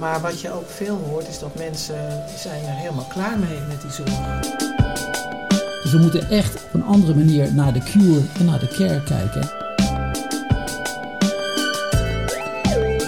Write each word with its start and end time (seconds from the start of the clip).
Maar 0.00 0.20
wat 0.20 0.40
je 0.40 0.52
ook 0.52 0.70
veel 0.70 0.96
hoort 0.96 1.28
is 1.28 1.38
dat 1.38 1.54
mensen 1.54 2.24
zijn 2.36 2.64
er 2.64 2.74
helemaal 2.74 3.04
klaar 3.04 3.38
mee 3.38 3.58
met 3.68 3.80
die 3.80 3.90
zorg. 3.90 4.40
Dus 5.82 5.92
we 5.92 5.98
moeten 5.98 6.30
echt 6.30 6.54
op 6.64 6.74
een 6.74 6.84
andere 6.84 7.14
manier 7.14 7.54
naar 7.54 7.72
de 7.72 7.82
cure 7.82 8.22
en 8.38 8.44
naar 8.44 8.58
de 8.58 8.68
care 8.68 9.02
kijken. 9.02 9.50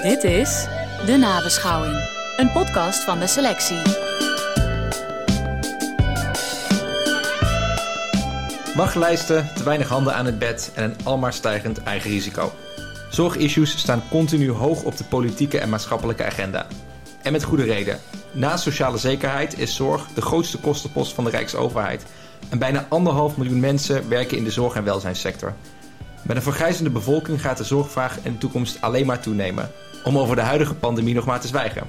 Dit 0.03 0.25
is 0.25 0.67
De 1.07 1.17
Nabeschouwing, 1.17 2.09
een 2.37 2.53
podcast 2.53 3.05
van 3.05 3.19
de 3.19 3.27
selectie. 3.27 3.83
Wachtlijsten, 8.75 9.49
te 9.55 9.65
weinig 9.65 9.89
handen 9.89 10.15
aan 10.15 10.27
het 10.27 10.39
bed 10.39 10.71
en 10.75 10.85
een 10.85 10.97
almaar 11.05 11.33
stijgend 11.33 11.83
eigen 11.83 12.11
risico. 12.11 12.53
Zorgissues 13.13 13.79
staan 13.79 14.03
continu 14.11 14.51
hoog 14.51 14.83
op 14.83 14.97
de 14.97 15.05
politieke 15.05 15.59
en 15.59 15.69
maatschappelijke 15.69 16.25
agenda. 16.25 16.67
En 17.23 17.33
met 17.33 17.43
goede 17.43 17.63
reden. 17.65 18.01
Naast 18.31 18.63
sociale 18.63 18.99
zekerheid 18.99 19.59
is 19.59 19.75
zorg 19.75 20.07
de 20.15 20.21
grootste 20.21 20.59
kostenpost 20.59 21.13
van 21.13 21.25
de 21.25 21.31
Rijksoverheid. 21.31 22.05
En 22.49 22.59
bijna 22.59 22.87
anderhalf 22.89 23.37
miljoen 23.37 23.61
mensen 23.61 24.09
werken 24.09 24.37
in 24.37 24.45
de 24.45 24.51
zorg- 24.51 24.75
en 24.75 24.85
welzijnssector. 24.85 25.55
Met 26.23 26.37
een 26.37 26.43
vergrijzende 26.43 26.91
bevolking 26.91 27.41
gaat 27.41 27.57
de 27.57 27.65
zorgvraag 27.65 28.19
in 28.23 28.33
de 28.33 28.39
toekomst 28.39 28.81
alleen 28.81 29.07
maar 29.07 29.21
toenemen. 29.21 29.71
Om 30.05 30.19
over 30.19 30.37
de 30.37 30.43
huidige 30.43 30.75
pandemie 30.75 31.15
nog 31.15 31.25
maar 31.25 31.41
te 31.41 31.47
zwijgen. 31.47 31.87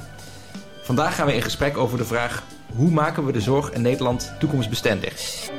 Vandaag 0.82 1.16
gaan 1.16 1.26
we 1.26 1.36
in 1.36 1.42
gesprek 1.42 1.78
over 1.78 1.98
de 1.98 2.06
vraag: 2.06 2.44
hoe 2.76 2.92
maken 2.92 3.26
we 3.26 3.32
de 3.32 3.42
zorg 3.42 3.72
in 3.72 3.82
Nederland 3.82 4.34
toekomstbestendig? 4.40 5.50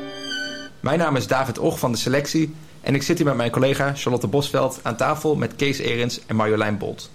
Mijn 0.81 0.99
naam 0.99 1.17
is 1.17 1.27
David 1.27 1.59
Och 1.59 1.79
van 1.79 1.93
de 1.93 1.99
selectie 1.99 2.55
en 2.85 2.95
ik 2.95 3.03
zit 3.03 3.17
hier 3.17 3.27
met 3.27 3.37
mijn 3.37 3.51
collega 3.51 3.95
Charlotte 3.95 4.27
Bosveld 4.27 4.81
aan 4.83 4.97
tafel 4.97 5.35
met 5.35 5.57
Kees 5.57 5.79
Erens 5.79 6.21
en 6.27 6.37
Marjolein 6.37 6.79
Bolt. 6.79 7.11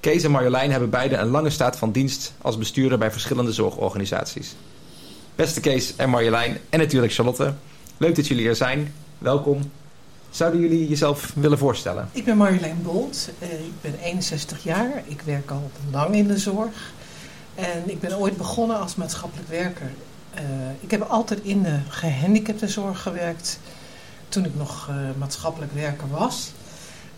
Kees 0.00 0.24
en 0.24 0.30
Marjolein 0.30 0.70
hebben 0.70 0.90
beide 0.90 1.16
een 1.16 1.28
lange 1.28 1.50
staat 1.50 1.76
van 1.76 1.92
dienst 1.92 2.32
als 2.40 2.58
bestuurder 2.58 2.98
bij 2.98 3.10
verschillende 3.10 3.52
zorgorganisaties. 3.52 4.54
Beste 5.34 5.60
Kees 5.60 5.96
en 5.96 6.10
Marjolein 6.10 6.58
en 6.70 6.78
natuurlijk 6.78 7.12
Charlotte, 7.12 7.54
leuk 7.96 8.16
dat 8.16 8.26
jullie 8.26 8.48
er 8.48 8.56
zijn. 8.56 8.94
Welkom. 9.18 9.70
Zouden 10.30 10.60
jullie 10.60 10.88
jezelf 10.88 11.32
willen 11.34 11.58
voorstellen? 11.58 12.08
Ik 12.12 12.24
ben 12.24 12.36
Marjolein 12.36 12.82
Bolt, 12.82 13.30
uh, 13.38 13.52
ik 13.52 13.80
ben 13.80 13.94
61 14.02 14.62
jaar, 14.62 15.02
ik 15.06 15.20
werk 15.20 15.50
al 15.50 15.70
lang 15.92 16.14
in 16.14 16.26
de 16.26 16.38
zorg. 16.38 16.92
En 17.54 17.82
ik 17.86 18.00
ben 18.00 18.18
ooit 18.18 18.36
begonnen 18.36 18.80
als 18.80 18.94
maatschappelijk 18.94 19.48
werker. 19.48 19.90
Uh, 20.34 20.40
ik 20.80 20.90
heb 20.90 21.02
altijd 21.02 21.40
in 21.42 21.62
de 21.62 21.78
gehandicaptenzorg 21.88 23.02
gewerkt 23.02 23.58
toen 24.30 24.44
ik 24.44 24.54
nog 24.54 24.88
uh, 24.88 24.96
maatschappelijk 25.18 25.72
werker 25.72 26.08
was. 26.08 26.52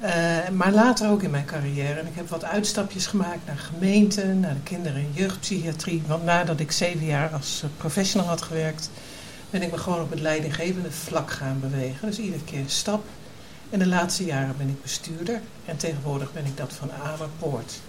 Uh, 0.02 0.48
maar 0.48 0.72
later 0.72 1.10
ook 1.10 1.22
in 1.22 1.30
mijn 1.30 1.44
carrière. 1.44 2.00
En 2.00 2.06
ik 2.06 2.14
heb 2.14 2.28
wat 2.28 2.44
uitstapjes 2.44 3.06
gemaakt 3.06 3.46
naar 3.46 3.58
gemeenten, 3.58 4.40
naar 4.40 4.54
de 4.54 4.62
kinder- 4.62 4.94
en 4.94 5.12
jeugdpsychiatrie. 5.12 6.02
Want 6.06 6.24
nadat 6.24 6.60
ik 6.60 6.72
zeven 6.72 7.06
jaar 7.06 7.30
als 7.30 7.64
professional 7.76 8.26
had 8.28 8.42
gewerkt, 8.42 8.90
ben 9.50 9.62
ik 9.62 9.70
me 9.70 9.78
gewoon 9.78 10.00
op 10.00 10.10
het 10.10 10.20
leidinggevende 10.20 10.90
vlak 10.90 11.30
gaan 11.30 11.60
bewegen. 11.60 12.06
Dus 12.06 12.18
iedere 12.18 12.44
keer 12.44 12.58
een 12.58 12.70
stap. 12.70 13.04
En 13.70 13.78
de 13.78 13.86
laatste 13.86 14.24
jaren 14.24 14.54
ben 14.58 14.68
ik 14.68 14.82
bestuurder. 14.82 15.40
En 15.64 15.76
tegenwoordig 15.76 16.32
ben 16.32 16.44
ik 16.44 16.56
dat 16.56 16.72
van 16.72 16.90
Amerpoort. 16.92 17.80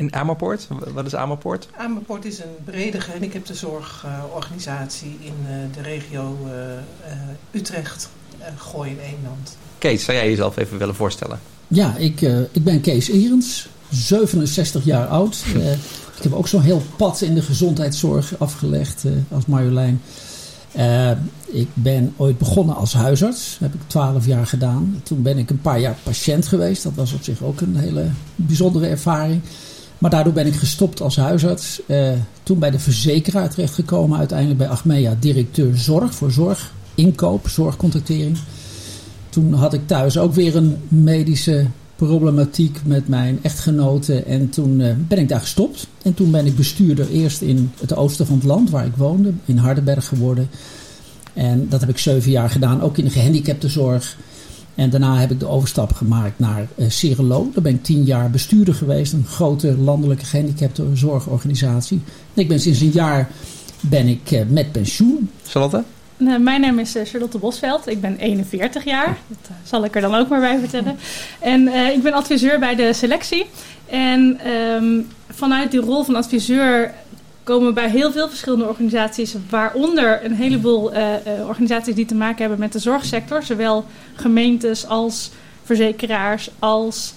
En 0.00 0.14
Amerpoort? 0.14 0.68
Wat 0.94 1.06
is 1.06 1.14
Amerpoort? 1.14 1.68
Amerpoort 1.76 2.24
is 2.24 2.38
een 2.38 2.54
brede 2.64 3.00
gehandicaptenzorgorganisatie 3.00 5.16
in 5.20 5.34
uh, 5.42 5.48
de 5.74 5.82
regio 5.82 6.38
uh, 6.44 6.50
uh, 6.50 6.56
Utrecht, 7.50 8.08
Gooi 8.56 8.90
en 8.90 8.98
Eemland. 8.98 9.56
Kees, 9.78 10.04
zou 10.04 10.16
jij 10.16 10.28
jezelf 10.28 10.56
even 10.56 10.78
willen 10.78 10.94
voorstellen? 10.94 11.40
Ja, 11.68 11.96
ik, 11.96 12.20
ik 12.52 12.64
ben 12.64 12.80
Kees 12.80 13.08
Erens, 13.08 13.68
67 13.90 14.84
jaar 14.84 15.06
oud. 15.06 15.44
ik 16.16 16.22
heb 16.22 16.32
ook 16.32 16.48
zo'n 16.48 16.62
heel 16.62 16.82
pad 16.96 17.20
in 17.20 17.34
de 17.34 17.42
gezondheidszorg 17.42 18.38
afgelegd 18.38 19.04
als 19.28 19.46
Marjolein. 19.46 20.02
ik 21.46 21.68
ben 21.74 22.14
ooit 22.16 22.38
begonnen 22.38 22.76
als 22.76 22.92
huisarts, 22.92 23.56
dat 23.58 23.70
heb 23.70 23.80
ik 23.80 23.88
12 23.88 24.26
jaar 24.26 24.46
gedaan. 24.46 25.00
Toen 25.02 25.22
ben 25.22 25.38
ik 25.38 25.50
een 25.50 25.60
paar 25.60 25.80
jaar 25.80 25.96
patiënt 26.02 26.48
geweest, 26.48 26.82
dat 26.82 26.94
was 26.94 27.12
op 27.12 27.22
zich 27.22 27.42
ook 27.42 27.60
een 27.60 27.76
hele 27.76 28.10
bijzondere 28.34 28.86
ervaring. 28.86 29.42
Maar 30.00 30.10
daardoor 30.10 30.32
ben 30.32 30.46
ik 30.46 30.54
gestopt 30.54 31.00
als 31.00 31.16
huisarts. 31.16 31.80
Uh, 31.86 32.12
toen 32.42 32.58
bij 32.58 32.70
de 32.70 32.78
verzekeraar 32.78 33.50
terechtgekomen. 33.50 34.18
Uiteindelijk 34.18 34.58
bij 34.58 34.68
Achmea 34.68 35.16
directeur 35.20 35.76
zorg 35.76 36.14
voor 36.14 36.30
zorg, 36.30 36.72
inkoop, 36.94 37.48
zorgcontractering. 37.48 38.38
Toen 39.28 39.52
had 39.52 39.72
ik 39.72 39.86
thuis 39.86 40.18
ook 40.18 40.34
weer 40.34 40.56
een 40.56 40.76
medische 40.88 41.66
problematiek 41.96 42.80
met 42.84 43.08
mijn 43.08 43.38
echtgenote. 43.42 44.22
En 44.22 44.48
toen 44.50 44.80
uh, 44.80 44.92
ben 45.08 45.18
ik 45.18 45.28
daar 45.28 45.40
gestopt. 45.40 45.86
En 46.02 46.14
toen 46.14 46.30
ben 46.30 46.46
ik 46.46 46.56
bestuurder 46.56 47.10
eerst 47.10 47.40
in 47.40 47.70
het 47.80 47.96
oosten 47.96 48.26
van 48.26 48.36
het 48.36 48.44
land 48.44 48.70
waar 48.70 48.86
ik 48.86 48.96
woonde. 48.96 49.32
In 49.44 49.56
Hardenberg 49.56 50.06
geworden. 50.06 50.48
En 51.32 51.66
dat 51.68 51.80
heb 51.80 51.88
ik 51.88 51.98
zeven 51.98 52.30
jaar 52.30 52.50
gedaan. 52.50 52.82
Ook 52.82 52.98
in 52.98 53.04
de 53.04 53.10
gehandicaptenzorg. 53.10 54.16
En 54.80 54.90
daarna 54.90 55.16
heb 55.16 55.30
ik 55.30 55.40
de 55.40 55.48
overstap 55.48 55.92
gemaakt 55.92 56.38
naar 56.38 56.66
uh, 56.76 56.88
Cirelo. 56.88 57.50
Daar 57.54 57.62
ben 57.62 57.74
ik 57.74 57.82
tien 57.82 58.02
jaar 58.02 58.30
bestuurder 58.30 58.74
geweest. 58.74 59.12
Een 59.12 59.24
grote 59.24 59.76
landelijke 59.76 60.24
gehandicaptenzorgorganisatie. 60.24 62.00
En 62.34 62.42
ik 62.42 62.48
ben 62.48 62.60
sinds 62.60 62.80
een 62.80 62.90
jaar 62.90 63.28
ben 63.80 64.06
ik 64.06 64.30
uh, 64.30 64.40
met 64.48 64.72
pensioen. 64.72 65.30
Charlotte? 65.46 65.82
Nou, 66.16 66.40
mijn 66.40 66.60
naam 66.60 66.78
is 66.78 66.96
Charlotte 67.04 67.38
Bosveld. 67.38 67.88
Ik 67.88 68.00
ben 68.00 68.16
41 68.16 68.84
jaar. 68.84 69.18
Dat 69.28 69.50
zal 69.64 69.84
ik 69.84 69.94
er 69.94 70.00
dan 70.00 70.14
ook 70.14 70.28
maar 70.28 70.40
bij 70.40 70.58
vertellen. 70.58 70.98
En 71.38 71.60
uh, 71.60 71.88
ik 71.88 72.02
ben 72.02 72.12
adviseur 72.12 72.58
bij 72.58 72.74
de 72.74 72.92
selectie. 72.92 73.46
En 73.86 74.40
um, 74.46 75.06
vanuit 75.30 75.70
die 75.70 75.80
rol 75.80 76.04
van 76.04 76.14
adviseur 76.14 76.94
komen 77.42 77.74
bij 77.74 77.90
heel 77.90 78.12
veel 78.12 78.28
verschillende 78.28 78.68
organisaties, 78.68 79.34
waaronder 79.48 80.24
een 80.24 80.34
heleboel 80.34 80.92
uh, 80.92 80.98
uh, 80.98 81.48
organisaties 81.48 81.94
die 81.94 82.06
te 82.06 82.14
maken 82.14 82.38
hebben 82.38 82.58
met 82.58 82.72
de 82.72 82.78
zorgsector, 82.78 83.42
zowel 83.42 83.84
gemeentes 84.14 84.86
als 84.86 85.30
verzekeraars, 85.62 86.50
als 86.58 87.14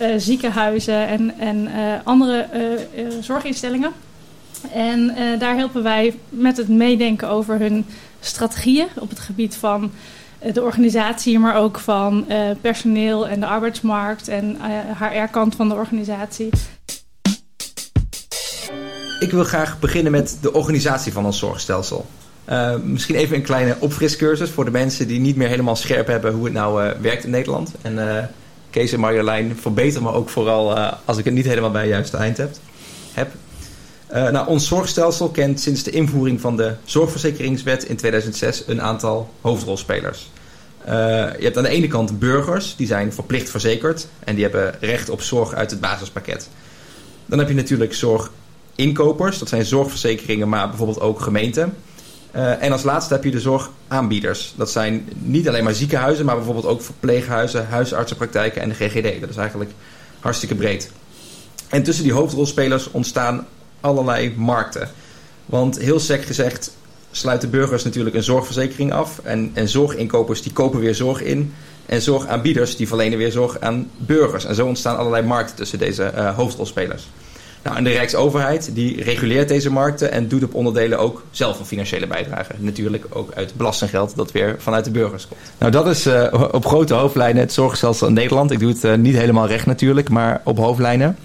uh, 0.00 0.08
ziekenhuizen 0.16 1.06
en, 1.06 1.38
en 1.38 1.68
andere 2.04 2.48
zorginstellingen. 3.20 3.92
En 4.72 5.14
daar 5.38 5.56
helpen 5.56 5.82
wij 5.82 6.14
met 6.28 6.56
het 6.56 6.68
meedenken 6.68 7.28
over 7.28 7.58
hun 7.58 7.86
strategieën 8.20 8.86
op 8.98 9.08
het 9.08 9.18
gebied 9.18 9.56
van 9.56 9.90
de 10.52 10.62
organisatie, 10.62 11.38
maar 11.38 11.56
ook 11.56 11.78
van 11.78 12.26
personeel 12.60 13.28
en 13.28 13.40
de 13.40 13.46
arbeidsmarkt 13.46 14.28
en 14.28 14.56
HR-kant 14.98 15.54
van 15.54 15.68
de 15.68 15.74
organisatie. 15.74 16.48
Ik 19.20 19.30
wil 19.30 19.44
graag 19.44 19.78
beginnen 19.78 20.12
met 20.12 20.38
de 20.40 20.52
organisatie 20.52 21.12
van 21.12 21.24
ons 21.24 21.38
zorgstelsel. 21.38 22.06
Uh, 22.50 22.76
misschien 22.76 23.14
even 23.14 23.36
een 23.36 23.42
kleine 23.42 23.76
opfriscursus 23.78 24.50
voor 24.50 24.64
de 24.64 24.70
mensen 24.70 25.08
die 25.08 25.20
niet 25.20 25.36
meer 25.36 25.48
helemaal 25.48 25.76
scherp 25.76 26.06
hebben 26.06 26.32
hoe 26.32 26.44
het 26.44 26.52
nou 26.52 26.84
uh, 26.84 26.90
werkt 27.00 27.24
in 27.24 27.30
Nederland. 27.30 27.72
En 27.82 27.94
uh, 27.94 28.18
Kees 28.70 28.92
en 28.92 29.00
Marjolein, 29.00 29.56
verbeter 29.60 30.02
me 30.02 30.12
ook 30.12 30.28
vooral 30.28 30.78
als 31.04 31.18
ik 31.18 31.24
het 31.24 31.34
niet 31.34 31.44
helemaal 31.44 31.70
bij 31.70 31.88
juiste 31.88 32.16
eind 32.16 32.36
heb. 32.36 32.50
heb. 33.12 33.30
nou, 34.32 34.48
ons 34.48 34.68
zorgstelsel 34.68 35.28
kent 35.28 35.60
sinds 35.60 35.82
de 35.82 35.90
invoering 35.90 36.40
van 36.40 36.56
de 36.56 36.74
zorgverzekeringswet 36.84 37.84
in 37.84 37.96
2006 37.96 38.62
een 38.66 38.82
aantal 38.82 39.30
hoofdrolspelers. 39.40 40.30
je 40.84 41.38
hebt 41.40 41.56
aan 41.56 41.62
de 41.62 41.68
ene 41.68 41.88
kant 41.88 42.18
burgers, 42.18 42.76
die 42.76 42.86
zijn 42.86 43.12
verplicht 43.12 43.50
verzekerd 43.50 44.06
en 44.24 44.34
die 44.34 44.44
hebben 44.44 44.74
recht 44.80 45.08
op 45.08 45.22
zorg 45.22 45.54
uit 45.54 45.70
het 45.70 45.80
basispakket. 45.80 46.48
Dan 47.26 47.38
heb 47.38 47.48
je 47.48 47.54
natuurlijk 47.54 47.94
zorg 47.94 48.30
inkopers, 48.74 49.38
dat 49.38 49.48
zijn 49.48 49.64
zorgverzekeringen, 49.64 50.48
maar 50.48 50.68
bijvoorbeeld 50.68 51.00
ook 51.00 51.20
gemeenten. 51.20 51.74
Uh, 52.36 52.62
en 52.62 52.72
als 52.72 52.82
laatste 52.82 53.14
heb 53.14 53.24
je 53.24 53.30
de 53.30 53.40
zorgaanbieders. 53.40 54.54
Dat 54.56 54.70
zijn 54.70 55.08
niet 55.18 55.48
alleen 55.48 55.64
maar 55.64 55.74
ziekenhuizen, 55.74 56.24
maar 56.24 56.36
bijvoorbeeld 56.36 56.66
ook 56.66 56.82
verpleeghuizen, 56.82 57.68
huisartsenpraktijken 57.68 58.62
en 58.62 58.68
de 58.68 58.74
GGD. 58.74 59.20
Dat 59.20 59.30
is 59.30 59.36
eigenlijk 59.36 59.70
hartstikke 60.20 60.54
breed. 60.54 60.90
En 61.68 61.82
tussen 61.82 62.04
die 62.04 62.12
hoofdrolspelers 62.12 62.90
ontstaan 62.90 63.46
allerlei 63.80 64.34
markten. 64.36 64.88
Want 65.46 65.78
heel 65.78 66.00
sec 66.00 66.24
gezegd 66.24 66.72
sluiten 67.10 67.50
burgers 67.50 67.84
natuurlijk 67.84 68.16
een 68.16 68.22
zorgverzekering 68.22 68.92
af. 68.92 69.20
En, 69.22 69.50
en 69.54 69.68
zorginkopers 69.68 70.42
die 70.42 70.52
kopen 70.52 70.80
weer 70.80 70.94
zorg 70.94 71.22
in. 71.22 71.54
En 71.86 72.02
zorgaanbieders 72.02 72.76
die 72.76 72.88
verlenen 72.88 73.18
weer 73.18 73.32
zorg 73.32 73.60
aan 73.60 73.90
burgers. 73.96 74.44
En 74.44 74.54
zo 74.54 74.66
ontstaan 74.66 74.96
allerlei 74.96 75.26
markten 75.26 75.56
tussen 75.56 75.78
deze 75.78 76.12
uh, 76.14 76.36
hoofdrolspelers. 76.36 77.08
Nou, 77.62 77.76
en 77.76 77.84
de 77.84 77.90
Rijksoverheid 77.90 78.70
die 78.74 79.02
reguleert 79.02 79.48
deze 79.48 79.70
markten 79.70 80.12
en 80.12 80.28
doet 80.28 80.42
op 80.42 80.54
onderdelen 80.54 80.98
ook 80.98 81.24
zelf 81.30 81.58
een 81.58 81.66
financiële 81.66 82.06
bijdrage. 82.06 82.52
Natuurlijk 82.58 83.04
ook 83.10 83.32
uit 83.34 83.54
belastinggeld 83.54 84.16
dat 84.16 84.32
weer 84.32 84.56
vanuit 84.58 84.84
de 84.84 84.90
burgers 84.90 85.28
komt. 85.28 85.40
Nou, 85.58 85.72
dat 85.72 85.86
is 85.86 86.06
uh, 86.06 86.44
op 86.52 86.66
grote 86.66 86.94
hoofdlijnen 86.94 87.42
het 87.42 87.52
zorgstelsel 87.52 88.06
in 88.06 88.12
Nederland. 88.12 88.50
Ik 88.50 88.58
doe 88.58 88.68
het 88.68 88.84
uh, 88.84 88.94
niet 88.94 89.16
helemaal 89.16 89.46
recht 89.46 89.66
natuurlijk, 89.66 90.08
maar 90.08 90.40
op 90.44 90.58
hoofdlijnen. 90.58 91.16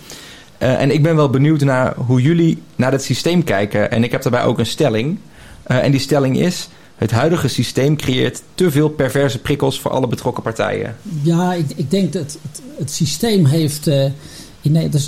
Uh, 0.60 0.82
en 0.82 0.92
ik 0.92 1.04
ben 1.04 1.16
wel 1.16 1.30
benieuwd 1.30 1.62
naar 1.62 1.94
hoe 1.96 2.22
jullie 2.22 2.62
naar 2.76 2.92
het 2.92 3.04
systeem 3.04 3.44
kijken. 3.44 3.92
En 3.92 4.04
ik 4.04 4.12
heb 4.12 4.22
daarbij 4.22 4.44
ook 4.44 4.60
een 4.60 4.66
stelling. 4.66 5.18
en 5.64 5.92
die 5.92 6.00
stelling 6.00 6.40
is... 6.40 6.70
Het 6.96 7.12
huidige 7.12 7.48
systeem 7.48 7.98
creëert 7.98 8.42
te 8.54 8.72
veel 8.72 8.90
perverse 8.90 9.40
prikkels 9.40 9.80
voor 9.80 9.92
alle 9.92 10.08
betrokken 10.08 10.44
partijen. 10.44 10.96
Ja, 11.22 11.54
ik, 11.54 11.66
ik 11.76 11.92
denk 11.92 12.14
dat 12.14 12.38
het, 12.42 12.62
het 12.78 12.92
systeem 12.92 13.46
heeft 13.46 13.90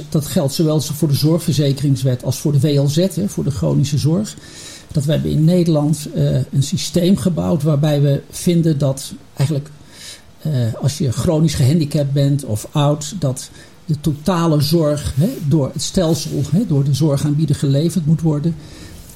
dat, 0.09 0.25
geldt 0.25 0.53
zowel 0.53 0.81
voor 0.81 1.07
de 1.07 1.13
zorgverzekeringswet 1.13 2.23
als 2.23 2.39
voor 2.39 2.51
de 2.51 2.59
WLZ, 2.59 2.95
hè, 2.95 3.29
voor 3.29 3.43
de 3.43 3.51
chronische 3.51 3.97
zorg. 3.97 4.35
Dat 4.91 5.05
we 5.05 5.11
hebben 5.11 5.31
in 5.31 5.43
Nederland 5.43 6.07
uh, 6.15 6.35
een 6.35 6.63
systeem 6.63 7.17
gebouwd 7.17 7.63
waarbij 7.63 8.01
we 8.01 8.21
vinden 8.29 8.77
dat 8.77 9.13
eigenlijk 9.33 9.69
uh, 10.47 10.53
als 10.81 10.97
je 10.97 11.11
chronisch 11.11 11.53
gehandicapt 11.53 12.13
bent 12.13 12.45
of 12.45 12.67
oud, 12.71 13.15
dat 13.19 13.49
de 13.85 13.99
totale 14.01 14.61
zorg 14.61 15.13
hè, 15.15 15.29
door 15.47 15.69
het 15.73 15.81
stelsel, 15.81 16.41
hè, 16.51 16.65
door 16.67 16.83
de 16.83 16.93
zorgaanbieder 16.93 17.55
geleverd 17.55 18.05
moet 18.05 18.21
worden. 18.21 18.55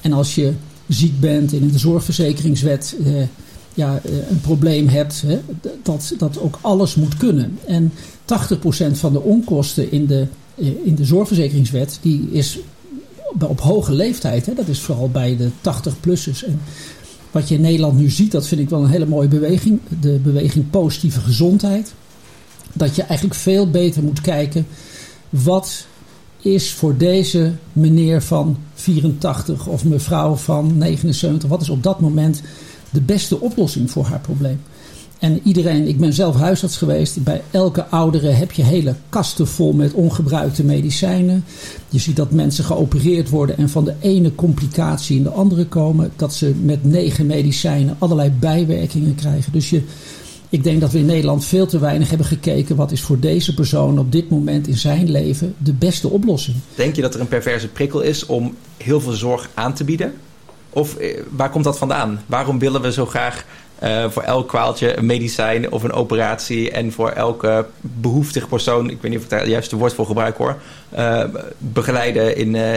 En 0.00 0.12
als 0.12 0.34
je 0.34 0.52
ziek 0.88 1.20
bent 1.20 1.52
en 1.52 1.60
in 1.60 1.72
de 1.72 1.78
zorgverzekeringswet 1.78 2.96
uh, 3.00 3.22
ja, 3.74 4.00
een 4.30 4.40
probleem 4.40 4.88
hebt, 4.88 5.22
hè, 5.26 5.40
dat, 5.82 6.14
dat 6.18 6.40
ook 6.40 6.58
alles 6.60 6.94
moet 6.94 7.16
kunnen. 7.16 7.58
En 7.66 7.92
80% 8.22 8.24
van 8.92 9.12
de 9.12 9.20
onkosten 9.20 9.92
in 9.92 10.06
de, 10.06 10.26
in 10.84 10.94
de 10.94 11.04
zorgverzekeringswet, 11.04 11.98
die 12.02 12.28
is 12.30 12.58
op 13.40 13.60
hoge 13.60 13.92
leeftijd. 13.92 14.46
Hè, 14.46 14.54
dat 14.54 14.68
is 14.68 14.80
vooral 14.80 15.10
bij 15.10 15.36
de 15.36 15.50
80-plussers. 15.50 16.44
En 16.46 16.60
wat 17.30 17.48
je 17.48 17.54
in 17.54 17.60
Nederland 17.60 17.98
nu 17.98 18.10
ziet, 18.10 18.32
dat 18.32 18.46
vind 18.46 18.60
ik 18.60 18.70
wel 18.70 18.82
een 18.82 18.90
hele 18.90 19.06
mooie 19.06 19.28
beweging. 19.28 19.80
De 20.00 20.18
beweging 20.22 20.70
positieve 20.70 21.20
gezondheid. 21.20 21.92
Dat 22.72 22.96
je 22.96 23.02
eigenlijk 23.02 23.40
veel 23.40 23.70
beter 23.70 24.02
moet 24.02 24.20
kijken. 24.20 24.66
Wat 25.30 25.86
is 26.38 26.72
voor 26.72 26.96
deze 26.96 27.52
meneer 27.72 28.22
van 28.22 28.58
84 28.74 29.66
of 29.66 29.84
mevrouw 29.84 30.34
van 30.34 30.78
79, 30.78 31.48
wat 31.48 31.60
is 31.60 31.68
op 31.68 31.82
dat 31.82 32.00
moment 32.00 32.42
de 32.90 33.00
beste 33.00 33.40
oplossing 33.40 33.90
voor 33.90 34.04
haar 34.04 34.20
probleem? 34.20 34.60
En 35.22 35.40
iedereen, 35.44 35.88
ik 35.88 35.98
ben 35.98 36.12
zelf 36.12 36.36
huisarts 36.36 36.76
geweest. 36.76 37.22
Bij 37.24 37.42
elke 37.50 37.86
oudere 37.86 38.28
heb 38.28 38.52
je 38.52 38.62
hele 38.62 38.94
kasten 39.08 39.46
vol 39.46 39.72
met 39.72 39.92
ongebruikte 39.92 40.64
medicijnen. 40.64 41.44
Je 41.88 41.98
ziet 41.98 42.16
dat 42.16 42.30
mensen 42.30 42.64
geopereerd 42.64 43.28
worden 43.28 43.56
en 43.56 43.68
van 43.68 43.84
de 43.84 43.94
ene 44.00 44.34
complicatie 44.34 45.16
in 45.16 45.22
de 45.22 45.30
andere 45.30 45.66
komen. 45.66 46.12
Dat 46.16 46.34
ze 46.34 46.54
met 46.62 46.84
negen 46.84 47.26
medicijnen 47.26 47.96
allerlei 47.98 48.30
bijwerkingen 48.30 49.14
krijgen. 49.14 49.52
Dus 49.52 49.70
je, 49.70 49.82
ik 50.48 50.64
denk 50.64 50.80
dat 50.80 50.92
we 50.92 50.98
in 50.98 51.06
Nederland 51.06 51.44
veel 51.44 51.66
te 51.66 51.78
weinig 51.78 52.08
hebben 52.08 52.26
gekeken. 52.26 52.76
Wat 52.76 52.92
is 52.92 53.00
voor 53.00 53.18
deze 53.18 53.54
persoon 53.54 53.98
op 53.98 54.12
dit 54.12 54.30
moment 54.30 54.68
in 54.68 54.78
zijn 54.78 55.10
leven 55.10 55.54
de 55.58 55.72
beste 55.72 56.08
oplossing? 56.08 56.56
Denk 56.74 56.96
je 56.96 57.02
dat 57.02 57.14
er 57.14 57.20
een 57.20 57.28
perverse 57.28 57.68
prikkel 57.68 58.00
is 58.00 58.26
om 58.26 58.54
heel 58.76 59.00
veel 59.00 59.12
zorg 59.12 59.50
aan 59.54 59.74
te 59.74 59.84
bieden? 59.84 60.12
Of 60.70 60.96
eh, 60.96 61.20
waar 61.30 61.50
komt 61.50 61.64
dat 61.64 61.78
vandaan? 61.78 62.22
Waarom 62.26 62.58
willen 62.58 62.82
we 62.82 62.92
zo 62.92 63.06
graag 63.06 63.44
uh, 63.82 64.10
voor 64.10 64.22
elk 64.22 64.48
kwaaltje 64.48 64.98
een 64.98 65.06
medicijn 65.06 65.72
of 65.72 65.82
een 65.82 65.92
operatie. 65.92 66.70
En 66.70 66.92
voor 66.92 67.10
elke 67.10 67.66
behoeftige 67.80 68.46
persoon, 68.46 68.90
ik 68.90 69.00
weet 69.00 69.10
niet 69.10 69.18
of 69.18 69.24
ik 69.24 69.30
daar 69.30 69.40
het 69.40 69.48
juiste 69.48 69.76
woord 69.76 69.94
voor 69.94 70.06
gebruik 70.06 70.36
hoor, 70.36 70.56
uh, 70.98 71.24
begeleiden 71.58 72.36
in, 72.36 72.54
uh, 72.54 72.74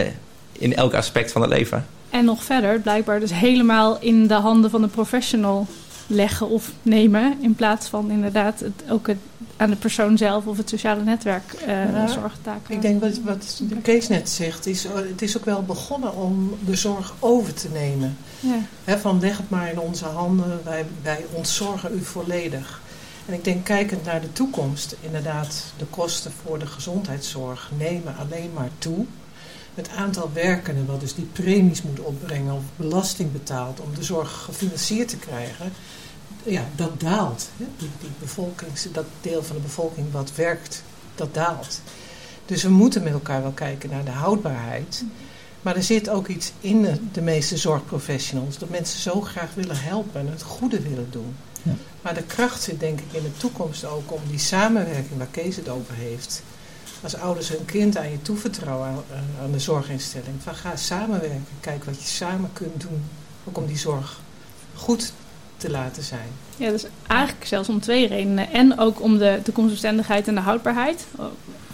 in 0.52 0.74
elk 0.74 0.94
aspect 0.94 1.32
van 1.32 1.40
het 1.40 1.50
leven. 1.50 1.86
En 2.10 2.24
nog 2.24 2.44
verder, 2.44 2.80
blijkbaar 2.80 3.20
dus 3.20 3.32
helemaal 3.32 3.98
in 4.00 4.26
de 4.26 4.34
handen 4.34 4.70
van 4.70 4.82
de 4.82 4.88
professional 4.88 5.66
leggen 6.06 6.48
of 6.48 6.72
nemen. 6.82 7.38
In 7.40 7.54
plaats 7.54 7.88
van 7.88 8.10
inderdaad 8.10 8.60
het, 8.60 8.90
ook 8.90 9.06
het, 9.06 9.16
aan 9.56 9.70
de 9.70 9.76
persoon 9.76 10.18
zelf 10.18 10.46
of 10.46 10.56
het 10.56 10.68
sociale 10.68 11.02
netwerk 11.02 11.54
uh, 11.66 11.92
ja, 11.92 12.06
zorgtaken. 12.06 12.74
Ik 12.74 12.82
denk 12.82 13.00
wat, 13.00 13.20
wat 13.24 13.62
Kees 13.82 14.08
net 14.08 14.30
zegt, 14.30 14.66
is, 14.66 14.86
het 14.94 15.22
is 15.22 15.36
ook 15.36 15.44
wel 15.44 15.62
begonnen 15.62 16.16
om 16.16 16.56
de 16.66 16.76
zorg 16.76 17.14
over 17.18 17.54
te 17.54 17.68
nemen. 17.72 18.16
Ja. 18.40 18.58
He, 18.84 18.98
van 18.98 19.20
leg 19.20 19.36
het 19.36 19.50
maar 19.50 19.70
in 19.70 19.80
onze 19.80 20.04
handen, 20.04 20.60
wij, 20.64 20.86
wij 21.02 21.24
ontzorgen 21.32 21.94
u 21.94 22.04
volledig. 22.04 22.80
En 23.26 23.34
ik 23.34 23.44
denk, 23.44 23.64
kijkend 23.64 24.04
naar 24.04 24.20
de 24.20 24.32
toekomst, 24.32 24.96
inderdaad, 25.00 25.64
de 25.76 25.84
kosten 25.84 26.32
voor 26.42 26.58
de 26.58 26.66
gezondheidszorg 26.66 27.70
nemen 27.78 28.16
alleen 28.16 28.50
maar 28.54 28.70
toe. 28.78 29.06
Het 29.74 29.88
aantal 29.88 30.30
werkenden, 30.32 30.86
wat 30.86 31.00
dus 31.00 31.14
die 31.14 31.28
premies 31.32 31.82
moet 31.82 32.00
opbrengen 32.00 32.54
of 32.54 32.62
belasting 32.76 33.32
betaalt 33.32 33.80
om 33.80 33.94
de 33.94 34.02
zorg 34.02 34.42
gefinancierd 34.44 35.08
te 35.08 35.16
krijgen, 35.16 35.72
ja, 36.42 36.64
dat 36.76 37.00
daalt. 37.00 37.48
Die, 37.56 37.90
die 38.00 38.10
bevolkings, 38.18 38.86
dat 38.92 39.06
deel 39.20 39.42
van 39.42 39.56
de 39.56 39.62
bevolking 39.62 40.12
wat 40.12 40.34
werkt, 40.34 40.82
dat 41.14 41.34
daalt. 41.34 41.80
Dus 42.46 42.62
we 42.62 42.68
moeten 42.68 43.02
met 43.02 43.12
elkaar 43.12 43.42
wel 43.42 43.50
kijken 43.50 43.90
naar 43.90 44.04
de 44.04 44.10
houdbaarheid. 44.10 45.04
Maar 45.66 45.76
er 45.76 45.82
zit 45.82 46.08
ook 46.08 46.28
iets 46.28 46.52
in 46.60 46.82
de, 46.82 46.94
de 47.12 47.20
meeste 47.20 47.56
zorgprofessionals. 47.56 48.58
Dat 48.58 48.68
mensen 48.68 49.00
zo 49.00 49.20
graag 49.20 49.54
willen 49.54 49.80
helpen 49.80 50.20
en 50.20 50.26
het 50.30 50.42
goede 50.42 50.80
willen 50.80 51.06
doen. 51.10 51.36
Ja. 51.62 51.72
Maar 52.02 52.14
de 52.14 52.22
kracht 52.22 52.62
zit 52.62 52.80
denk 52.80 53.00
ik 53.00 53.12
in 53.12 53.22
de 53.22 53.36
toekomst 53.36 53.84
ook 53.84 54.12
om 54.12 54.20
die 54.28 54.38
samenwerking 54.38 55.18
waar 55.18 55.26
Kees 55.30 55.56
het 55.56 55.68
over 55.68 55.94
heeft. 55.94 56.42
Als 57.02 57.16
ouders 57.16 57.48
hun 57.48 57.64
kind 57.64 57.96
aan 57.96 58.10
je 58.10 58.22
toevertrouwen 58.22 58.88
aan, 58.88 59.04
aan 59.42 59.52
de 59.52 59.58
zorginstelling. 59.58 60.42
Van 60.42 60.54
ga 60.54 60.76
samenwerken. 60.76 61.46
Kijk 61.60 61.84
wat 61.84 62.00
je 62.00 62.08
samen 62.08 62.50
kunt 62.52 62.80
doen. 62.80 63.02
Ook 63.44 63.58
om 63.58 63.66
die 63.66 63.78
zorg 63.78 64.20
goed 64.74 65.12
te 65.56 65.70
laten 65.70 66.02
zijn. 66.02 66.28
Ja, 66.56 66.70
dus 66.70 66.84
eigenlijk 67.06 67.46
zelfs 67.46 67.68
om 67.68 67.80
twee 67.80 68.06
redenen. 68.06 68.52
En 68.52 68.78
ook 68.78 69.02
om 69.02 69.18
de 69.18 69.40
toekomstbestendigheid 69.42 70.28
en 70.28 70.34
de 70.34 70.40
houdbaarheid. 70.40 71.06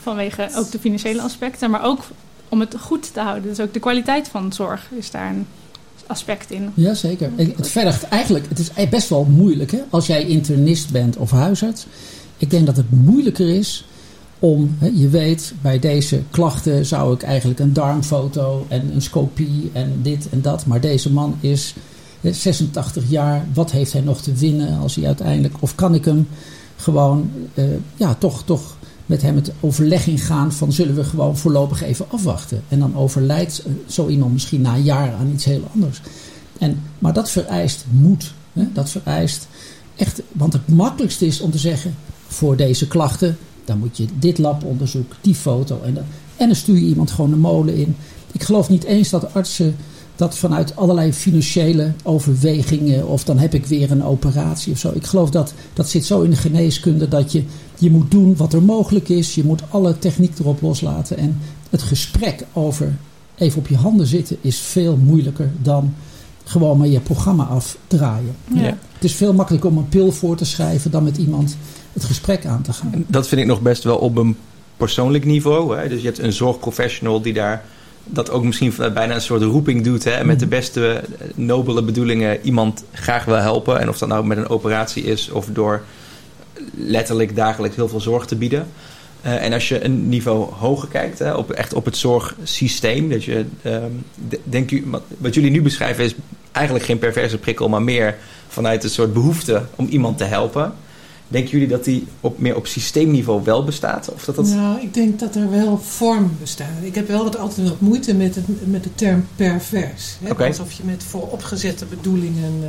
Vanwege 0.03 0.51
ook 0.55 0.71
de 0.71 0.79
financiële 0.79 1.23
aspecten. 1.23 1.71
Maar 1.71 1.85
ook 1.85 2.05
om 2.53 2.61
het 2.61 2.77
goed 2.81 3.13
te 3.13 3.21
houden. 3.21 3.49
Dus 3.49 3.61
ook 3.61 3.73
de 3.73 3.81
kwaliteit 3.81 4.29
van 4.29 4.53
zorg 4.53 4.91
is 4.91 5.11
daar 5.11 5.31
een 5.31 5.47
aspect 6.07 6.51
in. 6.51 6.71
Jazeker. 6.75 7.31
Het 7.37 7.69
vergt 7.69 8.03
eigenlijk, 8.03 8.49
het 8.49 8.59
is 8.59 8.89
best 8.89 9.09
wel 9.09 9.25
moeilijk 9.25 9.71
hè? 9.71 9.79
als 9.91 10.07
jij 10.07 10.27
internist 10.27 10.91
bent 10.91 11.17
of 11.17 11.31
huisarts. 11.31 11.87
Ik 12.37 12.51
denk 12.51 12.67
dat 12.67 12.77
het 12.77 12.91
moeilijker 12.91 13.49
is 13.49 13.87
om, 14.39 14.77
hè, 14.79 14.91
je 14.95 15.09
weet, 15.09 15.55
bij 15.63 15.79
deze 15.79 16.23
klachten 16.31 16.87
zou 16.87 17.15
ik 17.15 17.23
eigenlijk 17.23 17.61
een 17.61 17.73
darmfoto 17.73 18.67
en 18.69 18.95
een 18.95 19.03
scopie 19.03 19.71
en 19.73 19.99
dit 20.03 20.29
en 20.31 20.43
dat. 20.43 20.67
Maar 20.67 20.81
deze 20.81 21.13
man 21.13 21.37
is 21.41 21.75
86 22.21 23.05
jaar, 23.09 23.47
wat 23.55 23.71
heeft 23.71 23.93
hij 23.93 24.03
nog 24.03 24.21
te 24.21 24.33
winnen 24.33 24.79
als 24.79 24.95
hij 24.95 25.07
uiteindelijk, 25.07 25.55
of 25.61 25.75
kan 25.75 25.95
ik 25.95 26.05
hem 26.05 26.29
gewoon, 26.77 27.31
uh, 27.55 27.65
ja, 27.97 28.15
toch, 28.15 28.43
toch 28.45 28.77
met 29.13 29.23
hem 29.23 29.37
het 29.37 29.53
overleg 29.61 30.07
ingaan 30.07 30.53
van 30.53 30.73
zullen 30.73 30.95
we 30.95 31.05
gewoon 31.05 31.37
voorlopig 31.37 31.83
even 31.83 32.07
afwachten. 32.11 32.63
En 32.69 32.79
dan 32.79 32.97
overlijdt 32.97 33.65
zo 33.87 34.09
iemand 34.09 34.33
misschien 34.33 34.61
na 34.61 34.77
jaren 34.77 35.19
aan 35.19 35.31
iets 35.33 35.45
heel 35.45 35.69
anders. 35.75 36.01
En, 36.59 36.83
maar 36.99 37.13
dat 37.13 37.31
vereist 37.31 37.85
moed. 37.91 38.35
Hè? 38.53 38.65
Dat 38.73 38.91
vereist 38.91 39.47
echt, 39.97 40.23
want 40.33 40.53
het 40.53 40.69
makkelijkste 40.69 41.27
is 41.27 41.41
om 41.41 41.51
te 41.51 41.59
zeggen 41.59 41.95
voor 42.27 42.57
deze 42.57 42.87
klachten, 42.89 43.39
dan 43.65 43.79
moet 43.79 43.97
je 43.97 44.07
dit 44.19 44.39
labonderzoek, 44.39 45.13
die 45.21 45.35
foto 45.35 45.81
en, 45.85 45.95
dan, 45.95 46.05
en 46.37 46.47
dan 46.47 46.57
stuur 46.57 46.77
je 46.77 46.87
iemand 46.87 47.11
gewoon 47.11 47.31
de 47.31 47.37
molen 47.37 47.75
in. 47.75 47.97
Ik 48.33 48.43
geloof 48.43 48.69
niet 48.69 48.85
eens 48.85 49.11
dat 49.11 49.35
artsen 49.35 49.77
dat 50.17 50.37
vanuit 50.37 50.77
allerlei 50.77 51.13
financiële 51.13 51.93
overwegingen 52.03 53.09
of 53.09 53.25
dan 53.25 53.39
heb 53.39 53.55
ik 53.55 53.67
weer 53.67 53.91
een 53.91 54.05
operatie 54.05 54.73
of 54.73 54.79
zo. 54.79 54.91
Ik 54.95 55.07
geloof 55.07 55.31
dat 55.31 55.55
dat 55.73 55.89
zit 55.89 56.05
zo 56.05 56.21
in 56.21 56.31
de 56.31 56.37
geneeskunde 56.37 57.09
dat 57.09 57.33
je, 57.33 57.45
je 57.79 57.91
moet 57.91 58.11
doen 58.11 58.37
wat 58.37 58.53
er 58.53 58.63
mogelijk 58.63 59.09
is. 59.09 59.35
Je 59.35 59.45
moet 59.45 59.63
alle 59.69 59.99
techniek 59.99 60.39
erop 60.39 60.61
loslaten 60.61 61.17
en 61.17 61.39
het 61.71 61.83
gesprek 61.83 62.45
over 62.53 62.97
even 63.35 63.59
op 63.59 63.69
je 63.69 63.77
handen 63.77 64.07
zitten 64.07 64.37
is 64.41 64.59
veel 64.59 64.97
moeilijker 64.97 65.51
dan 65.63 65.95
gewoon 66.45 66.79
maar 66.79 66.87
je 66.87 67.01
programma 67.01 67.45
afdraaien. 67.45 68.35
Ja. 68.55 68.77
Het 68.93 69.05
is 69.05 69.15
veel 69.15 69.33
makkelijker 69.33 69.71
om 69.71 69.79
een 69.79 69.89
pil 69.89 70.13
voor 70.13 70.37
te 70.37 70.45
schrijven 70.45 70.91
dan 70.91 71.05
met 71.05 71.17
iemand 71.17 71.57
het 71.93 72.05
gesprek 72.05 72.47
aan 72.47 72.63
te 72.63 72.73
gaan. 72.73 73.05
Dat 73.07 73.29
vind 73.29 73.41
ik 73.41 73.47
nog 73.47 73.61
best 73.61 73.85
wel 73.85 73.97
op 73.97 74.17
een 74.17 74.37
persoonlijk 74.77 75.25
niveau. 75.25 75.79
Hè? 75.79 75.89
Dus 75.89 76.01
je 76.01 76.07
hebt 76.07 76.19
een 76.19 76.33
zorgprofessional 76.33 77.23
die 77.23 77.33
daar 77.33 77.65
dat 78.05 78.31
ook 78.31 78.45
misschien 78.45 78.75
bijna 78.95 79.15
een 79.15 79.21
soort 79.21 79.43
roeping 79.43 79.85
doet. 79.85 80.05
Hè, 80.05 80.25
met 80.25 80.39
de 80.39 80.47
mhm. 80.47 80.55
beste 80.55 80.93
eh, 80.93 81.29
nobele 81.35 81.83
bedoelingen 81.83 82.41
iemand 82.43 82.85
graag 82.93 83.25
wil 83.25 83.37
helpen. 83.37 83.81
En 83.81 83.89
of 83.89 83.99
dat 83.99 84.09
nou 84.09 84.27
met 84.27 84.39
een 84.39 84.49
operatie 84.49 85.03
is 85.03 85.31
of 85.31 85.47
door 85.47 85.83
letterlijk 86.75 87.37
dagelijks 87.37 87.77
heel 87.77 87.89
veel 87.89 88.01
zorg 88.01 88.27
te 88.27 88.37
bieden. 88.37 88.67
Uh, 89.25 89.45
en 89.45 89.53
als 89.53 89.69
je 89.69 89.85
een 89.85 90.09
niveau 90.09 90.53
hoger 90.53 90.89
kijkt, 90.89 91.19
hè, 91.19 91.35
op, 91.35 91.51
echt 91.51 91.75
op 91.75 91.85
het 91.85 91.97
zorgsysteem. 91.97 93.09
Dat 93.09 93.25
je, 93.25 93.45
um, 93.65 94.05
denk 94.45 94.71
u, 94.71 94.85
wat 95.19 95.35
jullie 95.35 95.51
nu 95.51 95.63
beschrijven 95.63 96.05
is 96.05 96.15
eigenlijk 96.53 96.85
geen 96.85 96.99
perverse 96.99 97.39
prikkel, 97.39 97.69
maar 97.69 97.83
meer 97.83 98.17
vanuit 98.49 98.85
een 98.85 98.91
soort 98.91 99.13
behoefte 99.13 99.63
om 99.77 99.87
iemand 99.87 100.19
te 100.19 100.25
helpen. 100.25 100.75
Denken 101.33 101.51
jullie 101.51 101.69
dat 101.69 101.85
die 101.85 102.07
op, 102.21 102.39
meer 102.39 102.57
op 102.57 102.67
systeemniveau 102.67 103.43
wel 103.45 103.65
bestaat? 103.65 104.13
Of 104.13 104.25
dat 104.25 104.37
dat... 104.37 104.47
Nou, 104.47 104.81
ik 104.81 104.95
denk 104.95 105.19
dat 105.19 105.35
er 105.35 105.51
wel 105.51 105.79
vormen 105.79 106.37
bestaan. 106.41 106.83
Ik 106.83 106.95
heb 106.95 107.09
wel 107.09 107.25
wat 107.25 107.39
altijd 107.39 107.69
wat 107.69 107.81
moeite 107.81 108.15
met, 108.15 108.35
het, 108.35 108.71
met 108.71 108.83
de 108.83 108.95
term 108.95 109.27
pervers. 109.37 110.17
Hè? 110.23 110.47
Alsof 110.47 110.73
je 110.73 110.83
met 110.85 111.03
vooropgezette 111.03 111.85
bedoelingen 111.85 112.53
uh, 112.63 112.69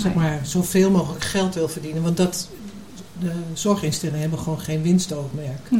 zeg 0.00 0.14
maar, 0.14 0.40
zoveel 0.42 0.90
mogelijk 0.90 1.24
geld 1.24 1.54
wil 1.54 1.68
verdienen. 1.68 2.02
Want 2.02 2.16
dat, 2.16 2.48
de 3.20 3.32
zorginstellingen 3.52 4.20
hebben 4.20 4.38
gewoon 4.38 4.60
geen 4.60 4.82
winstoogmerk. 4.82 5.70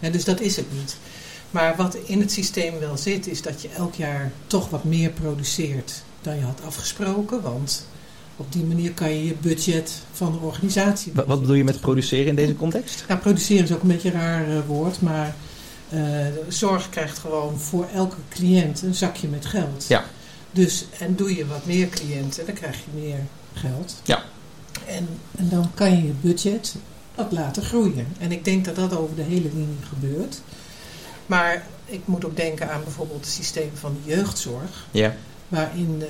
Nee. 0.00 0.10
dus 0.10 0.24
dat 0.24 0.40
is 0.40 0.56
het 0.56 0.66
niet. 0.72 0.96
Maar 1.50 1.76
wat 1.76 1.94
in 1.94 2.20
het 2.20 2.32
systeem 2.32 2.78
wel 2.78 2.96
zit, 2.96 3.26
is 3.26 3.42
dat 3.42 3.62
je 3.62 3.68
elk 3.76 3.94
jaar 3.94 4.32
toch 4.46 4.70
wat 4.70 4.84
meer 4.84 5.10
produceert 5.10 6.02
dan 6.20 6.36
je 6.36 6.42
had 6.42 6.60
afgesproken. 6.66 7.42
Want 7.42 7.86
op 8.36 8.52
die 8.52 8.64
manier 8.64 8.92
kan 8.92 9.10
je 9.10 9.26
je 9.26 9.34
budget 9.40 10.02
van 10.12 10.32
de 10.32 10.38
organisatie... 10.38 11.12
Wat, 11.14 11.26
wat 11.26 11.40
bedoel 11.40 11.56
je 11.56 11.64
met 11.64 11.80
produceren 11.80 12.26
in 12.26 12.34
deze 12.34 12.56
context? 12.56 13.04
Ja, 13.08 13.16
produceren 13.16 13.64
is 13.64 13.72
ook 13.72 13.82
een 13.82 13.88
beetje 13.88 14.12
een 14.12 14.20
raar 14.20 14.48
uh, 14.48 14.58
woord, 14.66 15.00
maar 15.00 15.34
Eh, 15.92 15.98
de 15.98 16.44
zorg 16.48 16.88
krijgt 16.88 17.18
gewoon 17.18 17.58
voor 17.58 17.86
elke 17.94 18.16
cliënt 18.28 18.82
een 18.82 18.94
zakje 18.94 19.28
met 19.28 19.46
geld. 19.46 19.84
Ja. 19.88 20.04
Dus, 20.50 20.84
en 20.98 21.16
doe 21.16 21.36
je 21.36 21.46
wat 21.46 21.66
meer 21.66 21.88
cliënten, 21.88 22.46
dan 22.46 22.54
krijg 22.54 22.76
je 22.76 23.00
meer 23.00 23.18
geld. 23.52 24.00
Ja. 24.04 24.22
En, 24.86 25.08
en 25.36 25.48
dan 25.48 25.70
kan 25.74 25.90
je 25.90 26.06
je 26.06 26.12
budget 26.20 26.74
wat 27.14 27.32
laten 27.32 27.62
groeien. 27.62 28.06
En 28.18 28.32
ik 28.32 28.44
denk 28.44 28.64
dat 28.64 28.76
dat 28.76 28.96
over 28.96 29.16
de 29.16 29.22
hele 29.22 29.48
linie 29.54 29.82
gebeurt. 29.88 30.40
Maar 31.26 31.66
ik 31.84 32.00
moet 32.04 32.24
ook 32.24 32.36
denken 32.36 32.70
aan 32.70 32.82
bijvoorbeeld 32.84 33.24
het 33.24 33.34
systeem 33.34 33.70
van 33.74 33.96
de 34.02 34.14
jeugdzorg. 34.14 34.86
Ja. 34.90 35.14
Waarin 35.48 35.96
eh, 36.02 36.08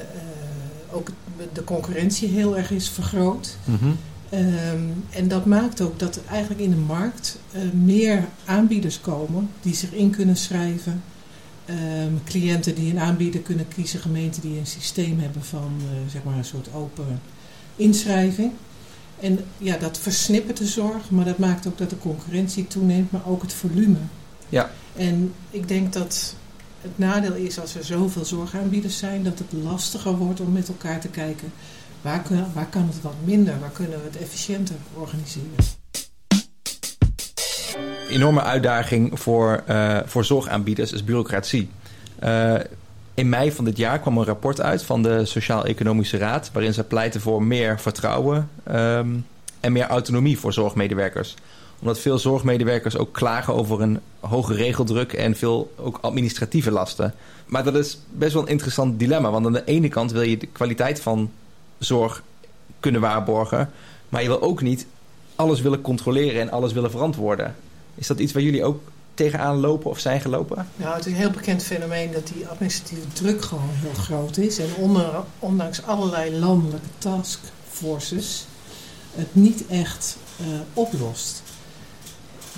ook 0.93 1.09
de 1.53 1.65
concurrentie 1.65 2.29
heel 2.29 2.57
erg 2.57 2.71
is 2.71 2.89
vergroot. 2.89 3.57
Mhm. 3.65 3.91
Ehm, 4.29 4.83
en 5.11 5.29
dat 5.29 5.47
maakt 5.47 5.81
ook 5.81 5.99
dat 5.99 6.17
er 6.17 6.23
eigenlijk 6.31 6.61
in 6.61 6.71
de 6.71 6.77
markt 6.77 7.39
eh, 7.51 7.61
meer 7.73 8.25
aanbieders 8.45 9.01
komen 9.01 9.51
die 9.61 9.75
zich 9.75 9.93
in 9.93 10.11
kunnen 10.11 10.37
schrijven. 10.37 11.03
Ehm, 11.65 12.13
cliënten 12.25 12.75
die 12.75 12.91
een 12.91 12.99
aanbieder 12.99 13.41
kunnen 13.41 13.69
kiezen, 13.69 14.01
gemeenten 14.01 14.43
die 14.43 14.59
een 14.59 14.67
systeem 14.67 15.21
hebben 15.21 15.45
van 15.45 15.73
eh, 15.79 16.13
zeg 16.13 16.23
maar 16.25 16.37
een 16.37 16.45
soort 16.45 16.69
open 16.75 17.21
inschrijving. 17.77 18.53
En 19.21 19.39
ja, 19.59 19.77
dat 19.77 19.99
versnippert 19.99 20.57
de 20.57 20.67
zorg, 20.67 21.11
maar 21.11 21.25
dat 21.25 21.39
maakt 21.39 21.67
ook 21.67 21.79
dat 21.79 21.91
de 21.91 21.99
concurrentie 21.99 22.67
toeneemt, 22.67 23.11
maar 23.11 23.27
ook 23.27 23.43
het 23.43 23.53
volume. 23.53 23.99
Ja. 24.49 24.71
En 24.97 25.33
ik 25.51 25.69
denk 25.69 25.93
dat 25.93 26.35
het 26.83 26.99
nadeel 26.99 27.35
is 27.35 27.61
als 27.61 27.75
er 27.75 27.85
zoveel 27.85 28.25
zorgaanbieders 28.25 28.99
zijn, 28.99 29.23
dat 29.23 29.39
het 29.39 29.53
lastiger 29.63 30.17
wordt 30.17 30.41
om 30.41 30.53
met 30.53 30.69
elkaar 30.69 31.01
te 31.01 31.09
kijken 31.09 31.53
waar, 32.01 32.23
waar 32.55 32.67
kan 32.67 32.87
het 32.87 33.03
wat 33.03 33.15
minder, 33.25 33.61
waar 33.61 33.71
kunnen 33.71 33.99
we 33.99 34.05
het 34.05 34.17
efficiënter 34.17 34.77
organiseren. 34.95 35.81
Enorme 38.09 38.43
uitdaging 38.43 39.21
voor, 39.21 39.63
eh, 39.67 39.99
voor 40.05 40.25
zorgaanbieders 40.25 40.93
is 40.93 41.05
bureaucratie. 41.05 41.71
Eh, 42.19 42.55
in 43.15 43.29
mei 43.29 43.53
van 43.53 43.65
dit 43.65 43.77
jaar 43.77 43.99
kwam 43.99 44.19
een 44.19 44.25
rapport 44.25 44.61
uit 44.61 44.83
van 44.83 45.03
de 45.03 45.25
Sociaal-Economische 45.25 46.17
Raad, 46.17 46.51
waarin 46.53 46.75
ze 46.75 46.85
pleiten 46.85 47.21
voor 47.21 47.43
meer 47.43 47.81
vertrouwen 47.81 48.49
ehm, 48.65 49.17
en 49.61 49.73
meer 49.73 49.87
autonomie 49.87 50.39
voor 50.39 50.53
zorgmedewerkers 50.53 51.35
omdat 51.83 51.99
veel 51.99 52.19
zorgmedewerkers 52.19 52.97
ook 52.97 53.13
klagen 53.13 53.55
over 53.55 53.81
een 53.81 54.01
hoge 54.21 54.55
regeldruk 54.55 55.13
en 55.13 55.37
veel 55.37 55.73
ook 55.77 55.99
administratieve 56.01 56.71
lasten. 56.71 57.15
Maar 57.47 57.65
dat 57.65 57.75
is 57.75 57.99
best 58.11 58.33
wel 58.33 58.43
een 58.43 58.49
interessant 58.49 58.99
dilemma. 58.99 59.31
Want 59.31 59.47
aan 59.47 59.53
de 59.53 59.65
ene 59.65 59.89
kant 59.89 60.13
wil 60.13 60.23
je 60.23 60.37
de 60.37 60.47
kwaliteit 60.47 61.01
van 61.01 61.31
zorg 61.79 62.23
kunnen 62.81 63.01
waarborgen. 63.01 63.71
Maar 64.09 64.23
je 64.23 64.29
wil 64.29 64.43
ook 64.43 64.63
niet 64.63 64.87
alles 65.35 65.61
willen 65.61 65.81
controleren 65.81 66.41
en 66.41 66.51
alles 66.51 66.73
willen 66.73 66.91
verantwoorden. 66.91 67.55
Is 67.95 68.07
dat 68.07 68.19
iets 68.19 68.33
waar 68.33 68.43
jullie 68.43 68.65
ook 68.65 68.81
tegenaan 69.15 69.61
lopen 69.61 69.91
of 69.91 69.99
zijn 69.99 70.21
gelopen? 70.21 70.67
Nou, 70.77 70.95
het 70.95 71.07
is 71.07 71.13
een 71.13 71.19
heel 71.19 71.31
bekend 71.31 71.63
fenomeen 71.63 72.13
dat 72.13 72.27
die 72.35 72.47
administratieve 72.47 73.09
druk 73.13 73.43
gewoon 73.43 73.71
heel 73.73 73.95
groot 73.95 74.37
is. 74.37 74.59
En 74.59 74.69
ondanks 75.39 75.83
allerlei 75.83 76.39
landelijke 76.39 76.89
taskforces 76.99 78.47
het 79.15 79.35
niet 79.35 79.67
echt 79.67 80.17
uh, 80.41 80.47
oplost. 80.75 81.43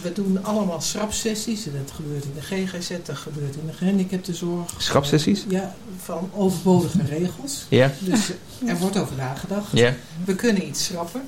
We 0.03 0.13
doen 0.13 0.45
allemaal 0.45 0.81
schrapsessies. 0.81 1.65
Dat 1.65 1.91
gebeurt 1.95 2.25
in 2.25 2.35
de 2.35 2.41
GGZ, 2.41 2.91
dat 3.05 3.17
gebeurt 3.17 3.57
in 3.57 3.67
de 3.67 3.73
gehandicaptenzorg. 3.73 4.75
Schrapsessies? 4.79 5.45
Ja, 5.49 5.75
van 6.03 6.31
overbodige 6.35 7.03
regels. 7.03 7.67
Ja. 7.69 7.93
Dus 8.01 8.31
er 8.67 8.79
wordt 8.79 8.97
over 8.97 9.17
nagedacht. 9.17 9.73
Ja. 9.73 9.95
We 10.25 10.35
kunnen 10.35 10.67
iets 10.67 10.85
schrappen. 10.85 11.23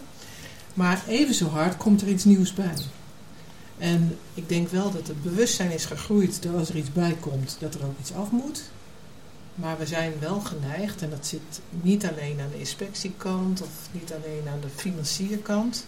Maar 0.75 1.03
even 1.09 1.35
zo 1.35 1.49
hard 1.49 1.77
komt 1.77 2.01
er 2.01 2.09
iets 2.09 2.25
nieuws 2.25 2.55
bij. 2.55 2.75
En 3.79 4.19
ik 4.35 4.49
denk 4.49 4.69
wel 4.71 4.93
dat 4.93 5.07
het 5.07 5.23
bewustzijn 5.23 5.71
is 5.73 5.85
gegroeid 5.85 6.43
dat 6.43 6.55
als 6.55 6.69
er 6.69 6.77
iets 6.77 6.93
bij 6.93 7.17
komt, 7.21 7.57
dat 7.59 7.75
er 7.75 7.85
ook 7.85 7.99
iets 8.01 8.13
af 8.13 8.31
moet. 8.31 8.63
Maar 9.55 9.79
we 9.79 9.87
zijn 9.87 10.13
wel 10.21 10.41
geneigd, 10.41 11.03
en 11.03 11.11
dat 11.11 11.27
zit 11.27 11.61
niet 11.71 12.07
alleen 12.07 12.41
aan 12.41 12.51
de 12.51 12.59
inspectiekant 12.59 13.63
of 13.63 13.69
niet 13.91 14.13
alleen 14.13 14.53
aan 14.53 14.61
de 14.61 14.69
financierkant, 14.75 15.85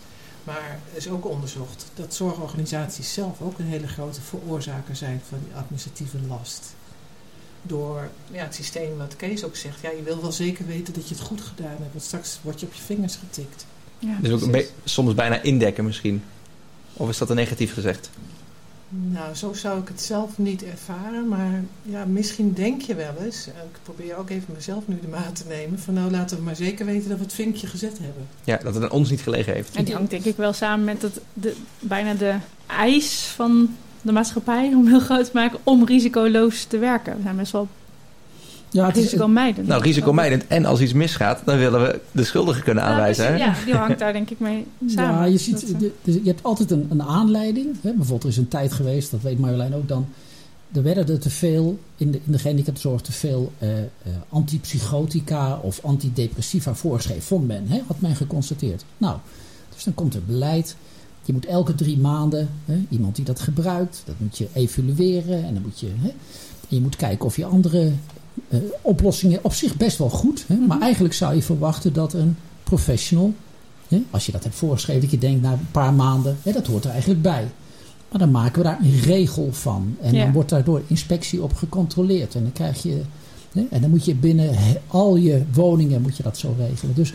maar 0.49 0.79
er 0.91 0.97
is 0.97 1.09
ook 1.09 1.27
onderzocht 1.27 1.87
dat 1.95 2.15
zorgorganisaties 2.15 3.13
zelf 3.13 3.41
ook 3.41 3.59
een 3.59 3.67
hele 3.67 3.89
grote 3.89 4.21
veroorzaker 4.21 4.97
zijn 4.97 5.21
van 5.29 5.39
die 5.45 5.55
administratieve 5.55 6.19
last. 6.29 6.75
Door 7.63 8.11
ja, 8.31 8.43
het 8.43 8.55
systeem 8.55 8.97
wat 8.97 9.17
Kees 9.17 9.45
ook 9.45 9.57
zegt, 9.57 9.81
ja, 9.81 9.91
je 9.91 10.03
wil 10.03 10.21
wel 10.21 10.33
zeker 10.33 10.67
weten 10.67 10.95
dat 10.95 11.09
je 11.09 11.15
het 11.15 11.25
goed 11.25 11.41
gedaan 11.41 11.77
hebt, 11.79 11.93
want 11.93 12.03
straks 12.05 12.39
word 12.43 12.61
je 12.61 12.67
op 12.67 12.73
je 12.73 12.83
vingers 12.83 13.17
getikt. 13.17 13.67
Ja, 13.99 14.19
dus 14.21 14.43
ook 14.43 14.65
soms 14.85 15.15
bijna 15.15 15.43
indekken 15.43 15.85
misschien. 15.85 16.23
Of 16.93 17.09
is 17.09 17.19
dat 17.19 17.31
een 17.31 17.37
negatief 17.37 17.73
gezegd? 17.73 18.11
Nou, 18.89 19.35
zo 19.35 19.53
zou 19.53 19.81
ik 19.81 19.89
het 19.89 20.01
zelf 20.01 20.39
niet 20.39 20.65
ervaren. 20.65 21.29
Maar 21.29 21.63
ja, 21.83 22.05
misschien 22.05 22.53
denk 22.53 22.83
je 22.83 22.95
wel 22.95 23.15
eens. 23.25 23.47
Ik 23.47 23.79
probeer 23.83 24.17
ook 24.17 24.31
even 24.31 24.55
mezelf 24.55 24.83
nu 24.87 24.99
de 25.01 25.09
maat 25.09 25.37
te 25.37 25.45
nemen. 25.49 25.79
Van 25.79 25.95
nou, 25.95 26.11
laten 26.11 26.37
we 26.37 26.43
maar 26.43 26.57
zeker 26.57 26.87
weten 26.87 27.09
dat 27.09 27.19
we 27.19 27.25
het 27.25 27.33
vinkje 27.33 27.67
gezet 27.67 27.99
hebben. 27.99 28.27
Ja, 28.45 28.57
dat 28.57 28.75
het 28.75 28.85
aan 28.85 28.91
ons 28.91 29.11
niet 29.11 29.21
gelegen 29.21 29.53
heeft. 29.53 29.77
En 29.77 29.85
die 29.85 29.95
hangt 29.95 30.11
denk 30.11 30.25
ik 30.25 30.37
wel 30.37 30.53
samen 30.53 30.85
met 30.85 31.03
het, 31.03 31.21
de, 31.33 31.55
bijna 31.79 32.15
de 32.15 32.35
eis 32.67 33.33
van 33.35 33.77
de 34.03 34.13
maatschappij... 34.13 34.75
om 34.75 34.87
heel 34.87 35.01
groot 35.01 35.25
te 35.25 35.31
maken 35.35 35.59
om 35.63 35.85
risicoloos 35.85 36.65
te 36.65 36.79
werken. 36.79 37.17
We 37.17 37.23
zijn 37.23 37.37
best 37.37 37.53
wel 37.53 37.69
ja, 38.71 38.87
het 38.87 38.97
risicomijdend. 38.97 39.67
Nou, 39.67 39.83
risicomijdend. 39.83 40.47
En 40.47 40.65
als 40.65 40.81
iets 40.81 40.93
misgaat, 40.93 41.43
dan 41.45 41.59
willen 41.59 41.81
we 41.81 42.01
de 42.13 42.25
schuldige 42.25 42.63
kunnen 42.63 42.85
aanwijzen. 42.85 43.39
Ja, 43.39 43.55
die 43.65 43.75
hangt 43.75 43.99
daar 43.99 44.13
denk 44.13 44.31
ik 44.31 44.41
mee 44.41 44.67
samen. 44.87 45.21
Ja, 45.21 45.25
je, 45.25 45.39
ziet, 45.39 45.75
de, 45.79 45.93
je 46.05 46.21
hebt 46.25 46.43
altijd 46.43 46.71
een, 46.71 46.87
een 46.91 47.03
aanleiding. 47.03 47.67
Hè? 47.83 47.91
Bijvoorbeeld, 47.91 48.23
er 48.23 48.29
is 48.29 48.37
een 48.37 48.49
tijd 48.49 48.73
geweest, 48.73 49.11
dat 49.11 49.21
weet 49.21 49.39
Marjolein 49.39 49.75
ook 49.75 49.89
dan... 49.89 50.07
Er 50.73 50.83
werden 50.83 51.09
er 51.09 51.19
te 51.19 51.31
veel, 51.31 51.79
in 51.97 52.11
de, 52.11 52.21
in 52.25 52.33
de 52.33 52.39
gehandicaptenzorg, 52.39 53.01
te 53.01 53.13
veel 53.13 53.53
uh, 53.59 53.69
uh, 53.69 53.83
antipsychotica 54.29 55.59
of 55.63 55.81
antidepressiva 55.85 56.75
voorgeschreven. 56.75 57.23
Vond 57.23 57.47
men, 57.47 57.65
hè? 57.69 57.81
had 57.87 58.01
men 58.01 58.17
geconstateerd. 58.17 58.85
Nou, 58.99 59.17
dus 59.75 59.85
dan 59.85 59.95
komt 59.95 60.15
er 60.15 60.23
beleid. 60.27 60.77
Je 61.25 61.33
moet 61.33 61.47
elke 61.47 61.75
drie 61.75 61.99
maanden, 61.99 62.49
hè, 62.65 62.81
iemand 62.89 63.17
die 63.17 63.25
dat 63.25 63.41
gebruikt, 63.41 64.03
dat 64.05 64.15
moet 64.19 64.39
je 64.39 64.49
evalueren. 64.53 65.45
En 65.45 65.55
dan 65.55 65.63
moet 65.63 65.81
je, 65.81 65.87
hè, 65.87 66.09
en 66.09 66.77
je 66.77 66.81
moet 66.81 66.97
kijken 66.97 67.25
of 67.27 67.37
je 67.37 67.45
andere 67.45 67.93
uh, 68.49 68.61
oplossingen 68.83 69.39
op 69.43 69.53
zich 69.53 69.77
best 69.77 69.99
wel 69.99 70.11
goed. 70.11 70.45
Hè? 70.47 70.57
Maar 70.57 70.77
mhm. 70.77 70.85
eigenlijk 70.85 71.15
zou 71.15 71.35
je 71.35 71.43
verwachten 71.43 71.93
dat 71.93 72.13
een 72.13 72.37
professional, 72.63 73.35
hè, 73.89 74.03
als 74.11 74.27
je 74.27 74.33
dat 74.33 74.43
hebt 74.43 74.55
voorgeschreven, 74.55 75.03
dat 75.03 75.11
je 75.11 75.19
denkt 75.19 75.43
na 75.43 75.53
een 75.53 75.69
paar 75.71 75.95
maanden, 75.95 76.37
hè, 76.43 76.53
dat 76.53 76.67
hoort 76.67 76.85
er 76.85 76.91
eigenlijk 76.91 77.23
bij. 77.23 77.49
Maar 78.11 78.21
dan 78.21 78.31
maken 78.31 78.63
we 78.63 78.69
daar 78.69 78.79
een 78.83 79.01
regel 79.01 79.49
van. 79.53 79.97
En 80.01 80.15
dan 80.15 80.33
wordt 80.33 80.51
daar 80.51 80.65
door 80.65 80.83
inspectie 80.87 81.43
op 81.43 81.55
gecontroleerd. 81.55 82.35
En 82.35 82.43
dan 82.43 82.53
krijg 82.53 82.83
je. 82.83 83.01
Hè, 83.53 83.67
en 83.71 83.81
dan 83.81 83.91
moet 83.91 84.05
je 84.05 84.15
binnen 84.15 84.55
al 84.87 85.17
je 85.17 85.43
woningen 85.53 86.03
moet 86.03 86.17
je 86.17 86.23
dat 86.23 86.39
zo 86.39 86.55
regelen. 86.59 86.95
Dus 86.95 87.13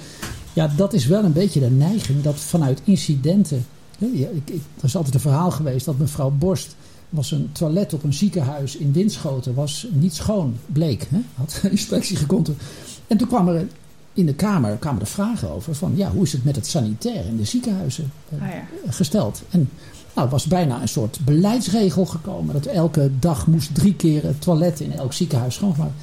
ja, 0.53 0.72
dat 0.75 0.94
is 0.94 1.06
wel 1.06 1.24
een 1.24 1.34
beetje 1.34 1.60
de 1.60 1.70
neiging 1.70 2.22
dat 2.22 2.36
vanuit 2.36 2.82
incidenten. 2.84 3.65
Hè, 3.98 4.06
ik, 4.06 4.30
ik, 4.50 4.62
er 4.77 4.84
is 4.84 4.96
altijd 4.96 5.13
een 5.13 5.20
verhaal 5.20 5.51
geweest 5.51 5.86
dat 5.86 5.98
mevrouw 5.98 6.30
Borst 6.30 6.75
was 7.13 7.32
een 7.32 7.50
toilet 7.51 7.93
op 7.93 8.03
een 8.03 8.13
ziekenhuis 8.13 8.75
in 8.75 8.91
Winschoten 8.91 9.53
was 9.53 9.88
niet 9.91 10.15
schoon, 10.15 10.58
bleek. 10.65 11.08
Hè? 11.10 11.20
Had 11.36 11.62
inspectie 11.72 12.17
gecontroleerd. 12.17 12.65
En 13.08 13.17
toen 13.17 13.27
kwam 13.27 13.48
er 13.48 13.67
in 14.13 14.25
de 14.25 14.34
Kamer 14.34 14.77
kwamen 14.77 15.01
er 15.01 15.08
vragen 15.08 15.51
over 15.51 15.75
van 15.75 15.93
ja, 15.96 16.12
hoe 16.12 16.24
is 16.24 16.32
het 16.32 16.43
met 16.43 16.55
het 16.55 16.67
sanitair 16.67 17.25
in 17.25 17.38
de 17.38 17.46
ziekenhuizen 17.46 18.12
uh, 18.34 18.39
ja. 18.39 18.91
gesteld. 18.91 19.41
En 19.50 19.70
nou, 20.15 20.29
was 20.29 20.46
bijna 20.46 20.82
een 20.82 20.88
soort 20.88 21.20
beleidsregel 21.25 22.05
gekomen 22.05 22.53
dat 22.53 22.65
elke 22.65 23.12
dag 23.20 23.48
moest 23.48 23.75
drie 23.75 23.96
keer 23.96 24.24
het 24.24 24.41
toilet 24.41 24.79
in 24.79 24.93
elk 24.93 25.13
ziekenhuis 25.13 25.55
schoongemaakt 25.55 25.93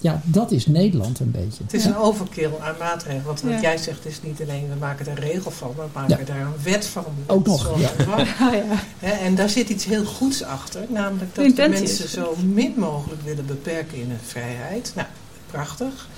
ja, 0.00 0.20
dat 0.24 0.50
is 0.50 0.66
Nederland 0.66 1.20
een 1.20 1.30
beetje. 1.30 1.62
Het 1.62 1.74
is 1.74 1.84
een 1.84 1.96
overkill 1.96 2.50
aan 2.60 2.74
maatregelen. 2.78 3.24
Want 3.24 3.40
wat 3.40 3.60
jij 3.60 3.78
zegt 3.78 4.06
is 4.06 4.22
niet 4.22 4.42
alleen, 4.42 4.68
we 4.68 4.74
maken 4.78 5.06
er 5.06 5.12
een 5.12 5.18
regel 5.18 5.50
van, 5.50 5.74
we 5.76 5.82
maken 5.92 6.26
daar 6.26 6.40
een 6.40 6.62
wet 6.62 6.86
van. 6.86 7.04
Ook 7.26 7.46
nog, 7.46 7.78
ja. 7.80 7.90
En 9.26 9.34
daar 9.34 9.48
zit 9.48 9.68
iets 9.68 9.84
heel 9.84 10.04
goeds 10.04 10.42
achter. 10.42 10.84
Namelijk 10.88 11.34
dat 11.34 11.56
de 11.56 11.68
mensen 11.68 12.08
zo 12.08 12.36
min 12.52 12.74
mogelijk 12.76 13.22
willen 13.22 13.46
beperken 13.46 13.98
in 13.98 14.08
hun 14.08 14.20
vrijheid. 14.22 14.92
Nou, 14.94 15.08
prachtig. 15.46 16.08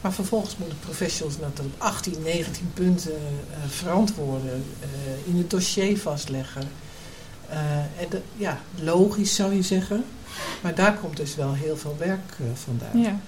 Maar 0.00 0.12
vervolgens 0.12 0.56
moeten 0.56 0.78
professionals 0.78 1.38
dat 1.38 1.60
op 1.60 1.72
18, 1.78 2.14
19 2.22 2.70
punten 2.74 3.12
uh, 3.12 3.56
verantwoorden, 3.68 4.64
uh, 4.80 5.32
in 5.32 5.38
het 5.38 5.50
dossier 5.50 5.98
vastleggen. 5.98 6.62
Uh, 7.50 7.76
en 7.78 8.08
de, 8.10 8.20
ja, 8.36 8.60
logisch 8.80 9.34
zou 9.34 9.54
je 9.54 9.62
zeggen. 9.62 10.04
Maar 10.60 10.74
daar 10.74 10.94
komt 10.94 11.16
dus 11.16 11.36
wel 11.36 11.54
heel 11.54 11.76
veel 11.76 11.96
werk 11.98 12.36
uh, 12.40 12.46
vandaan. 12.54 13.02
Ja. 13.02 13.18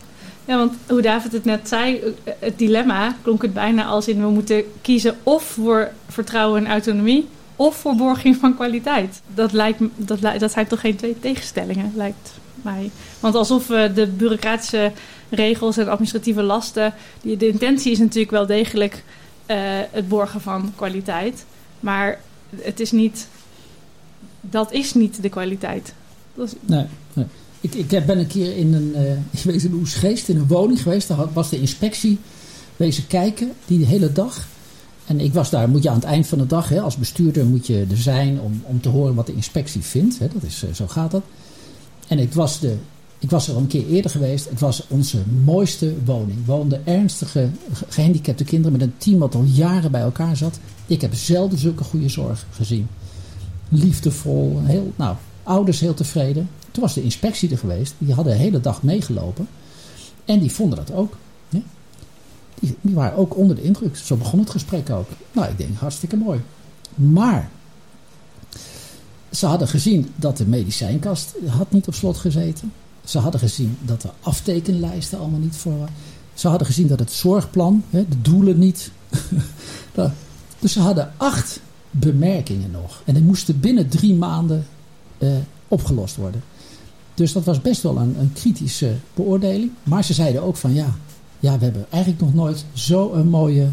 ja, 0.44 0.56
want 0.56 0.74
hoe 0.86 1.02
David 1.02 1.32
het 1.32 1.44
net 1.44 1.68
zei, 1.68 2.00
eh, 2.24 2.32
het 2.38 2.58
dilemma 2.58 3.16
klonk 3.22 3.42
het 3.42 3.52
bijna 3.52 3.84
als 3.84 4.08
in 4.08 4.20
we 4.20 4.30
moeten 4.30 4.64
kiezen 4.82 5.16
of 5.22 5.42
voor 5.42 5.90
vertrouwen 6.08 6.64
en 6.64 6.70
autonomie 6.70 7.28
of 7.56 7.76
voor 7.76 7.94
borging 7.94 8.36
van 8.36 8.54
kwaliteit. 8.54 9.20
Dat, 9.34 9.52
lijkt, 9.52 9.80
dat, 9.96 10.20
dat 10.20 10.52
zijn 10.52 10.66
toch 10.66 10.80
geen 10.80 10.96
twee 10.96 11.18
tegenstellingen, 11.20 11.92
lijkt 11.94 12.32
mij. 12.62 12.90
Want 13.20 13.34
alsof 13.34 13.66
we 13.66 13.90
de 13.94 14.06
bureaucratische 14.06 14.92
regels 15.28 15.76
en 15.76 15.88
administratieve 15.88 16.42
lasten, 16.42 16.94
die, 17.20 17.36
de 17.36 17.48
intentie 17.48 17.92
is 17.92 17.98
natuurlijk 17.98 18.30
wel 18.30 18.46
degelijk 18.46 19.02
het 19.90 20.08
borgen 20.08 20.40
van 20.40 20.72
kwaliteit. 20.76 21.44
Maar 21.80 22.18
het 22.56 22.80
is 22.80 22.92
niet, 22.92 23.28
dat 24.40 24.72
is 24.72 24.94
niet 24.94 25.22
de 25.22 25.28
kwaliteit. 25.28 25.94
Nee, 26.60 26.84
nee. 27.12 27.26
Ik, 27.60 27.74
ik 27.74 28.06
ben 28.06 28.18
een 28.18 28.26
keer 28.26 28.56
in 28.56 28.74
een, 28.74 28.92
uh, 28.96 29.10
ik 29.12 29.42
weet 29.44 29.64
in 29.64 29.86
in 30.26 30.36
een 30.36 30.46
woning 30.46 30.82
geweest. 30.82 31.08
Daar 31.08 31.32
was 31.32 31.50
de 31.50 31.60
inspectie 31.60 32.18
wezen 32.76 33.06
kijken 33.06 33.52
die 33.66 33.84
hele 33.84 34.12
dag. 34.12 34.46
En 35.06 35.20
ik 35.20 35.32
was 35.32 35.50
daar, 35.50 35.68
moet 35.68 35.82
je 35.82 35.88
aan 35.88 35.94
het 35.94 36.04
eind 36.04 36.26
van 36.26 36.38
de 36.38 36.46
dag, 36.46 36.68
hè, 36.68 36.80
als 36.80 36.96
bestuurder 36.96 37.46
moet 37.46 37.66
je 37.66 37.86
er 37.90 37.96
zijn 37.96 38.40
om, 38.40 38.62
om 38.64 38.80
te 38.80 38.88
horen 38.88 39.14
wat 39.14 39.26
de 39.26 39.34
inspectie 39.34 39.80
vindt. 39.82 40.18
Hè. 40.18 40.28
Dat 40.32 40.42
is, 40.42 40.62
eh, 40.62 40.72
zo 40.74 40.86
gaat 40.86 41.10
dat. 41.10 41.22
En 42.08 42.18
ik 42.18 42.32
was, 42.32 42.60
de, 42.60 42.76
ik 43.18 43.30
was 43.30 43.48
er 43.48 43.54
al 43.54 43.60
een 43.60 43.66
keer 43.66 43.86
eerder 43.86 44.10
geweest. 44.10 44.48
Het 44.48 44.60
was 44.60 44.82
onze 44.88 45.18
mooiste 45.44 45.94
woning. 46.04 46.38
Woonden 46.46 46.86
ernstige 46.86 47.48
ge- 47.72 47.84
gehandicapte 47.88 48.44
kinderen 48.44 48.72
met 48.78 48.86
een 48.86 48.94
team 48.98 49.18
wat 49.18 49.34
al 49.34 49.44
jaren 49.44 49.90
bij 49.90 50.00
elkaar 50.00 50.36
zat. 50.36 50.58
Ik 50.86 51.00
heb 51.00 51.14
zelden 51.14 51.58
zulke 51.58 51.84
goede 51.84 52.08
zorg 52.08 52.46
gezien. 52.50 52.88
Liefdevol, 53.68 54.60
heel, 54.64 54.92
nou, 54.96 55.16
ouders 55.46 55.80
heel 55.80 55.94
tevreden. 55.94 56.48
Toen 56.70 56.82
was 56.82 56.94
de 56.94 57.02
inspectie 57.02 57.50
er 57.50 57.58
geweest. 57.58 57.94
Die 57.98 58.14
hadden 58.14 58.32
de 58.32 58.38
hele 58.38 58.60
dag 58.60 58.82
meegelopen. 58.82 59.48
En 60.24 60.38
die 60.38 60.52
vonden 60.52 60.78
dat 60.78 60.92
ook. 60.92 61.16
Die, 62.60 62.76
die 62.80 62.94
waren 62.94 63.18
ook 63.18 63.36
onder 63.36 63.56
de 63.56 63.62
indruk. 63.62 63.96
Zo 63.96 64.16
begon 64.16 64.40
het 64.40 64.50
gesprek 64.50 64.90
ook. 64.90 65.08
Nou, 65.32 65.50
ik 65.50 65.58
denk 65.58 65.78
hartstikke 65.78 66.16
mooi. 66.16 66.40
Maar 66.94 67.50
ze 69.30 69.46
hadden 69.46 69.68
gezien 69.68 70.12
dat 70.16 70.36
de 70.36 70.46
medicijnkast 70.46 71.34
had 71.46 71.72
niet 71.72 71.86
op 71.86 71.94
slot 71.94 72.16
gezeten. 72.16 72.72
Ze 73.04 73.18
hadden 73.18 73.40
gezien 73.40 73.76
dat 73.82 74.02
de 74.02 74.10
aftekenlijsten 74.20 75.18
allemaal 75.18 75.40
niet 75.40 75.56
voor 75.56 75.78
waren. 75.78 75.94
Ze 76.34 76.48
hadden 76.48 76.66
gezien 76.66 76.86
dat 76.86 76.98
het 76.98 77.12
zorgplan, 77.12 77.84
de 77.90 78.20
doelen 78.22 78.58
niet. 78.58 78.90
Dus 80.58 80.72
ze 80.72 80.80
hadden 80.80 81.12
acht 81.16 81.60
bemerkingen 81.90 82.70
nog. 82.70 83.02
En 83.04 83.14
die 83.14 83.22
moesten 83.22 83.60
binnen 83.60 83.88
drie 83.88 84.14
maanden 84.14 84.66
opgelost 85.68 86.16
worden. 86.16 86.42
Dus 87.14 87.32
dat 87.32 87.44
was 87.44 87.60
best 87.60 87.82
wel 87.82 87.96
een, 87.96 88.16
een 88.20 88.32
kritische 88.32 88.94
beoordeling. 89.14 89.70
Maar 89.82 90.04
ze 90.04 90.12
zeiden 90.14 90.42
ook 90.42 90.56
van 90.56 90.74
ja, 90.74 90.94
ja, 91.40 91.58
we 91.58 91.64
hebben 91.64 91.86
eigenlijk 91.90 92.22
nog 92.22 92.34
nooit 92.34 92.64
zo'n 92.72 93.28
mooie 93.28 93.68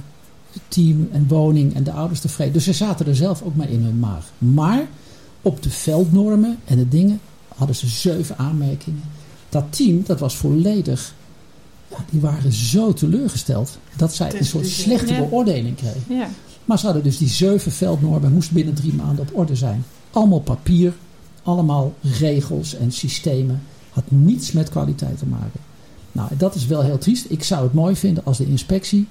team 0.67 1.09
en 1.11 1.27
woning 1.27 1.75
en 1.75 1.83
de 1.83 1.91
ouders 1.91 2.19
tevreden. 2.19 2.53
Dus 2.53 2.63
ze 2.63 2.73
zaten 2.73 3.05
er 3.07 3.15
zelf 3.15 3.41
ook 3.41 3.55
maar 3.55 3.69
in 3.69 3.83
hun 3.83 3.99
maag. 3.99 4.31
Maar 4.37 4.87
op 5.41 5.63
de 5.63 5.69
veldnormen 5.69 6.57
en 6.65 6.77
de 6.77 6.87
dingen 6.87 7.19
hadden 7.55 7.75
ze 7.75 7.87
zeven 7.87 8.37
aanmerkingen. 8.37 9.03
Dat 9.49 9.63
team, 9.69 10.03
dat 10.05 10.19
was 10.19 10.35
volledig... 10.35 11.13
Ja, 11.89 11.97
die 12.09 12.21
waren 12.21 12.53
zo 12.53 12.93
teleurgesteld 12.93 13.77
dat 13.97 14.13
zij 14.13 14.25
een 14.25 14.45
soort 14.45 14.63
Desillusioneerd. 14.63 15.01
slechte 15.07 15.29
beoordeling 15.29 15.75
kregen. 15.75 16.01
ja. 16.07 16.29
Maar 16.65 16.79
ze 16.79 16.85
hadden 16.85 17.03
dus 17.03 17.17
die 17.17 17.27
zeven 17.29 17.71
veldnormen, 17.71 18.33
moesten 18.33 18.53
binnen 18.55 18.73
drie 18.73 18.93
maanden 18.93 19.19
op 19.19 19.37
orde 19.37 19.55
zijn. 19.55 19.83
Allemaal 20.11 20.39
papier, 20.39 20.93
allemaal 21.43 21.93
regels 22.19 22.75
en 22.75 22.91
systemen. 22.91 23.63
Had 23.89 24.03
niets 24.07 24.51
met 24.51 24.69
kwaliteit 24.69 25.17
te 25.17 25.25
maken. 25.25 25.59
Nou, 26.11 26.29
dat 26.37 26.55
is 26.55 26.65
wel 26.65 26.81
heel 26.81 26.97
triest. 26.97 27.25
Ik 27.29 27.43
zou 27.43 27.63
het 27.63 27.73
mooi 27.73 27.95
vinden 27.95 28.25
als 28.25 28.37
de 28.37 28.45
inspectie, 28.45 29.07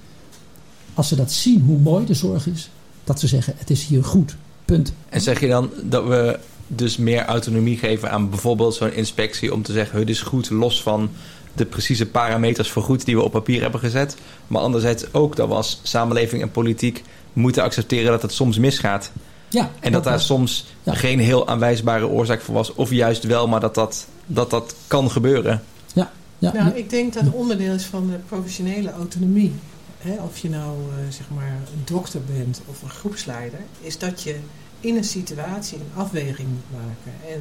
als 0.95 1.09
ze 1.09 1.17
dat 1.17 1.33
zien 1.33 1.61
hoe 1.61 1.79
mooi 1.79 2.07
de 2.07 2.15
zorg 2.15 2.47
is, 2.47 2.71
dat 3.05 3.21
ze 3.21 3.27
zeggen: 3.27 3.55
het 3.57 3.71
is 3.71 3.85
hier 3.85 4.05
goed. 4.05 4.37
Punt. 4.65 4.93
En 5.09 5.21
zeg 5.21 5.41
je 5.41 5.49
dan 5.49 5.71
dat 5.83 6.07
we 6.07 6.39
dus 6.67 6.97
meer 6.97 7.25
autonomie 7.25 7.79
geven 7.79 8.11
aan 8.11 8.31
bijvoorbeeld 8.31 8.75
zo'n 8.75 8.93
inspectie 8.93 9.53
om 9.53 9.63
te 9.63 9.73
zeggen, 9.73 9.99
het 9.99 10.09
is 10.09 10.21
goed 10.21 10.51
los 10.51 10.83
van 10.83 11.11
de 11.53 11.65
precieze 11.65 12.07
parameters 12.07 12.71
voor 12.71 12.83
goed 12.83 13.05
die 13.05 13.17
we 13.17 13.23
op 13.23 13.33
papier 13.33 13.63
hebben 13.63 13.81
gezet. 13.81 14.17
Maar 14.47 14.63
anderzijds 14.63 15.15
ook 15.15 15.37
dat 15.37 15.49
we 15.49 15.55
als 15.55 15.81
samenleving 15.83 16.43
en 16.43 16.51
politiek 16.51 17.03
moeten 17.33 17.63
accepteren 17.63 18.11
dat 18.11 18.23
het 18.23 18.33
soms 18.33 18.59
misgaat. 18.59 19.13
Ja, 19.53 19.71
En 19.81 19.93
dat 19.93 20.05
daar 20.05 20.13
was- 20.13 20.27
soms 20.27 20.67
Ja. 20.83 20.95
geen 20.95 21.19
heel 21.19 21.49
aanwijsbare 21.49 22.07
oorzaak 22.09 22.41
voor 22.41 22.55
was. 22.55 22.75
Of 22.75 22.91
juist 22.91 23.25
wel, 23.25 23.49
maar 23.49 23.61
dat 23.61 23.75
dat, 23.75 24.07
dat, 24.27 24.51
dat 24.51 24.75
kan 24.87 25.11
gebeuren. 25.11 25.63
Ja, 25.95 26.11
Nou, 26.39 26.57
ja, 26.57 26.73
ik 26.73 26.91
denk 26.91 27.13
dat 27.15 27.23
het 27.25 27.33
onderdeel 27.35 27.75
is 27.75 27.85
van 27.85 28.07
de 28.07 28.17
professionele 28.29 28.93
autonomie. 28.93 29.53
Hè, 29.99 30.23
of 30.23 30.39
je 30.39 30.49
nou 30.51 30.77
eh, 30.91 31.13
zeg 31.13 31.27
maar 31.35 31.51
een 31.75 31.83
dokter 31.85 32.21
bent 32.37 32.61
of 32.67 32.83
een 32.83 32.91
groepsleider, 32.91 33.59
is 33.81 33.99
dat 33.99 34.23
je 34.23 34.37
in 34.81 34.97
een 34.97 35.05
situatie 35.05 35.79
een 35.79 36.01
afweging 36.03 36.49
moet 36.49 36.81
maken. 36.81 37.33
En 37.35 37.41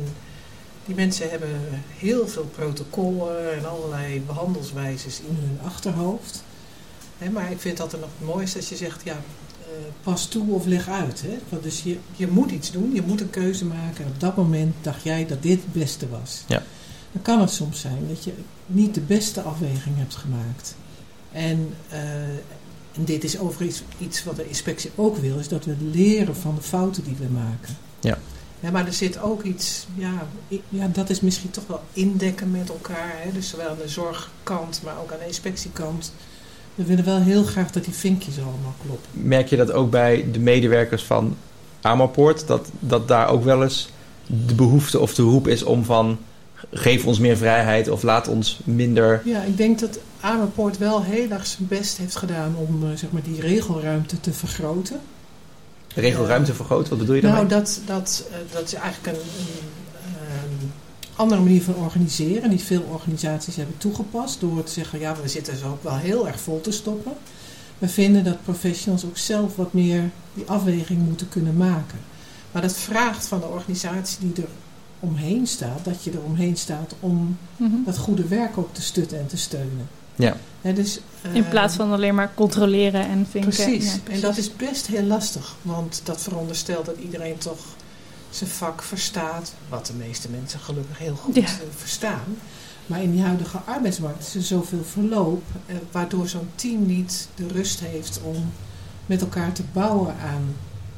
die 0.86 0.95
mensen 0.95 1.30
hebben 1.30 1.50
heel 1.97 2.28
veel 2.28 2.45
protocollen 2.56 3.54
en 3.58 3.69
allerlei 3.69 4.21
behandelswijzes 4.28 5.19
in 5.19 5.38
hun 5.39 5.60
achterhoofd. 5.65 6.43
Hè, 7.17 7.30
maar 7.30 7.52
ik 7.52 7.60
vind 7.60 7.78
dat 7.78 7.93
er 7.93 8.00
nog 8.00 8.10
het 8.19 8.28
mooiste 8.28 8.58
als 8.58 8.69
je 8.69 8.76
zegt, 8.76 9.02
ja, 9.04 9.15
pas 10.03 10.25
toe 10.25 10.51
of 10.51 10.65
leg 10.65 10.89
uit. 10.89 11.21
Hè? 11.21 11.38
Want 11.49 11.63
dus 11.63 11.84
je, 11.84 11.97
je 12.15 12.27
moet 12.27 12.51
iets 12.51 12.71
doen, 12.71 12.93
je 12.93 13.01
moet 13.01 13.21
een 13.21 13.29
keuze 13.29 13.65
maken. 13.65 14.05
En 14.05 14.12
op 14.12 14.19
dat 14.19 14.36
moment 14.36 14.75
dacht 14.81 15.03
jij 15.03 15.25
dat 15.25 15.43
dit 15.43 15.62
het 15.62 15.73
beste 15.73 16.10
was. 16.10 16.43
Ja. 16.47 16.63
Dan 17.12 17.21
kan 17.21 17.41
het 17.41 17.51
soms 17.51 17.79
zijn 17.79 18.07
dat 18.07 18.23
je 18.23 18.34
niet 18.65 18.93
de 18.93 19.01
beste 19.01 19.41
afweging 19.41 19.97
hebt 19.97 20.15
gemaakt. 20.15 20.75
En, 21.31 21.73
eh, 21.89 22.23
en 22.93 23.05
dit 23.05 23.23
is 23.23 23.39
overigens 23.39 23.84
iets 23.97 24.23
wat 24.23 24.36
de 24.36 24.47
inspectie 24.47 24.91
ook 24.95 25.17
wil, 25.17 25.39
is 25.39 25.47
dat 25.47 25.65
we 25.65 25.75
leren 25.91 26.36
van 26.36 26.55
de 26.55 26.62
fouten 26.62 27.03
die 27.03 27.15
we 27.19 27.27
maken. 27.34 27.77
Ja. 27.99 28.17
Ja, 28.60 28.71
maar 28.71 28.86
er 28.86 28.93
zit 28.93 29.19
ook 29.19 29.43
iets, 29.43 29.88
ja, 29.95 30.27
ja, 30.69 30.88
dat 30.88 31.10
is 31.10 31.21
misschien 31.21 31.51
toch 31.51 31.67
wel 31.67 31.84
indekken 31.93 32.51
met 32.51 32.69
elkaar. 32.69 33.13
Hè? 33.15 33.31
Dus 33.31 33.49
zowel 33.49 33.69
aan 33.69 33.77
de 33.77 33.88
zorgkant, 33.88 34.81
maar 34.84 34.99
ook 35.01 35.12
aan 35.12 35.19
de 35.19 35.25
inspectiekant. 35.25 36.13
We 36.75 36.84
willen 36.86 37.05
wel 37.05 37.17
heel 37.17 37.43
graag 37.43 37.71
dat 37.71 37.84
die 37.84 37.93
vinkjes 37.93 38.38
allemaal 38.38 38.75
kloppen. 38.86 39.10
Merk 39.12 39.47
je 39.47 39.55
dat 39.55 39.71
ook 39.71 39.91
bij 39.91 40.25
de 40.31 40.39
medewerkers 40.39 41.03
van 41.03 41.38
Amerpoort? 41.81 42.47
Dat, 42.47 42.69
dat 42.79 43.07
daar 43.07 43.29
ook 43.29 43.43
wel 43.43 43.63
eens 43.63 43.89
de 44.25 44.55
behoefte 44.55 44.99
of 44.99 45.13
de 45.13 45.21
roep 45.21 45.47
is 45.47 45.63
om 45.63 45.84
van... 45.84 46.17
geef 46.73 47.05
ons 47.05 47.19
meer 47.19 47.38
vrijheid 47.38 47.89
of 47.89 48.03
laat 48.03 48.27
ons 48.27 48.60
minder... 48.63 49.21
Ja, 49.25 49.41
ik 49.41 49.57
denk 49.57 49.79
dat 49.79 49.99
Amerpoort 50.19 50.77
wel 50.77 51.03
heel 51.03 51.29
erg 51.29 51.47
zijn 51.47 51.67
best 51.67 51.97
heeft 51.97 52.15
gedaan 52.15 52.55
om 52.55 52.84
eh, 52.84 52.97
zeg 52.97 53.12
maar, 53.12 53.23
die 53.23 53.41
regelruimte 53.41 54.19
te 54.19 54.34
vergroten. 54.34 54.99
regelruimte 55.95 56.53
vergroten. 56.53 56.89
Wat 56.89 56.99
bedoel 56.99 57.15
je 57.15 57.21
daarmee? 57.21 57.45
Nou, 57.45 57.53
dat, 57.53 57.81
dat, 57.86 58.27
eh, 58.31 58.38
dat 58.53 58.63
is 58.63 58.73
eigenlijk 58.73 59.17
een, 59.17 59.23
een 59.23 59.81
andere 61.15 61.41
manier 61.41 61.62
van 61.62 61.76
organiseren. 61.76 62.50
Die 62.50 62.60
veel 62.60 62.82
organisaties 62.91 63.56
hebben 63.56 63.78
toegepast. 63.78 64.39
Door 64.39 64.63
te 64.63 64.71
zeggen, 64.71 65.00
ja, 65.00 65.15
we 65.21 65.28
zitten 65.28 65.58
zo 65.58 65.67
ook 65.69 65.84
wel 65.84 65.95
heel 65.97 66.28
erg 66.28 66.39
vol 66.39 66.62
te 66.62 66.71
stoppen. 66.71 67.12
We 67.78 67.88
vinden 67.88 68.24
dat 68.24 68.43
professionals 68.43 69.06
ook 69.06 69.17
zelf 69.17 69.56
wat 69.56 69.74
meer 69.74 70.10
die 70.34 70.45
afweging 70.47 71.00
moeten 71.02 71.30
kunnen 71.30 71.58
maken. 71.58 72.00
Maar 72.52 72.62
dat 72.62 72.78
vraagt 72.78 73.28
van 73.28 73.39
de 73.39 73.45
organisatie 73.45 74.17
die 74.34 74.43
er 74.43 74.50
omheen 75.00 75.47
staat, 75.47 75.86
dat 75.86 76.04
je 76.04 76.12
er 76.12 76.21
omheen 76.24 76.58
staat 76.58 76.95
om 77.00 77.38
Mhm. 77.58 77.71
dat 77.86 77.97
goede 77.97 78.28
werk 78.28 78.58
ook 78.58 78.74
te 78.74 78.82
stutten 78.82 79.19
en 79.19 79.28
te 79.28 79.38
steunen. 79.38 79.89
Ja. 80.15 80.36
Hè, 80.62 80.74
dus, 80.74 81.00
In 81.34 81.43
eh, 81.43 81.50
plaats 81.50 81.76
van 81.76 81.91
alleen 81.91 82.15
maar 82.15 82.32
controleren 82.36 83.08
en 83.08 83.28
vinken. 83.30 83.50
Precies. 83.52 83.93
Ja, 83.93 84.13
En 84.13 84.19
dat 84.21 84.38
is 84.38 84.56
best 84.56 84.88
heel 84.88 85.04
lastig, 85.04 85.56
want 85.62 86.02
dat 86.04 86.21
veronderstelt 86.21 86.86
dat 86.86 86.95
iedereen 87.04 87.38
toch 87.38 87.60
zijn 88.32 88.50
vak 88.50 88.82
verstaat, 88.82 89.54
wat 89.70 89.86
de 89.86 89.94
meeste 89.94 90.30
mensen 90.30 90.60
gelukkig 90.60 90.98
heel 90.98 91.15
goed 91.15 91.36
Ja. 91.36 91.41
eh, 91.41 91.50
verstaan. 91.76 92.24
Maar 92.86 93.02
in 93.02 93.12
die 93.12 93.22
huidige 93.22 93.58
arbeidsmarkt 93.65 94.20
is 94.28 94.36
er 94.36 94.41
zoveel 94.41 94.84
verloop, 94.84 95.44
eh, 95.65 95.76
waardoor 95.91 96.28
zo'n 96.28 96.50
team 96.56 96.86
niet 96.86 97.28
de 97.36 97.48
rust 97.48 97.80
heeft 97.80 98.20
om 98.24 98.52
met 99.06 99.22
elkaar 99.22 99.52
te 99.54 99.63
bouwen 99.74 100.15
aan 100.15 100.56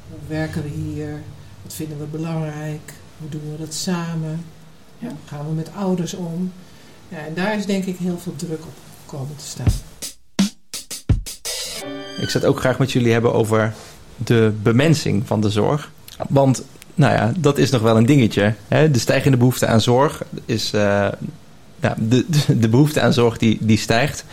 hoe 0.09 0.19
werken 0.27 0.63
we 0.63 0.69
hier, 0.69 1.21
wat 1.63 1.73
vinden 1.73 1.99
we 1.99 2.05
belangrijk, 2.05 2.93
hoe 3.19 3.29
doen 3.29 3.51
we 3.51 3.57
dat 3.57 3.73
samen, 3.73 4.45
ja, 4.97 5.07
hoe 5.07 5.17
gaan 5.25 5.47
we 5.47 5.53
met 5.53 5.69
ouders 5.77 6.13
om. 6.13 6.51
Ja, 7.09 7.17
en 7.17 7.33
daar 7.33 7.57
is 7.57 7.65
denk 7.65 7.85
ik 7.85 7.97
heel 7.97 8.17
veel 8.19 8.35
druk 8.35 8.61
op 8.61 8.73
komen 9.05 9.35
te 9.35 9.45
staan. 9.45 9.71
Ik 12.17 12.29
zou 12.29 12.43
het 12.43 12.45
ook 12.45 12.59
graag 12.59 12.79
met 12.79 12.91
jullie 12.91 13.11
hebben 13.11 13.33
over 13.33 13.73
de 14.17 14.53
bemensing 14.63 15.27
van 15.27 15.41
de 15.41 15.49
zorg. 15.49 15.91
Want, 16.29 16.63
nou 16.95 17.13
ja, 17.13 17.31
dat 17.37 17.57
is 17.57 17.69
nog 17.69 17.81
wel 17.81 17.97
een 17.97 18.05
dingetje. 18.05 18.53
Hè? 18.67 18.91
De 18.91 18.99
stijgende 18.99 19.37
behoefte 19.37 19.67
aan 19.67 19.81
zorg 19.81 20.23
is... 20.45 20.73
eh, 20.73 21.07
ja, 21.81 21.95
de, 21.97 22.25
de, 22.57 22.69
behoefte 22.69 23.01
aan 23.01 23.13
zorg 23.13 23.37
die, 23.37 23.57
die 23.61 23.77
stijgt. 23.77 24.25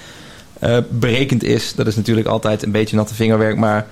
Eh, 0.59 0.79
berekend 0.89 1.45
is, 1.45 1.75
dat 1.75 1.87
is 1.87 1.97
natuurlijk 1.97 2.27
altijd 2.27 2.63
een 2.63 2.71
beetje 2.71 2.97
natte 2.97 3.15
vingerwerk... 3.15 3.57
maar 3.57 3.87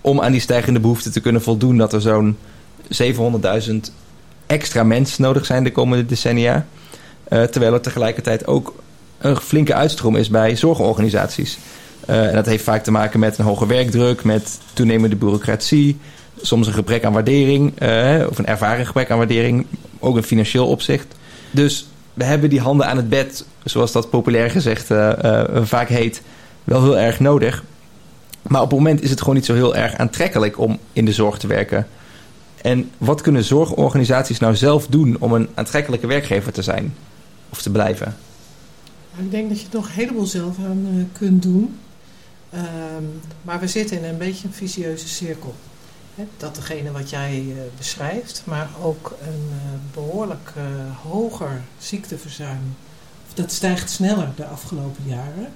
om 0.00 0.20
aan 0.20 0.32
die 0.32 0.40
stijgende 0.40 0.80
behoefte 0.80 1.10
te 1.10 1.20
kunnen 1.20 1.42
voldoen... 1.42 1.76
dat 1.76 1.92
er 1.92 2.00
zo'n 2.00 2.36
700.000 3.02 3.74
extra 4.46 4.82
mensen 4.82 5.22
nodig 5.22 5.46
zijn 5.46 5.64
de 5.64 5.72
komende 5.72 6.06
decennia... 6.06 6.66
Eh, 7.24 7.42
terwijl 7.42 7.72
er 7.72 7.80
tegelijkertijd 7.80 8.46
ook 8.46 8.74
een 9.18 9.36
flinke 9.36 9.74
uitstroom 9.74 10.16
is 10.16 10.28
bij 10.28 10.56
zorgorganisaties... 10.56 11.58
En 12.06 12.34
dat 12.34 12.46
heeft 12.46 12.64
vaak 12.64 12.84
te 12.84 12.90
maken 12.90 13.20
met 13.20 13.38
een 13.38 13.44
hoge 13.44 13.66
werkdruk, 13.66 14.24
met 14.24 14.58
toenemende 14.72 15.16
bureaucratie, 15.16 15.98
soms 16.40 16.66
een 16.66 16.72
gebrek 16.72 17.04
aan 17.04 17.12
waardering, 17.12 17.82
uh, 17.82 18.26
of 18.30 18.38
een 18.38 18.46
ervaren 18.46 18.86
gebrek 18.86 19.10
aan 19.10 19.18
waardering, 19.18 19.66
ook 19.98 20.16
in 20.16 20.22
financieel 20.22 20.66
opzicht. 20.66 21.14
Dus 21.50 21.86
we 22.14 22.24
hebben 22.24 22.50
die 22.50 22.60
handen 22.60 22.86
aan 22.86 22.96
het 22.96 23.08
bed, 23.08 23.44
zoals 23.64 23.92
dat 23.92 24.10
populair 24.10 24.50
gezegd 24.50 24.90
uh, 24.90 25.42
vaak 25.62 25.88
heet, 25.88 26.22
wel 26.64 26.82
heel 26.82 26.98
erg 26.98 27.20
nodig. 27.20 27.64
Maar 28.42 28.62
op 28.62 28.70
het 28.70 28.78
moment 28.78 29.02
is 29.02 29.10
het 29.10 29.18
gewoon 29.18 29.34
niet 29.34 29.44
zo 29.44 29.54
heel 29.54 29.76
erg 29.76 29.96
aantrekkelijk 29.96 30.58
om 30.58 30.78
in 30.92 31.04
de 31.04 31.12
zorg 31.12 31.38
te 31.38 31.46
werken. 31.46 31.86
En 32.62 32.90
wat 32.98 33.20
kunnen 33.20 33.44
zorgorganisaties 33.44 34.38
nou 34.38 34.56
zelf 34.56 34.86
doen 34.86 35.16
om 35.18 35.32
een 35.32 35.48
aantrekkelijke 35.54 36.06
werkgever 36.06 36.52
te 36.52 36.62
zijn 36.62 36.94
of 37.50 37.62
te 37.62 37.70
blijven? 37.70 38.16
Ik 39.18 39.30
denk 39.30 39.48
dat 39.48 39.60
je 39.60 39.66
er 39.66 39.74
nog 39.74 39.86
een 39.86 39.92
heleboel 39.92 40.26
zelf 40.26 40.56
aan 40.58 41.10
kunt 41.12 41.42
doen. 41.42 41.78
Ehm, 42.50 43.04
maar 43.42 43.60
we 43.60 43.66
zitten 43.66 43.98
in 43.98 44.04
een 44.04 44.18
beetje 44.18 44.46
een 44.46 44.54
vicieuze 44.54 45.08
cirkel. 45.08 45.54
Hè? 46.14 46.24
Dat 46.36 46.54
degene 46.54 46.92
wat 46.92 47.10
jij 47.10 47.42
uh, 47.42 47.54
beschrijft, 47.76 48.42
maar 48.44 48.68
ook 48.82 49.16
een 49.22 49.48
uh, 49.48 49.94
behoorlijk 49.94 50.52
hoger 51.02 51.60
ziekteverzuim. 51.78 52.76
Dat 53.34 53.52
stijgt 53.52 53.90
sneller 53.90 54.28
de 54.36 54.46
afgelopen 54.46 55.04
jaren. 55.06 55.52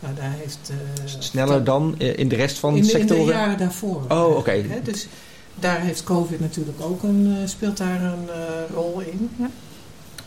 Nou, 0.00 0.14
daar 0.14 0.32
heeft, 0.32 0.72
sneller 1.18 1.64
dan 1.64 1.98
in 1.98 2.28
de 2.28 2.36
rest 2.36 2.58
van 2.58 2.74
de 2.74 2.84
sectoren? 2.84 3.20
In 3.20 3.26
de 3.26 3.32
jaren 3.32 3.58
daarvoor. 3.58 4.02
Oh, 4.08 4.26
oké. 4.28 4.38
Okay. 4.38 4.80
Dus 4.82 5.06
daar 5.54 5.80
heeft 5.80 6.04
COVID 6.04 6.40
natuurlijk 6.40 6.80
ook 6.80 7.02
een, 7.02 7.48
speelt 7.48 7.76
daar 7.76 8.02
een 8.02 8.28
rol 8.74 9.00
in. 9.00 9.30
Ja. 9.36 9.50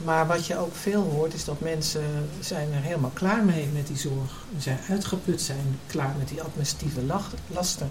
Maar 0.04 0.28
wat 0.28 0.46
je 0.46 0.58
ook 0.58 0.76
veel 0.76 1.02
hoort 1.02 1.34
is 1.34 1.46
dat 1.46 1.60
mensen 1.60 2.04
zijn 2.40 2.68
er 2.74 2.82
helemaal 2.82 3.12
klaar 3.14 3.44
mee 3.44 3.68
met 3.74 3.88
die 3.88 3.98
zorg. 3.98 4.46
Ze 4.56 4.62
zijn 4.62 4.80
uitgeput, 4.90 5.42
zijn 5.42 5.80
klaar 5.88 6.16
met 6.18 6.28
die 6.28 6.42
administratieve 6.42 7.02
lasten. 7.48 7.90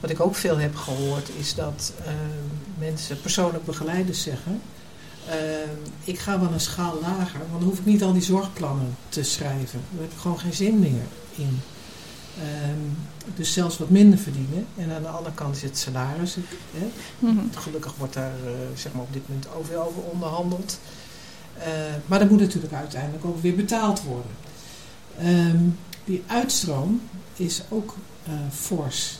Wat 0.00 0.10
ik 0.10 0.20
ook 0.20 0.34
veel 0.34 0.58
heb 0.58 0.76
gehoord 0.76 1.30
is 1.38 1.54
dat 1.54 1.92
uh, 2.00 2.12
mensen, 2.78 3.20
persoonlijk 3.20 3.64
begeleiders 3.64 4.22
zeggen... 4.22 4.60
Uh, 5.28 5.34
ik 6.04 6.18
ga 6.18 6.40
wel 6.40 6.52
een 6.52 6.60
schaal 6.60 6.98
lager, 7.00 7.38
want 7.38 7.60
dan 7.60 7.62
hoef 7.62 7.78
ik 7.78 7.84
niet 7.86 8.02
al 8.02 8.12
die 8.12 8.22
zorgplannen 8.22 8.96
te 9.08 9.22
schrijven. 9.22 9.80
Daar 9.90 10.02
heb 10.02 10.12
ik 10.12 10.18
gewoon 10.18 10.38
geen 10.38 10.52
zin 10.52 10.78
meer 10.78 11.02
in. 11.34 11.60
Um, 12.70 12.96
dus 13.34 13.52
zelfs 13.52 13.78
wat 13.78 13.90
minder 13.90 14.18
verdienen. 14.18 14.66
En 14.76 14.92
aan 14.92 15.02
de 15.02 15.08
andere 15.08 15.34
kant 15.34 15.56
is 15.56 15.62
het 15.62 15.78
salaris. 15.78 16.34
Hè. 16.34 16.90
Mm 17.18 17.38
-hmm. 17.38 17.50
Gelukkig 17.54 17.94
wordt 17.96 18.14
daar 18.14 18.32
uh, 18.44 18.50
zeg 18.74 18.92
maar 18.92 19.02
op 19.02 19.12
dit 19.12 19.28
moment 19.28 19.46
over, 19.54 19.76
over 19.76 20.02
onderhandeld. 20.02 20.78
Maar 22.06 22.18
dat 22.18 22.30
moet 22.30 22.40
natuurlijk 22.40 22.72
uiteindelijk 22.72 23.24
ook 23.24 23.42
weer 23.42 23.54
betaald 23.54 24.02
worden. 24.02 24.30
Die 26.04 26.22
uitstroom 26.26 27.00
is 27.36 27.62
ook 27.68 27.96
uh, 28.28 28.34
fors. 28.52 29.18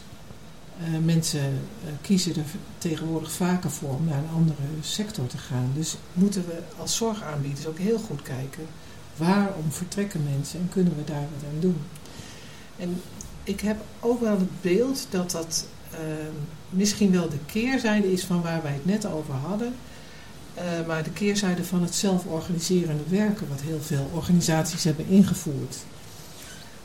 Uh, 0.80 0.98
mensen 1.04 1.60
kiezen 2.00 2.34
er 2.36 2.44
tegenwoordig 2.78 3.32
vaker 3.32 3.70
voor 3.70 3.94
om 3.94 4.04
naar 4.04 4.18
een 4.18 4.34
andere 4.34 4.62
sector 4.80 5.26
te 5.26 5.38
gaan. 5.38 5.70
Dus 5.74 5.96
moeten 6.12 6.44
we 6.46 6.58
als 6.78 6.96
zorgaanbieders 6.96 7.66
ook 7.66 7.78
heel 7.78 7.98
goed 7.98 8.22
kijken 8.22 8.66
waarom 9.16 9.70
vertrekken 9.72 10.22
mensen 10.34 10.60
en 10.60 10.68
kunnen 10.68 10.96
we 10.96 11.04
daar 11.04 11.26
wat 11.34 11.50
aan 11.52 11.60
doen. 11.60 11.76
En 12.76 13.00
ik 13.44 13.60
heb 13.60 13.76
ook 14.00 14.20
wel 14.20 14.38
het 14.38 14.60
beeld 14.60 15.06
dat 15.10 15.30
dat 15.30 15.66
uh, 15.92 15.98
misschien 16.70 17.12
wel 17.12 17.28
de 17.28 17.38
keerzijde 17.46 18.12
is 18.12 18.24
van 18.24 18.42
waar 18.42 18.62
wij 18.62 18.72
het 18.72 18.84
net 18.84 19.06
over 19.06 19.34
hadden. 19.34 19.74
Uh, 20.56 20.86
maar 20.86 21.02
de 21.02 21.10
keerzijde 21.10 21.64
van 21.64 21.82
het 21.82 21.94
zelforganiserende 21.94 23.02
werken, 23.08 23.48
wat 23.48 23.60
heel 23.60 23.80
veel 23.80 24.10
organisaties 24.14 24.84
hebben 24.84 25.08
ingevoerd. 25.08 25.76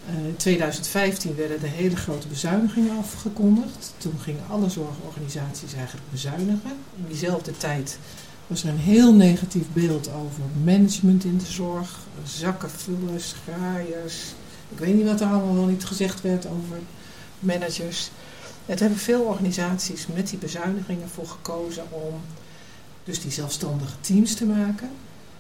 Uh, 0.10 0.28
in 0.28 0.36
2015 0.36 1.36
werden 1.36 1.60
de 1.60 1.68
hele 1.68 1.96
grote 1.96 2.28
bezuinigingen 2.28 2.98
afgekondigd. 2.98 3.94
Toen 3.98 4.20
gingen 4.20 4.44
alle 4.50 4.70
zorgorganisaties 4.70 5.74
eigenlijk 5.74 6.12
bezuinigen. 6.12 6.72
In 6.96 7.06
diezelfde 7.08 7.58
tijd 7.58 7.98
was 8.48 8.64
er 8.64 8.70
een 8.70 8.78
heel 8.78 9.14
negatief 9.14 9.66
beeld 9.74 10.10
over 10.10 10.42
management 10.64 11.24
in 11.24 11.38
de 11.38 11.46
zorg. 11.46 12.00
Zakkenvullers, 12.24 13.36
graaiers, 13.44 14.34
ik 14.70 14.80
weet 14.80 14.96
niet 14.96 15.06
wat 15.06 15.22
er 15.22 15.28
allemaal 15.28 15.56
wel 15.56 15.66
niet 15.66 15.86
gezegd 15.86 16.22
werd 16.22 16.46
over 16.46 16.78
managers. 17.40 18.10
Het 18.66 18.80
hebben 18.80 18.98
veel 18.98 19.22
organisaties 19.22 20.08
met 20.16 20.30
die 20.30 20.40
bezuinigingen 20.40 21.10
voor 21.10 21.28
gekozen 21.28 21.84
om 21.90 22.14
dus 23.04 23.22
die 23.22 23.32
zelfstandige 23.32 23.96
teams 24.02 24.34
te 24.34 24.46
maken. 24.46 24.90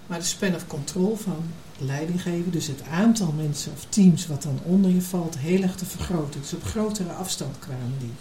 Maar 0.07 0.19
de 0.19 0.25
span 0.25 0.55
of 0.55 0.67
control 0.67 1.15
van 1.15 1.43
leiding 1.77 2.21
geven, 2.21 2.51
dus 2.51 2.67
het 2.67 2.81
aantal 2.91 3.31
mensen 3.31 3.71
of 3.71 3.85
teams 3.89 4.27
wat 4.27 4.43
dan 4.43 4.59
onder 4.63 4.91
je 4.91 5.01
valt, 5.01 5.37
heel 5.37 5.61
erg 5.61 5.75
te 5.75 5.85
vergroten. 5.85 6.41
Dus 6.41 6.53
op 6.53 6.63
grotere 6.63 7.11
afstand 7.11 7.59
kwamen 7.59 7.93
die. 7.99 8.13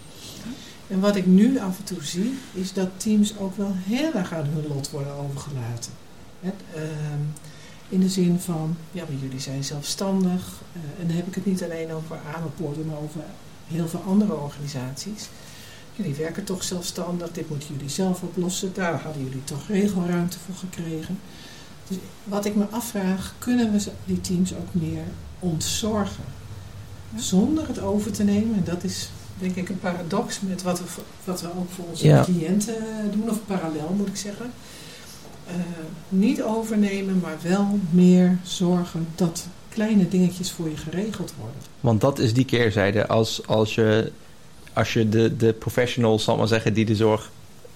En 0.87 0.99
wat 0.99 1.15
ik 1.15 1.25
nu 1.25 1.59
af 1.59 1.77
en 1.77 1.83
toe 1.83 2.03
zie, 2.03 2.37
is 2.53 2.73
dat 2.73 2.89
teams 2.97 3.37
ook 3.37 3.57
wel 3.57 3.71
heel 3.75 4.13
erg 4.13 4.33
aan 4.33 4.45
hun 4.45 4.67
lot 4.67 4.89
worden 4.89 5.13
overgelaten. 5.13 5.91
Uh, 6.43 6.51
in 7.89 7.99
de 7.99 8.09
zin 8.09 8.39
van, 8.39 8.77
ja, 8.91 9.03
maar 9.09 9.21
jullie 9.21 9.39
zijn 9.39 9.63
zelfstandig. 9.63 10.61
Uh, 10.73 11.01
en 11.01 11.07
dan 11.07 11.15
heb 11.15 11.27
ik 11.27 11.35
het 11.35 11.45
niet 11.45 11.63
alleen 11.63 11.91
over 11.91 12.17
Amerpoort, 12.35 12.85
maar 12.85 12.97
over 12.97 13.21
heel 13.67 13.87
veel 13.87 14.03
andere 14.07 14.33
organisaties. 14.33 15.29
Jullie 15.95 16.13
werken 16.13 16.43
toch 16.43 16.63
zelfstandig, 16.63 17.31
dit 17.31 17.49
moeten 17.49 17.69
jullie 17.71 17.89
zelf 17.89 18.21
oplossen. 18.21 18.73
Daar 18.73 19.01
hadden 19.01 19.23
jullie 19.23 19.43
toch 19.43 19.67
regelruimte 19.67 20.37
voor 20.45 20.55
gekregen. 20.55 21.19
Dus 21.87 21.97
wat 22.23 22.45
ik 22.45 22.55
me 22.55 22.65
afvraag, 22.69 23.33
kunnen 23.37 23.71
we 23.71 23.91
die 24.05 24.21
teams 24.21 24.53
ook 24.53 24.67
meer 24.71 25.03
ontzorgen? 25.39 26.23
Ja. 27.09 27.21
Zonder 27.21 27.67
het 27.67 27.79
over 27.79 28.11
te 28.11 28.23
nemen. 28.23 28.55
En 28.55 28.63
dat 28.63 28.83
is 28.83 29.09
denk 29.39 29.55
ik 29.55 29.69
een 29.69 29.79
paradox 29.79 30.39
met 30.39 30.63
wat 30.63 30.79
we, 30.79 30.85
wat 31.23 31.41
we 31.41 31.47
ook 31.47 31.71
voor 31.71 31.85
onze 31.89 32.07
ja. 32.07 32.23
cliënten 32.23 32.75
doen. 33.11 33.29
Of 33.29 33.37
parallel 33.45 33.93
moet 33.97 34.07
ik 34.07 34.15
zeggen. 34.15 34.51
Uh, 35.47 35.53
niet 36.09 36.43
overnemen, 36.43 37.19
maar 37.19 37.37
wel 37.41 37.79
meer 37.89 38.37
zorgen 38.43 39.07
dat 39.15 39.47
kleine 39.69 40.07
dingetjes 40.07 40.51
voor 40.51 40.69
je 40.69 40.77
geregeld 40.77 41.33
worden. 41.39 41.61
Want 41.79 42.01
dat 42.01 42.19
is 42.19 42.33
die 42.33 42.45
keerzijde. 42.45 43.07
Als, 43.07 43.47
als 43.47 43.75
je, 43.75 44.11
als 44.73 44.93
je 44.93 45.09
de, 45.09 45.37
de 45.37 45.53
professionals, 45.53 46.23
zal 46.23 46.37
maar 46.37 46.47
zeggen, 46.47 46.73
die 46.73 46.85
de 46.85 46.95
zorg 46.95 47.31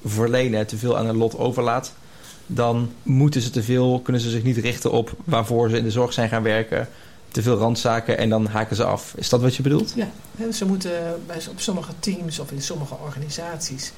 verlenen, 0.05 0.67
te 0.67 0.77
veel 0.77 0.97
aan 0.97 1.07
een 1.07 1.17
lot 1.17 1.37
overlaat, 1.37 1.93
dan 2.51 2.91
moeten 3.03 3.41
ze 3.41 3.49
te 3.49 3.63
veel, 3.63 3.99
kunnen 3.99 4.21
ze 4.21 4.29
zich 4.29 4.43
niet 4.43 4.57
richten 4.57 4.91
op 4.91 5.11
waarvoor 5.23 5.69
ze 5.69 5.77
in 5.77 5.83
de 5.83 5.91
zorg 5.91 6.13
zijn 6.13 6.29
gaan 6.29 6.43
werken. 6.43 6.87
Te 7.31 7.41
veel 7.41 7.57
randzaken 7.57 8.17
en 8.17 8.29
dan 8.29 8.45
haken 8.45 8.75
ze 8.75 8.83
af. 8.83 9.13
Is 9.17 9.29
dat 9.29 9.41
wat 9.41 9.55
je 9.55 9.63
bedoelt? 9.63 9.93
Ja, 9.95 10.51
ze 10.51 10.65
moeten 10.65 10.91
bij, 11.27 11.37
op 11.49 11.59
sommige 11.59 11.91
teams 11.99 12.39
of 12.39 12.51
in 12.51 12.61
sommige 12.61 12.95
organisaties 13.05 13.91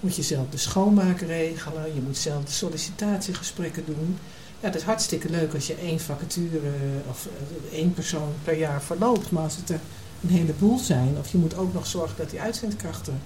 moet 0.00 0.16
je 0.16 0.22
zelf 0.22 0.46
de 0.50 0.56
schoonmaak 0.56 1.20
regelen. 1.20 1.94
Je 1.94 2.00
moet 2.00 2.16
zelf 2.16 2.44
de 2.44 2.52
sollicitatiegesprekken 2.52 3.84
doen. 3.86 4.18
Ja, 4.60 4.66
dat 4.68 4.80
is 4.80 4.86
hartstikke 4.86 5.30
leuk 5.30 5.54
als 5.54 5.66
je 5.66 5.74
één 5.74 6.00
vacature 6.00 6.60
of 7.08 7.28
één 7.72 7.94
persoon 7.94 8.32
per 8.44 8.58
jaar 8.58 8.82
verloopt. 8.82 9.30
Maar 9.30 9.42
als 9.42 9.56
het 9.56 9.70
er 9.70 9.80
een 10.22 10.30
heleboel 10.30 10.78
zijn, 10.78 11.16
of 11.18 11.32
je 11.32 11.38
moet 11.38 11.56
ook 11.56 11.74
nog 11.74 11.86
zorgen 11.86 12.16
dat 12.16 12.30
die 12.30 12.40
uitzendkrachten 12.40 13.20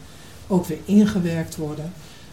ook 0.47 0.67
weer 0.67 0.79
ingewerkt 0.85 1.57
worden, 1.57 1.93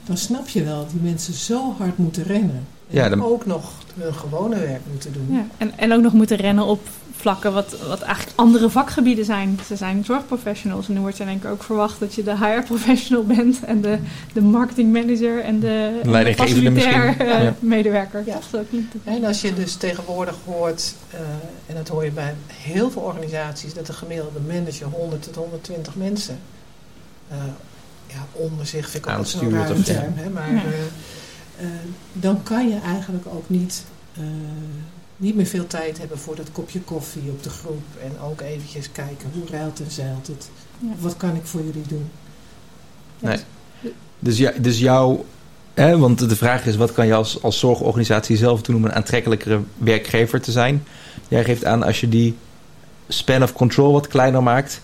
dan 0.10 0.18
snap 0.18 0.48
je 0.48 0.64
wel 0.64 0.78
dat 0.78 0.90
die 0.90 1.02
mensen 1.02 1.34
zo 1.34 1.76
hard 1.78 1.98
moeten 1.98 2.24
rennen. 2.24 2.68
En 2.90 2.96
ja, 2.96 3.10
dan... 3.10 3.24
ook 3.24 3.46
nog 3.46 3.72
hun 4.00 4.14
gewone 4.14 4.60
werk 4.60 4.82
moeten 4.92 5.14
doen. 5.14 5.28
Ja, 5.30 5.46
en, 5.58 5.78
en 5.78 5.94
ook 5.94 6.02
nog 6.02 6.14
moeten 6.14 6.38
rennen 6.38 6.66
op 6.66 6.88
vlakken 7.12 7.54
wat, 7.54 7.76
wat 7.88 8.02
eigenlijk 8.02 8.40
andere 8.40 8.70
vakgebieden 8.70 9.26
zijn. 9.26 9.60
Ze 9.66 9.76
zijn 9.76 10.06
zorgprofessionals 10.06 10.88
en 10.88 10.94
nu 10.94 11.00
wordt 11.00 11.20
er 11.20 11.26
denk 11.26 11.44
ik 11.44 11.50
ook 11.50 11.64
verwacht 11.64 12.00
dat 12.00 12.14
je 12.14 12.24
de 12.24 12.38
HR-professional 12.38 13.24
bent 13.24 13.64
en 13.66 13.82
de, 13.82 13.98
de 14.34 14.42
marketingmanager 14.42 15.40
en 15.44 15.60
de, 15.60 16.00
de 16.04 16.34
facilitair 16.36 17.22
uh, 17.22 17.44
ja. 17.44 17.54
medewerker. 17.60 18.24
Ja. 18.26 18.40
En 19.04 19.26
als 19.26 19.42
je 19.42 19.54
dus 19.54 19.76
tegenwoordig 19.76 20.36
hoort, 20.46 20.94
uh, 21.14 21.20
en 21.66 21.76
dat 21.76 21.88
hoor 21.88 22.04
je 22.04 22.12
bij 22.12 22.36
heel 22.48 22.92
veel 22.92 23.02
organisaties, 23.02 23.74
dat 23.74 23.86
de 23.86 23.94
gemiddelde 23.94 24.40
manager 24.48 24.88
100 24.88 25.24
tot 25.24 25.36
120 25.36 25.96
mensen 25.96 26.40
uh, 27.32 27.38
ja, 28.10 28.28
onder 28.32 28.66
zich, 28.66 28.90
vind 28.90 29.06
ik 29.06 29.18
ook 29.18 29.26
zo'n 29.26 29.52
ruim 29.52 29.84
term, 29.84 30.14
hè, 30.16 30.30
maar 30.30 30.54
ja. 30.54 30.62
dan 32.14 32.44
kan 32.44 32.70
je 32.70 32.80
eigenlijk 32.80 33.26
ook 33.28 33.50
niet 33.50 33.84
niet 35.20 35.36
meer 35.36 35.46
veel 35.46 35.68
tijd 35.68 35.98
hebben 35.98 36.20
voor 36.20 36.36
dat 36.36 36.52
kopje 36.52 36.82
koffie 36.82 37.30
op 37.30 37.44
de 37.44 37.50
groep. 37.50 37.84
En 38.04 38.20
ook 38.20 38.42
eventjes 38.42 38.92
kijken 38.92 39.32
hoe 39.34 39.48
ruilt 39.52 39.80
en 39.80 39.92
zeilt 39.92 40.28
het. 40.28 40.50
Ja. 40.80 40.88
Wat 41.00 41.18
kan 41.18 41.36
ik 41.36 41.46
voor 41.46 41.62
jullie 41.62 41.88
doen? 41.88 42.10
Nee. 43.20 43.38
Dus, 44.20 44.38
ja, 44.38 44.52
dus 44.60 44.80
jouw... 44.80 45.26
Hè, 45.74 45.98
want 45.98 46.30
de 46.30 46.36
vraag 46.36 46.66
is, 46.66 46.76
wat 46.76 46.94
kan 46.94 47.08
je 47.08 47.14
als, 47.14 47.42
als 47.42 47.60
zorgorganisatie 47.60 48.38
zelf 48.38 48.62
doen 48.62 48.76
om 48.76 48.86
een 48.86 48.94
aantrekkelijkere 48.94 49.62
werkgever 49.78 50.42
te 50.42 50.52
zijn? 50.52 50.84
Jij 51.28 51.44
geeft 51.44 51.66
aan, 51.66 51.84
als 51.84 52.00
je 52.00 52.10
die 52.10 52.38
span 53.08 53.44
of 53.44 53.54
control 53.54 53.92
wat 53.92 54.08
kleiner 54.08 54.44
maakt... 54.44 54.82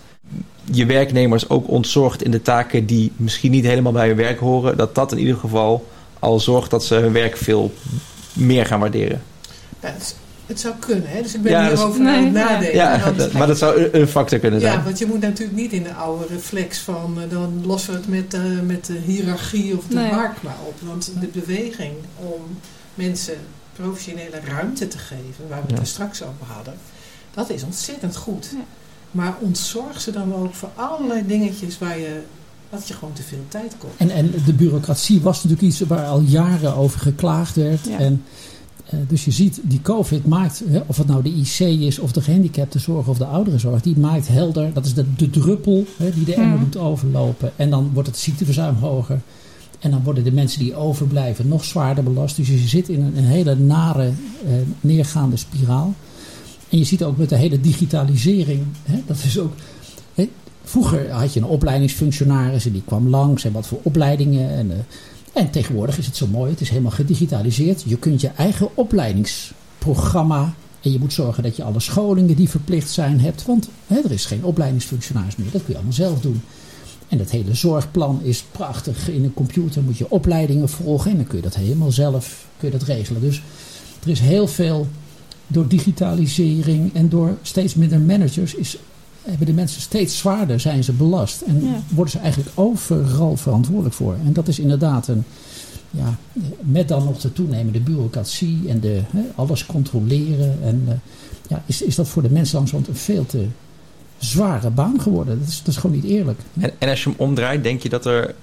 je 0.70 0.86
werknemers 0.86 1.48
ook 1.48 1.68
ontzorgt 1.68 2.22
in 2.22 2.30
de 2.30 2.42
taken 2.42 2.86
die 2.86 3.12
misschien 3.16 3.50
niet 3.50 3.64
helemaal 3.64 3.92
bij 3.92 4.06
hun 4.06 4.16
werk 4.16 4.38
horen... 4.38 4.76
dat 4.76 4.94
dat 4.94 5.12
in 5.12 5.18
ieder 5.18 5.36
geval 5.36 5.86
al 6.18 6.40
zorgt 6.40 6.70
dat 6.70 6.84
ze 6.84 6.94
hun 6.94 7.12
werk 7.12 7.36
veel 7.36 7.72
meer 8.32 8.66
gaan 8.66 8.80
waarderen. 8.80 9.22
Ja, 9.82 9.94
het 10.46 10.60
zou 10.60 10.74
kunnen, 10.78 11.08
hè? 11.08 11.22
dus 11.22 11.34
ik 11.34 11.42
ben 11.42 11.52
ja, 11.52 11.68
hierover 11.68 12.00
nee, 12.00 12.16
aan 12.16 12.24
het 12.24 12.32
nadenken. 12.32 12.74
Ja, 12.74 13.10
dat, 13.10 13.32
maar 13.32 13.46
dat 13.46 13.58
zou 13.58 13.88
een 13.92 14.08
factor 14.08 14.38
kunnen 14.38 14.60
zijn. 14.60 14.72
Ja, 14.72 14.82
want 14.84 14.98
je 14.98 15.06
moet 15.06 15.20
natuurlijk 15.20 15.56
niet 15.56 15.72
in 15.72 15.82
de 15.82 15.94
oude 15.94 16.26
reflex 16.26 16.78
van... 16.78 17.18
Uh, 17.18 17.30
dan 17.30 17.62
lossen 17.66 17.92
we 17.92 17.98
het 17.98 18.08
met, 18.08 18.34
uh, 18.34 18.60
met 18.60 18.86
de 18.86 18.98
hiërarchie 19.04 19.76
of 19.76 19.84
de 19.88 19.94
nee. 19.94 20.10
markt 20.10 20.42
maar 20.42 20.56
op. 20.66 20.74
Want 20.80 21.12
de 21.20 21.40
beweging 21.40 21.92
om 22.16 22.58
mensen 22.94 23.36
professionele 23.72 24.40
ruimte 24.44 24.88
te 24.88 24.98
geven... 24.98 25.48
waar 25.48 25.62
we 25.66 25.72
het 25.72 25.80
er 25.80 25.86
straks 25.86 26.22
over 26.22 26.54
hadden... 26.54 26.74
dat 27.34 27.50
is 27.50 27.62
ontzettend 27.62 28.16
goed. 28.16 28.48
Maar 29.10 29.36
ontzorg 29.40 30.00
ze 30.00 30.10
dan 30.10 30.34
ook 30.34 30.54
voor 30.54 30.70
allerlei 30.74 31.26
dingetjes 31.26 31.78
waar 31.78 31.98
je 31.98 32.20
dat 32.70 32.88
je 32.88 32.94
gewoon 32.94 33.14
te 33.14 33.22
veel 33.22 33.44
tijd 33.48 33.74
kost. 33.78 33.92
En, 33.96 34.10
en 34.10 34.30
de 34.44 34.52
bureaucratie 34.52 35.20
was 35.20 35.36
natuurlijk 35.36 35.62
iets 35.62 35.80
waar 35.80 36.06
al 36.06 36.20
jaren 36.20 36.76
over 36.76 37.00
geklaagd 37.00 37.56
werd. 37.56 37.86
Ja. 37.86 37.98
En, 37.98 38.22
eh, 38.86 38.98
dus 39.08 39.24
je 39.24 39.30
ziet, 39.30 39.60
die 39.62 39.82
COVID 39.82 40.26
maakt, 40.26 40.62
of 40.86 40.96
het 40.96 41.06
nou 41.06 41.22
de 41.22 41.28
IC 41.28 41.58
is, 41.80 41.98
of 41.98 42.12
de 42.12 42.20
gehandicaptenzorg 42.20 43.06
of 43.06 43.18
de 43.18 43.24
ouderenzorg, 43.26 43.82
die 43.82 43.98
maakt 43.98 44.28
helder, 44.28 44.72
dat 44.72 44.86
is 44.86 44.94
de, 44.94 45.14
de 45.14 45.30
druppel 45.30 45.84
die 46.14 46.24
de 46.24 46.34
emmer 46.34 46.58
Mhm. 46.58 46.64
doet 46.64 46.76
overlopen. 46.76 47.52
En 47.56 47.70
dan 47.70 47.90
wordt 47.92 48.08
het 48.08 48.18
ziekteverzuim 48.18 48.74
hoger. 48.74 49.20
En 49.78 49.90
dan 49.90 50.02
worden 50.02 50.24
de 50.24 50.32
mensen 50.32 50.58
die 50.58 50.74
overblijven 50.74 51.48
nog 51.48 51.64
zwaarder 51.64 52.04
belast. 52.04 52.36
Dus 52.36 52.48
je 52.48 52.58
zit 52.58 52.88
in 52.88 53.02
een, 53.02 53.16
een 53.16 53.24
hele 53.24 53.56
nare, 53.56 54.04
eh, 54.46 54.52
neergaande 54.80 55.36
spiraal. 55.36 55.94
En 56.68 56.78
je 56.78 56.84
ziet 56.84 57.04
ook 57.04 57.16
met 57.16 57.28
de 57.28 57.36
hele 57.36 57.60
digitalisering, 57.60 58.64
hè, 58.82 59.02
dat 59.06 59.16
is 59.24 59.38
ook... 59.38 59.52
Hè, 60.14 60.28
vroeger 60.64 61.10
had 61.10 61.32
je 61.32 61.40
een 61.40 61.46
opleidingsfunctionaris 61.46 62.66
en 62.66 62.72
die 62.72 62.82
kwam 62.84 63.08
langs 63.08 63.44
en 63.44 63.52
wat 63.52 63.66
voor 63.66 63.78
opleidingen. 63.82 64.50
En, 64.50 64.70
eh, 64.70 64.76
en 65.42 65.50
tegenwoordig 65.50 65.98
is 65.98 66.06
het 66.06 66.16
zo 66.16 66.26
mooi, 66.26 66.50
het 66.50 66.60
is 66.60 66.68
helemaal 66.68 66.90
gedigitaliseerd. 66.90 67.82
Je 67.86 67.96
kunt 67.96 68.20
je 68.20 68.28
eigen 68.28 68.76
opleidingsprogramma... 68.76 70.54
En 70.80 70.92
je 70.92 70.98
moet 70.98 71.12
zorgen 71.12 71.42
dat 71.42 71.56
je 71.56 71.62
alle 71.62 71.80
scholingen 71.80 72.36
die 72.36 72.48
verplicht 72.48 72.90
zijn 72.90 73.20
hebt. 73.20 73.44
Want 73.44 73.68
hè, 73.86 74.00
er 74.04 74.12
is 74.12 74.24
geen 74.24 74.44
opleidingsfunctionaris 74.44 75.36
meer, 75.36 75.50
dat 75.50 75.60
kun 75.60 75.70
je 75.70 75.74
allemaal 75.74 75.92
zelf 75.92 76.20
doen. 76.20 76.42
En 77.08 77.18
het 77.18 77.30
hele 77.30 77.54
zorgplan 77.54 78.20
is 78.22 78.44
prachtig. 78.50 79.08
In 79.08 79.24
een 79.24 79.34
computer 79.34 79.82
moet 79.82 79.98
je 79.98 80.10
opleidingen 80.10 80.68
volgen. 80.68 81.10
En 81.10 81.16
dan 81.16 81.26
kun 81.26 81.36
je 81.36 81.42
dat 81.42 81.54
helemaal 81.54 81.90
zelf 81.90 82.46
kun 82.58 82.70
je 82.70 82.78
dat 82.78 82.88
regelen. 82.88 83.20
Dus 83.20 83.42
er 84.02 84.08
is 84.08 84.20
heel 84.20 84.46
veel 84.46 84.86
door 85.46 85.68
digitalisering 85.68 86.94
en 86.94 87.08
door 87.08 87.36
steeds 87.42 87.74
minder 87.74 88.00
managers. 88.00 88.54
Is, 88.54 88.76
hebben 89.22 89.46
de 89.46 89.52
mensen 89.52 89.80
steeds 89.80 90.18
zwaarder, 90.18 90.60
zijn 90.60 90.84
ze 90.84 90.92
belast. 90.92 91.40
En 91.40 91.64
Ja. 91.64 91.82
worden 91.88 92.12
ze 92.12 92.18
eigenlijk 92.18 92.50
overal 92.54 93.36
verantwoordelijk 93.36 93.94
voor. 93.94 94.16
En 94.24 94.32
dat 94.32 94.48
is 94.48 94.58
inderdaad 94.58 95.08
een. 95.08 95.24
Ja, 95.90 96.16
met 96.60 96.88
dan 96.88 97.04
nog 97.04 97.20
de 97.20 97.32
toenemende 97.32 97.80
bureaucratie 97.80 98.60
en 98.68 98.80
de, 98.80 99.00
hè, 99.10 99.20
alles 99.34 99.66
controleren. 99.66 100.58
En 100.62 100.82
eh, 100.86 100.94
ja, 101.48 101.62
is, 101.66 101.82
is 101.82 101.94
dat 101.94 102.08
voor 102.08 102.22
de 102.22 102.30
mensen 102.30 102.56
langzamerhand 102.56 102.96
een 102.96 103.02
veel 103.02 103.26
te 103.26 103.46
zware 104.18 104.70
baan 104.70 105.00
geworden. 105.00 105.38
Dat 105.38 105.48
is, 105.48 105.58
dat 105.58 105.74
is 105.74 105.80
gewoon 105.80 105.96
niet 105.96 106.04
eerlijk. 106.04 106.40
En, 106.60 106.70
en 106.78 106.88
als 106.88 107.02
je 107.02 107.08
hem 107.08 107.18
omdraait, 107.18 107.62
denk 107.62 107.82
je 107.82 107.88
dat 107.88 108.06
er 108.06 108.34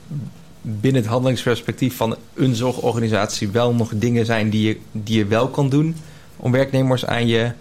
binnen 0.61 1.01
het 1.01 1.09
handelingsperspectief 1.11 1.95
van 1.95 2.15
een 2.33 2.55
zorgorganisatie 2.55 3.49
wel 3.49 3.73
nog 3.73 3.91
dingen 3.95 4.25
zijn 4.25 4.49
die 4.49 4.67
je, 4.67 4.77
die 4.91 5.17
je 5.17 5.25
wel 5.25 5.47
kan 5.47 5.69
doen 5.69 5.95
om 6.37 6.51
werknemers 6.51 7.05
aan 7.05 7.27
je 7.27 7.51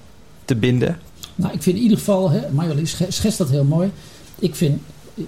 te 0.45 0.57
binden? 0.57 0.99
Nou, 1.35 1.53
ik 1.53 1.63
vind 1.63 1.77
in 1.77 1.83
ieder 1.83 1.99
geval, 1.99 2.31
hè, 2.31 2.41
Marjolein 2.51 2.87
sche- 2.87 3.11
schetst 3.11 3.39
dat 3.39 3.51
heel 3.51 3.65
mooi. 3.65 3.91
Ik 4.39 4.55
vind, 4.55 4.81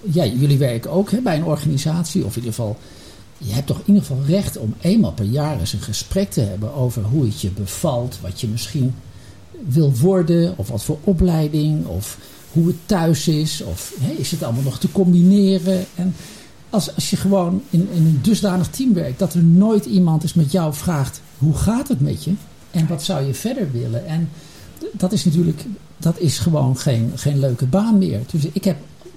ja, 0.02 0.26
jullie 0.26 0.58
werken 0.58 0.90
ook 0.90 1.10
hè, 1.10 1.20
bij 1.20 1.36
een 1.36 1.44
organisatie, 1.44 2.24
of 2.24 2.30
in 2.30 2.42
ieder 2.42 2.54
geval, 2.54 2.76
je 3.38 3.52
hebt 3.52 3.66
toch 3.66 3.78
in 3.78 3.84
ieder 3.86 4.02
geval 4.02 4.24
recht 4.26 4.56
om 4.58 4.74
eenmaal 4.80 5.12
per 5.12 5.24
jaar 5.24 5.60
eens 5.60 5.72
een 5.72 5.80
gesprek 5.80 6.30
te 6.30 6.40
hebben 6.40 6.74
over 6.74 7.02
hoe 7.02 7.24
het 7.24 7.40
je 7.40 7.50
bevalt, 7.50 8.18
wat 8.20 8.40
je 8.40 8.48
misschien 8.48 8.94
wil 9.66 9.92
worden, 9.92 10.54
of 10.56 10.68
wat 10.68 10.84
voor 10.84 10.98
opleiding, 11.04 11.86
of 11.86 12.18
hoe 12.52 12.66
het 12.66 12.76
thuis 12.86 13.28
is, 13.28 13.62
of 13.62 13.92
hè, 14.00 14.12
is 14.12 14.30
het 14.30 14.42
allemaal 14.42 14.62
nog 14.62 14.78
te 14.78 14.92
combineren. 14.92 15.84
En 15.94 16.14
als, 16.70 16.94
als 16.94 17.10
je 17.10 17.16
gewoon 17.16 17.62
in, 17.70 17.88
in 17.92 18.06
een 18.06 18.18
dusdanig 18.22 18.68
team 18.68 18.94
werkt, 18.94 19.18
dat 19.18 19.34
er 19.34 19.44
nooit 19.44 19.84
iemand 19.84 20.24
is 20.24 20.34
met 20.34 20.52
jou 20.52 20.74
vraagt, 20.74 21.20
hoe 21.38 21.54
gaat 21.54 21.88
het 21.88 22.00
met 22.00 22.24
je? 22.24 22.32
En 22.74 22.86
wat 22.86 23.02
zou 23.02 23.26
je 23.26 23.34
verder 23.34 23.72
willen? 23.72 24.06
En 24.06 24.28
dat 24.92 25.12
is 25.12 25.24
natuurlijk, 25.24 25.64
dat 25.96 26.18
is 26.18 26.38
gewoon 26.38 26.76
geen, 26.78 27.12
geen 27.14 27.38
leuke 27.38 27.66
baan 27.66 27.98
meer. 27.98 28.20
Dus 28.30 28.46
ik 28.52 28.64
heb 28.64 28.76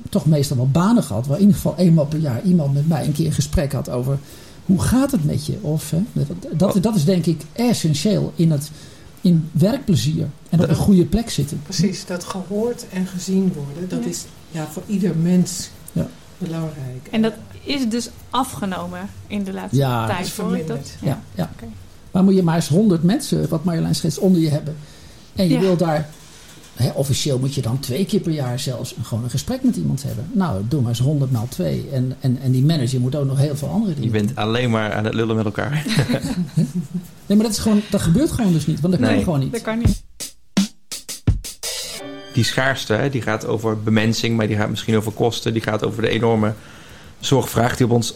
toch 0.10 0.26
meestal 0.26 0.58
wel 0.58 0.70
banen 0.70 1.04
gehad 1.04 1.28
waar 1.28 1.36
in 1.38 1.42
ieder 1.42 1.56
geval 1.56 1.78
eenmaal 1.78 2.06
per 2.06 2.20
jaar 2.20 2.42
iemand 2.44 2.74
met 2.74 2.88
mij 2.88 3.06
een 3.06 3.12
keer 3.14 3.26
een 3.26 3.32
gesprek 3.32 3.72
had 3.72 3.90
over 3.90 4.18
hoe 4.66 4.82
gaat 4.82 5.12
het 5.12 5.26
met 5.26 5.46
je? 5.46 5.58
Of, 5.62 5.92
hè, 5.92 6.04
dat, 6.14 6.28
dat, 6.60 6.84
dat 6.84 6.96
is 6.96 7.06
denk 7.06 7.26
ik 7.26 7.42
essentieel 7.54 8.32
in, 8.36 8.52
het, 8.52 8.72
in 9.22 9.50
werkplezier 9.52 10.28
en 10.50 10.60
op 10.62 10.70
een 10.70 10.76
goede 10.76 11.06
plek 11.06 11.30
zitten. 11.30 11.60
Precies, 11.64 12.06
dat 12.06 12.24
gehoord 12.24 12.86
en 12.94 13.08
gezien 13.08 13.54
worden, 13.54 13.90
dat 13.90 14.04
Ja. 14.04 14.10
is 14.10 14.26
ja, 14.52 14.68
voor 14.68 14.84
ieder 14.88 15.16
mens 15.16 15.70
Ja. 15.92 16.08
belangrijk. 16.38 17.08
En 17.12 17.22
dat 17.22 17.34
is 17.64 17.90
dus 17.90 18.10
afgenomen 18.30 19.10
in 19.28 19.44
de 19.44 19.54
laatste 19.54 19.78
Ja. 19.78 20.08
tijd. 20.08 20.26
Is 20.26 20.32
verminderd. 20.34 20.68
dat? 20.68 20.92
Ja, 21.02 21.22
ja. 21.36 21.50
Oké. 21.56 21.66
Maar 22.18 22.26
moet 22.26 22.36
je 22.36 22.44
maar 22.44 22.56
eens 22.56 22.68
honderd 22.68 23.04
mensen, 23.04 23.50
wat 23.50 23.64
Marjolein 23.64 23.96
schetst, 23.96 24.18
onder 24.20 24.42
je 24.42 24.50
hebben. 24.50 24.76
En 25.36 25.48
je 25.48 25.54
Ja. 25.54 25.60
wil 25.60 25.78
daar, 25.78 26.10
hè, 26.76 26.90
officieel 26.90 27.40
moet 27.40 27.54
je 27.54 27.62
dan 27.62 27.80
twee 27.80 28.06
keer 28.06 28.20
per 28.20 28.32
jaar 28.32 28.60
zelfs 28.60 28.96
een- 28.98 29.04
gewoon 29.06 29.24
een 29.24 29.30
gesprek 29.30 29.64
met 29.64 29.76
iemand 29.76 30.04
hebben. 30.04 30.30
Nou, 30.34 30.62
doe 30.68 30.82
maar 30.82 30.90
eens 30.90 31.00
honderd 31.00 31.32
maal 31.32 31.48
twee. 31.50 31.86
En, 31.92 32.16
en, 32.20 32.38
en 32.42 32.52
die 32.52 32.64
manager 32.64 33.00
moet 33.00 33.16
ook 33.16 33.26
nog 33.26 33.38
heel 33.38 33.56
veel 33.56 33.68
andere 33.70 33.94
Je 33.94 34.00
dingen 34.02 34.12
bent 34.26 34.36
alleen 34.36 34.70
maar 34.70 34.94
aan 34.94 35.06
het 35.06 35.14
lullen 35.14 35.36
met 35.36 35.46
elkaar. 35.46 35.86
Nee, 37.26 37.38
maar 37.38 37.46
dat, 37.48 37.56
is 37.56 37.62
gewoon, 37.62 37.82
dat 37.90 38.02
gebeurt 38.02 38.32
gewoon 38.32 38.52
dus 38.54 38.66
niet. 38.68 38.80
Want 38.82 39.00
dat 39.00 39.10
kan 39.10 39.20
gewoon 39.20 39.40
niet. 39.40 39.52
Dat 39.52 39.62
kan 39.62 39.78
niet. 39.78 40.04
Die 42.34 42.44
schaarste, 42.44 42.94
hè, 42.94 43.10
die 43.10 43.22
gaat 43.22 43.46
over 43.46 43.82
bemensing, 43.84 44.38
maar 44.38 44.48
die 44.48 44.58
gaat 44.58 44.70
misschien 44.70 44.96
over 44.98 45.12
kosten. 45.12 45.54
Die 45.54 45.62
gaat 45.62 45.86
over 45.86 46.02
de 46.02 46.10
enorme 46.10 46.54
zorgvraag 47.20 47.76
die 47.78 47.86
op 47.86 47.92
ons 47.92 48.14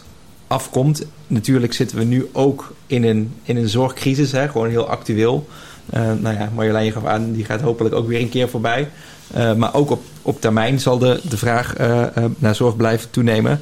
afkomt. 0.51 1.05
Natuurlijk 1.27 1.73
zitten 1.73 1.97
we 1.97 2.03
nu 2.03 2.29
ook 2.31 2.73
in 2.87 3.03
een, 3.03 3.33
in 3.43 3.57
een 3.57 3.69
zorgcrisis, 3.69 4.31
hè, 4.31 4.49
gewoon 4.49 4.69
heel 4.69 4.87
actueel. 4.87 5.47
Eh, 5.89 6.01
nou 6.19 6.35
ja, 6.35 6.49
Marjolein 6.55 6.85
je 6.85 6.91
gaf 6.91 7.05
aan, 7.05 7.31
die 7.31 7.45
gaat 7.45 7.61
hopelijk 7.61 7.95
ook 7.95 8.07
weer 8.07 8.19
een 8.19 8.29
keer 8.29 8.49
voorbij. 8.49 8.89
Eh, 9.33 9.53
maar 9.53 9.73
ook 9.73 9.89
op, 9.89 10.03
op 10.21 10.41
termijn 10.41 10.79
zal 10.79 10.97
de, 10.97 11.19
de 11.29 11.37
vraag 11.37 11.75
eh, 11.75 12.05
naar 12.37 12.55
zorg 12.55 12.75
blijven 12.75 13.09
toenemen. 13.09 13.61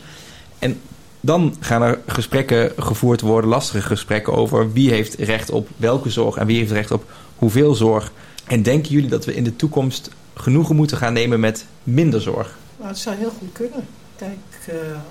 En 0.59 0.79
dan 1.19 1.55
gaan 1.59 1.81
er 1.81 1.99
gesprekken 2.05 2.71
gevoerd 2.77 3.21
worden, 3.21 3.49
lastige 3.49 3.81
gesprekken 3.81 4.33
over 4.33 4.73
wie 4.73 4.89
heeft 4.89 5.15
recht 5.15 5.49
op 5.49 5.67
welke 5.77 6.09
zorg 6.09 6.35
en 6.35 6.47
wie 6.47 6.57
heeft 6.57 6.71
recht 6.71 6.91
op 6.91 7.11
hoeveel 7.35 7.75
zorg. 7.75 8.11
En 8.45 8.63
denken 8.63 8.91
jullie 8.91 9.09
dat 9.09 9.25
we 9.25 9.35
in 9.35 9.43
de 9.43 9.55
toekomst 9.55 10.09
genoegen 10.33 10.75
moeten 10.75 10.97
gaan 10.97 11.13
nemen 11.13 11.39
met 11.39 11.65
minder 11.83 12.21
zorg? 12.21 12.57
Nou, 12.77 12.89
het 12.89 12.99
zou 12.99 13.15
heel 13.15 13.33
goed 13.39 13.51
kunnen. 13.51 13.87
Kijk, 14.15 14.37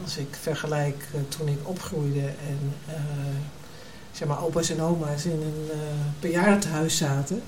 als 0.03 0.17
ik 0.17 0.37
vergelijk 0.41 1.09
eh, 1.15 1.21
toen 1.29 1.49
ik 1.49 1.59
opgroeide 1.63 2.21
en 2.21 2.75
eh, 2.87 2.95
zeg 4.13 4.29
maar 4.29 4.45
opa's 4.45 4.71
en 4.71 4.83
oma's 4.83 5.25
in 5.25 5.31
een 5.43 5.71
eh 5.71 5.79
bejaardentehuis 6.21 6.97
zaten. 6.97 7.43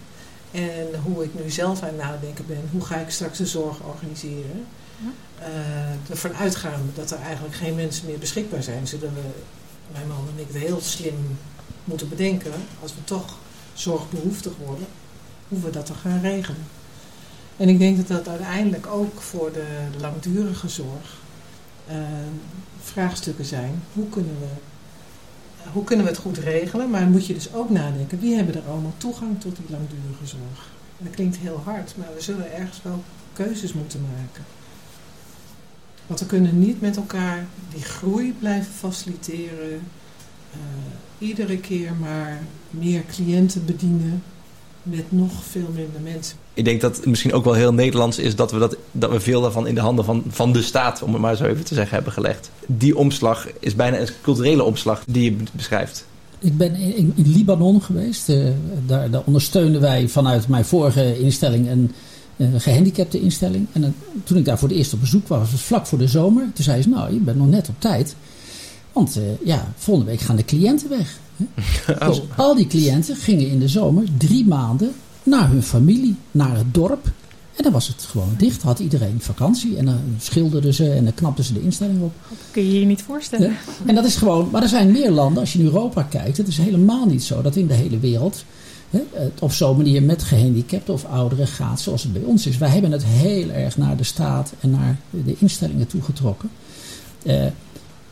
En 0.51 0.87
hoe 1.03 1.25
ik 1.25 1.35
nu 1.35 1.51
zelf 1.51 1.83
aan 1.83 1.88
het 1.88 1.96
nadenken 1.96 2.46
ben, 2.46 2.68
hoe 2.73 2.85
ga 2.85 2.96
ik 2.96 3.11
straks 3.11 3.38
de 3.38 3.46
zorg 3.46 3.83
organiseren? 3.83 4.66
Ja. 4.96 5.11
Eh, 5.46 6.11
ervan 6.11 6.35
uitgaan 6.35 6.90
dat 6.94 7.11
er 7.11 7.18
eigenlijk 7.18 7.55
geen 7.55 7.75
mensen 7.75 8.07
meer 8.07 8.18
beschikbaar 8.18 8.62
zijn, 8.62 8.87
zullen 8.87 9.14
we, 9.14 9.20
mijn 9.92 10.09
man 10.09 10.29
en 10.35 10.42
ik, 10.42 10.46
het 10.53 10.62
heel 10.62 10.81
slim 10.81 11.38
moeten 11.85 12.09
bedenken, 12.09 12.53
als 12.83 12.94
we 12.94 13.05
toch 13.05 13.38
zorgbehoeftig 13.73 14.53
worden, 14.66 14.87
hoe 15.49 15.61
we 15.61 15.70
dat 15.70 15.87
dan 15.87 15.96
gaan 15.96 16.20
regelen. 16.20 16.66
En 17.57 17.68
ik 17.68 17.79
denk 17.79 17.96
dat 17.96 18.09
dat 18.09 18.29
uiteindelijk 18.29 18.87
ook 18.87 19.20
voor 19.20 19.53
de 19.53 19.66
langdurige 20.01 20.68
zorg 20.68 21.19
eh, 21.90 21.96
vraagstukken 22.83 23.44
zijn. 23.44 23.83
Hoe 23.92 24.09
kunnen, 24.09 24.37
we, 24.40 24.46
hoe 25.72 25.85
kunnen 25.85 26.05
we 26.05 26.11
het 26.11 26.20
goed 26.20 26.38
regelen? 26.38 26.90
Maar 26.90 27.07
moet 27.07 27.26
je 27.26 27.35
dus 27.35 27.55
ook 27.55 27.70
nadenken, 27.70 28.20
wie 28.20 28.37
hebben 28.37 28.55
er 28.55 28.68
allemaal 28.70 28.94
toegang 28.96 29.40
tot 29.40 29.57
die 29.57 29.66
langdurige 29.70 30.26
zorg? 30.26 30.68
Dat 30.98 31.12
klinkt 31.12 31.37
heel 31.37 31.61
hard, 31.64 31.94
maar 31.96 32.09
we 32.14 32.20
zullen 32.20 32.53
ergens 32.53 32.83
wel 32.83 33.03
keuzes 33.33 33.72
moeten 33.72 34.00
maken. 34.00 34.44
Want 36.07 36.20
we 36.20 36.26
kunnen 36.26 36.59
niet 36.59 36.81
met 36.81 36.96
elkaar 36.96 37.46
die 37.74 37.83
groei 37.83 38.33
blijven 38.38 38.72
faciliteren. 38.72 39.83
eh, 40.53 40.59
iedere 41.29 41.59
keer 41.59 41.94
maar 41.94 42.38
meer 42.70 43.05
cliënten 43.07 43.64
bedienen 43.64 44.22
met 44.82 45.12
nog 45.12 45.32
veel 45.50 45.68
minder 45.74 46.00
mensen. 46.02 46.36
Ik 46.54 46.64
denk 46.64 46.80
dat 46.80 46.96
het 46.96 47.06
misschien 47.06 47.32
ook 47.32 47.44
wel 47.44 47.54
heel 47.54 47.72
Nederlands 47.72 48.18
is 48.18 48.36
dat 48.36 48.52
we, 48.52 48.58
dat, 48.58 48.76
dat 48.92 49.10
we 49.10 49.20
veel 49.20 49.40
daarvan 49.40 49.66
in 49.66 49.74
de 49.74 49.80
handen 49.80 50.04
van, 50.04 50.22
van 50.28 50.52
de 50.52 50.62
staat, 50.62 51.02
om 51.02 51.12
het 51.12 51.22
maar 51.22 51.36
zo 51.36 51.44
even 51.44 51.64
te 51.64 51.74
zeggen, 51.74 51.94
hebben 51.94 52.12
gelegd. 52.12 52.50
Die 52.66 52.96
omslag 52.96 53.46
is 53.60 53.74
bijna 53.74 53.98
een 53.98 54.08
culturele 54.22 54.62
omslag 54.62 55.02
die 55.06 55.24
je 55.24 55.36
beschrijft. 55.52 56.06
Ik 56.38 56.56
ben 56.56 56.74
in, 56.74 57.12
in, 57.14 57.32
Libanon 57.32 57.82
geweest. 57.82 58.28
Eh, 58.28 58.48
daar, 58.86 59.10
daar 59.10 59.22
ondersteunden 59.24 59.80
wij 59.80 60.08
vanuit 60.08 60.48
mijn 60.48 60.64
vorige 60.64 61.20
instelling 61.20 61.70
een, 61.70 61.92
een 62.36 62.60
gehandicapte 62.60 63.20
instelling. 63.20 63.66
En 63.72 63.84
eh, 63.84 63.90
toen 64.24 64.38
ik 64.38 64.44
daar 64.44 64.58
voor 64.58 64.68
de 64.68 64.74
eerst 64.74 64.92
op 64.92 65.00
bezoek 65.00 65.28
was, 65.28 65.38
was 65.38 65.50
het 65.50 65.60
vlak 65.60 65.86
voor 65.86 65.98
de 65.98 66.08
zomer. 66.08 66.42
Toen 66.54 66.64
zei 66.64 66.82
ze, 66.82 66.88
nou, 66.88 67.12
je 67.12 67.20
bent 67.20 67.36
nog 67.36 67.48
net 67.48 67.68
op 67.68 67.74
tijd. 67.78 68.14
Want 69.00 69.16
eh, 69.16 69.46
ja, 69.46 69.72
volgende 69.76 70.10
week 70.10 70.20
gaan 70.20 70.36
de 70.36 70.44
cliënten 70.44 70.88
weg. 70.88 71.18
Dus 72.06 72.22
al 72.36 72.54
die 72.54 72.66
cliënten 72.66 73.16
gingen 73.16 73.48
in 73.48 73.58
de 73.58 73.68
zomer 73.68 74.04
drie 74.18 74.46
maanden 74.46 74.92
naar 75.22 75.50
hun 75.50 75.62
familie, 75.62 76.16
naar 76.30 76.56
het 76.56 76.74
dorp. 76.74 77.04
En 77.56 77.62
dan 77.62 77.72
was 77.72 77.88
het 77.88 78.02
gewoon 78.02 78.34
dicht. 78.36 78.62
Had 78.62 78.78
iedereen 78.78 79.20
vakantie. 79.20 79.76
En 79.76 79.84
dan 79.84 80.00
schilderden 80.18 80.74
ze 80.74 80.90
en 80.92 81.04
dan 81.04 81.14
knapten 81.14 81.44
ze 81.44 81.52
de 81.52 81.62
instelling 81.62 82.02
op. 82.02 82.12
Dat 82.28 82.38
kun 82.50 82.64
je 82.64 82.80
je 82.80 82.86
niet 82.86 83.02
voorstellen. 83.02 83.56
En 83.86 83.94
dat 83.94 84.04
is 84.04 84.16
gewoon, 84.16 84.48
maar 84.52 84.62
er 84.62 84.68
zijn 84.68 84.92
meer 84.92 85.10
landen, 85.10 85.40
als 85.40 85.52
je 85.52 85.58
in 85.58 85.64
Europa 85.64 86.02
kijkt, 86.02 86.36
het 86.36 86.48
is 86.48 86.58
helemaal 86.58 87.06
niet 87.06 87.22
zo 87.22 87.42
dat 87.42 87.56
in 87.56 87.66
de 87.66 87.74
hele 87.74 87.98
wereld 87.98 88.44
hè, 88.90 89.00
het 89.12 89.40
op 89.40 89.52
zo'n 89.52 89.76
manier 89.76 90.02
met 90.02 90.22
gehandicapten 90.22 90.94
of 90.94 91.04
ouderen 91.04 91.46
gaat 91.46 91.80
zoals 91.80 92.02
het 92.02 92.12
bij 92.12 92.22
ons 92.22 92.46
is. 92.46 92.58
Wij 92.58 92.68
hebben 92.68 92.92
het 92.92 93.04
heel 93.04 93.50
erg 93.50 93.76
naar 93.76 93.96
de 93.96 94.04
staat 94.04 94.52
en 94.60 94.70
naar 94.70 94.96
de 95.10 95.36
instellingen 95.38 95.86
toegetrokken. 95.86 96.50
Uh, 97.22 97.44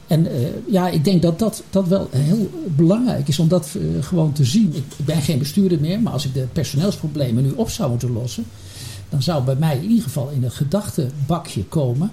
en 0.08 0.26
uh, 0.26 0.48
ja, 0.70 0.88
ik 0.88 1.04
denk 1.04 1.22
dat 1.22 1.38
dat, 1.38 1.62
dat 1.70 1.88
wel 1.88 2.08
heel 2.10 2.50
belangrijk 2.76 3.28
is 3.28 3.38
om 3.38 3.48
dat 3.48 3.74
uh, 3.76 4.02
gewoon 4.02 4.32
te 4.32 4.44
zien. 4.44 4.74
Ik, 4.74 5.04
ben 5.04 5.22
geen 5.22 5.38
bestuurder 5.38 5.80
meer, 5.80 6.00
maar 6.00 6.12
als 6.12 6.24
ik 6.24 6.34
de 6.34 6.46
personeelsproblemen 6.52 7.42
nu 7.42 7.50
op 7.50 7.70
zou 7.70 7.90
moeten 7.90 8.12
lossen, 8.12 8.44
dan 9.08 9.22
zou 9.22 9.44
bij 9.44 9.56
mij 9.56 9.76
in 9.76 9.88
ieder 9.88 10.02
geval 10.02 10.28
in 10.28 10.44
een 10.44 10.50
gedachtenbakje 10.50 11.64
komen. 11.64 12.10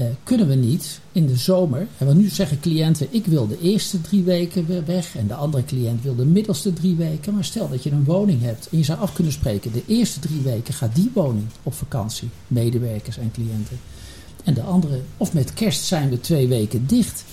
Uh, 0.00 0.06
kunnen 0.24 0.48
we 0.48 0.54
niet 0.54 1.00
in 1.12 1.26
de 1.26 1.36
zomer, 1.36 1.86
en 1.98 2.06
want 2.06 2.18
nu 2.18 2.28
zeggen 2.28 2.60
cliënten: 2.60 3.06
ik 3.10 3.26
wil 3.26 3.46
de 3.46 3.60
eerste 3.60 4.00
drie 4.00 4.22
weken 4.22 4.66
weer 4.66 4.84
weg 4.84 5.16
en 5.16 5.26
de 5.26 5.34
andere 5.34 5.64
cliënt 5.64 6.02
wil 6.02 6.16
de 6.16 6.24
middelste 6.24 6.72
drie 6.72 6.94
weken. 6.94 7.34
Maar 7.34 7.44
stel 7.44 7.68
dat 7.68 7.82
je 7.82 7.90
een 7.90 8.04
woning 8.04 8.42
hebt 8.42 8.68
en 8.70 8.78
je 8.78 8.84
zou 8.84 8.98
af 8.98 9.12
kunnen 9.12 9.32
spreken: 9.32 9.72
de 9.72 9.82
eerste 9.86 10.20
drie 10.20 10.40
weken 10.40 10.74
gaat 10.74 10.94
die 10.94 11.10
woning 11.14 11.46
op 11.62 11.74
vakantie, 11.74 12.28
medewerkers 12.46 13.18
en 13.18 13.30
cliënten. 13.32 13.78
En 14.44 14.54
de 14.54 14.62
andere, 14.62 15.00
of 15.16 15.32
met 15.32 15.54
kerst 15.54 15.84
zijn 15.84 16.10
we 16.10 16.20
twee 16.20 16.48
weken 16.48 16.86
dicht. 16.86 17.24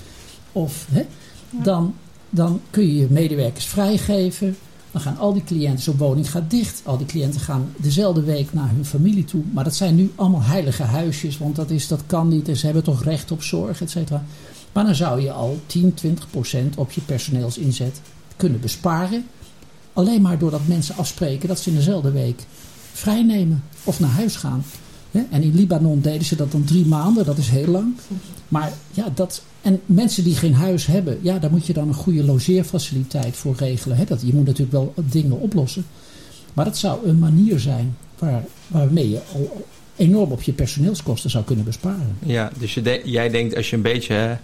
Of 0.52 0.88
hè, 0.92 1.00
ja. 1.00 1.64
dan, 1.64 1.96
dan 2.30 2.62
kun 2.70 2.88
je 2.88 2.96
je 2.96 3.08
medewerkers 3.10 3.66
vrijgeven. 3.66 4.58
Dan 4.92 5.02
gaan 5.02 5.18
al 5.18 5.34
die 5.34 5.44
cliënten, 5.44 5.84
zo'n 5.84 5.98
woning 5.98 6.32
gaat 6.32 6.50
dicht. 6.50 6.82
Al 6.86 6.98
die 6.98 7.06
cliënten 7.06 7.42
gaan 7.42 7.74
dezelfde 7.78 8.22
week 8.22 8.54
naar 8.54 8.70
hun 8.70 8.86
familie 8.86 9.24
toe. 9.24 9.44
Maar 9.54 9.64
dat 9.64 9.76
zijn 9.76 9.96
nu 9.96 10.12
allemaal 10.16 10.44
heilige 10.44 10.84
huisjes, 10.84 11.38
want 11.38 11.56
dat, 11.56 11.70
is, 11.70 11.88
dat 11.88 12.02
kan 12.06 12.28
niet. 12.28 12.48
En 12.48 12.58
ze 12.58 12.66
hebben 12.66 12.84
toch 12.84 13.04
recht 13.04 13.32
op 13.32 13.44
zorg, 13.44 13.82
et 13.82 13.90
cetera. 13.90 14.24
Maar 14.72 14.86
dan 14.86 14.96
zou 14.96 15.22
je 15.22 15.32
al 15.32 15.60
10, 15.66 15.94
20 15.94 16.30
procent 16.30 16.76
op 16.76 16.92
je 16.92 17.02
personeelsinzet 17.02 18.02
kunnen 18.36 18.60
besparen. 18.60 19.26
Alleen 19.94 20.22
maar 20.22 20.38
doordat 20.38 20.68
mensen 20.68 20.98
afspreken 20.98 21.48
dat 21.48 21.60
ze 21.60 21.70
in 21.70 21.76
dezelfde 21.76 22.12
week 22.12 22.46
vrijnemen 22.92 23.64
of 23.84 24.00
naar 24.00 24.10
huis 24.10 24.36
gaan. 24.36 24.64
En 25.12 25.44
in 25.44 25.56
Libanon 25.56 26.02
deden 26.02 26.26
ze 26.26 26.36
dat 26.36 26.52
dan 26.52 26.64
drie 26.64 26.86
maanden, 26.86 27.26
dat 27.26 27.38
is 27.38 27.50
heel 27.50 27.68
lang. 27.68 27.94
Maar 28.48 28.72
ja, 28.92 29.06
dat. 29.14 29.44
En 29.62 29.82
mensen 29.86 30.24
die 30.24 30.36
geen 30.36 30.54
huis 30.54 30.86
hebben, 30.86 31.20
ja, 31.22 31.40
daar 31.40 31.52
moet 31.52 31.66
je 31.66 31.74
dan 31.74 31.88
een 31.88 31.94
goede 31.94 32.24
logeerfaciliteit 32.24 33.36
voor 33.36 33.56
regelen. 33.58 33.98
Hè? 33.98 34.04
Dat, 34.04 34.22
je 34.22 34.34
moet 34.34 34.46
natuurlijk 34.46 34.72
wel 34.72 34.94
dingen 34.96 35.40
oplossen. 35.40 35.86
Maar 36.54 36.66
dat 36.66 36.78
zou 36.78 37.08
een 37.08 37.20
manier 37.20 37.60
zijn 37.60 37.98
waar, 38.20 38.44
waarmee 38.68 39.10
je 39.10 39.20
al 39.34 39.66
enorm 39.96 40.32
op 40.32 40.42
je 40.42 40.54
personeelskosten 40.54 41.30
zou 41.30 41.44
kunnen 41.44 41.66
besparen. 41.66 42.18
Ja, 42.20 42.52
dus 42.60 42.74
je 42.74 42.82
de, 42.82 43.02
jij 43.06 43.30
denkt 43.30 43.56
als 43.56 43.70
je 43.70 43.76
een 43.76 43.82
beetje 43.82 44.38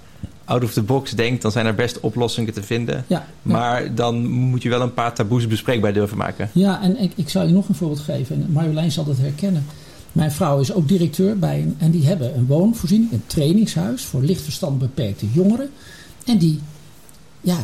out 0.46 0.64
of 0.64 0.74
the 0.74 0.82
box 0.82 1.12
denkt, 1.12 1.42
dan 1.42 1.52
zijn 1.52 1.66
er 1.66 1.76
best 1.76 2.00
oplossingen 2.00 2.54
te 2.54 2.64
vinden. 2.64 3.06
Ja, 3.08 3.28
maar 3.42 3.84
ja. 3.84 3.90
dan 3.90 4.28
moet 4.28 4.64
je 4.64 4.70
wel 4.70 4.82
een 4.82 4.94
paar 4.94 5.14
taboes 5.14 5.48
bespreekbaar 5.48 5.94
durven 5.94 6.18
maken. 6.18 6.50
Ja, 6.54 6.82
en 6.82 7.02
ik, 7.02 7.12
ik 7.16 7.30
zou 7.30 7.48
je 7.48 7.54
nog 7.54 7.70
een 7.70 7.76
voorbeeld 7.76 8.00
geven. 8.00 8.36
En 8.36 8.52
Marjolein 8.52 8.92
zal 8.92 9.06
dat 9.06 9.18
herkennen. 9.18 9.66
Mijn 10.18 10.32
vrouw 10.32 10.60
is 10.60 10.74
ook 10.74 10.88
directeur 10.88 11.40
bij 11.40 11.62
een, 11.62 11.76
en 11.78 11.92
die 11.92 12.06
hebben 12.06 12.38
een 12.38 12.46
woonvoorziening, 12.46 13.12
een 13.12 13.24
trainingshuis 13.26 14.04
voor 14.04 14.22
lichtverstand 14.22 14.80
beperkte 14.80 15.26
jongeren. 15.32 15.70
En 16.26 16.38
die, 16.38 16.60
ja, 17.42 17.58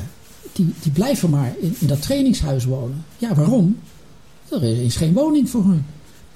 die, 0.51 0.73
die 0.81 0.91
blijven 0.91 1.29
maar 1.29 1.53
in, 1.59 1.75
in 1.79 1.87
dat 1.87 2.01
trainingshuis 2.01 2.65
wonen. 2.65 3.05
Ja, 3.17 3.35
waarom? 3.35 3.77
Er 4.49 4.63
is 4.63 4.95
geen 4.95 5.13
woning 5.13 5.49
voor 5.49 5.63
hun. 5.63 5.85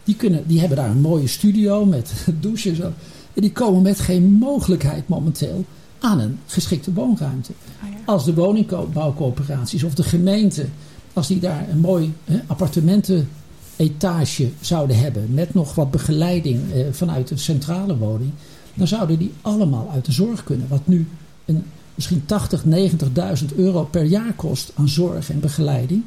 Die, 0.03 0.15
kunnen, 0.15 0.47
die 0.47 0.59
hebben 0.59 0.77
daar 0.77 0.89
een 0.89 1.01
mooie 1.01 1.27
studio 1.27 1.85
met 1.85 2.11
douche 2.41 2.69
en 2.69 2.75
zo. 2.75 2.91
En 3.33 3.41
die 3.41 3.51
komen 3.51 3.81
met 3.81 3.99
geen 3.99 4.31
mogelijkheid 4.31 5.07
momenteel 5.07 5.65
aan 5.99 6.19
een 6.19 6.39
geschikte 6.45 6.93
woonruimte. 6.93 7.51
Oh 7.83 7.89
ja. 7.89 7.97
Als 8.05 8.25
de 8.25 8.33
woningbouwcoöperaties 8.33 9.83
of 9.83 9.93
de 9.93 10.03
gemeente, 10.03 10.65
als 11.13 11.27
die 11.27 11.39
daar 11.39 11.69
een 11.69 11.79
mooi 11.79 12.13
hè, 12.23 12.39
appartementen 12.47 13.29
etage 13.77 14.49
zouden 14.61 14.99
hebben 14.99 15.33
met 15.33 15.53
nog 15.53 15.75
wat 15.75 15.91
begeleiding 15.91 16.73
eh, 16.73 16.85
vanuit 16.91 17.31
een 17.31 17.39
centrale 17.39 17.97
woning, 17.97 18.31
dan 18.73 18.87
zouden 18.87 19.19
die 19.19 19.33
allemaal 19.41 19.89
uit 19.93 20.05
de 20.05 20.11
zorg 20.11 20.43
kunnen. 20.43 20.67
Wat 20.67 20.87
nu 20.87 21.07
een, 21.45 21.63
misschien 21.95 22.25
80, 22.25 22.63
90.000 22.63 23.55
euro 23.55 23.83
per 23.83 24.03
jaar 24.03 24.33
kost 24.33 24.71
aan 24.75 24.89
zorg 24.89 25.29
en 25.29 25.39
begeleiding. 25.39 26.03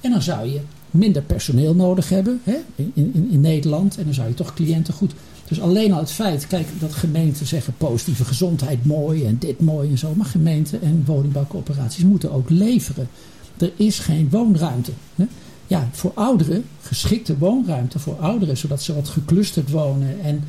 En 0.00 0.10
dan 0.10 0.22
zou 0.22 0.48
je 0.48 0.60
minder 0.90 1.22
personeel 1.22 1.74
nodig 1.74 2.08
hebben 2.08 2.40
hè, 2.44 2.56
in, 2.74 2.92
in, 2.94 3.28
in 3.30 3.40
Nederland. 3.40 3.98
En 3.98 4.04
dan 4.04 4.14
zou 4.14 4.28
je 4.28 4.34
toch 4.34 4.54
cliënten 4.54 4.94
goed. 4.94 5.12
Dus 5.48 5.60
alleen 5.60 5.92
al 5.92 5.98
het 5.98 6.10
feit, 6.10 6.46
kijk, 6.46 6.66
dat 6.78 6.92
gemeenten 6.92 7.46
zeggen 7.46 7.74
positieve 7.76 8.24
gezondheid 8.24 8.84
mooi 8.84 9.26
en 9.26 9.38
dit 9.38 9.60
mooi 9.60 9.90
en 9.90 9.98
zo. 9.98 10.14
Maar 10.14 10.26
gemeenten 10.26 10.82
en 10.82 11.02
woningbouwcoöperaties 11.06 12.04
moeten 12.04 12.32
ook 12.32 12.50
leveren. 12.50 13.08
Er 13.56 13.72
is 13.76 13.98
geen 13.98 14.28
woonruimte. 14.30 14.92
Hè 15.14 15.24
ja, 15.72 15.88
voor 15.92 16.12
ouderen, 16.14 16.64
geschikte 16.82 17.38
woonruimte 17.38 17.98
voor 17.98 18.16
ouderen, 18.20 18.56
zodat 18.56 18.82
ze 18.82 18.94
wat 18.94 19.08
geclusterd 19.08 19.70
wonen. 19.70 20.20
En 20.22 20.44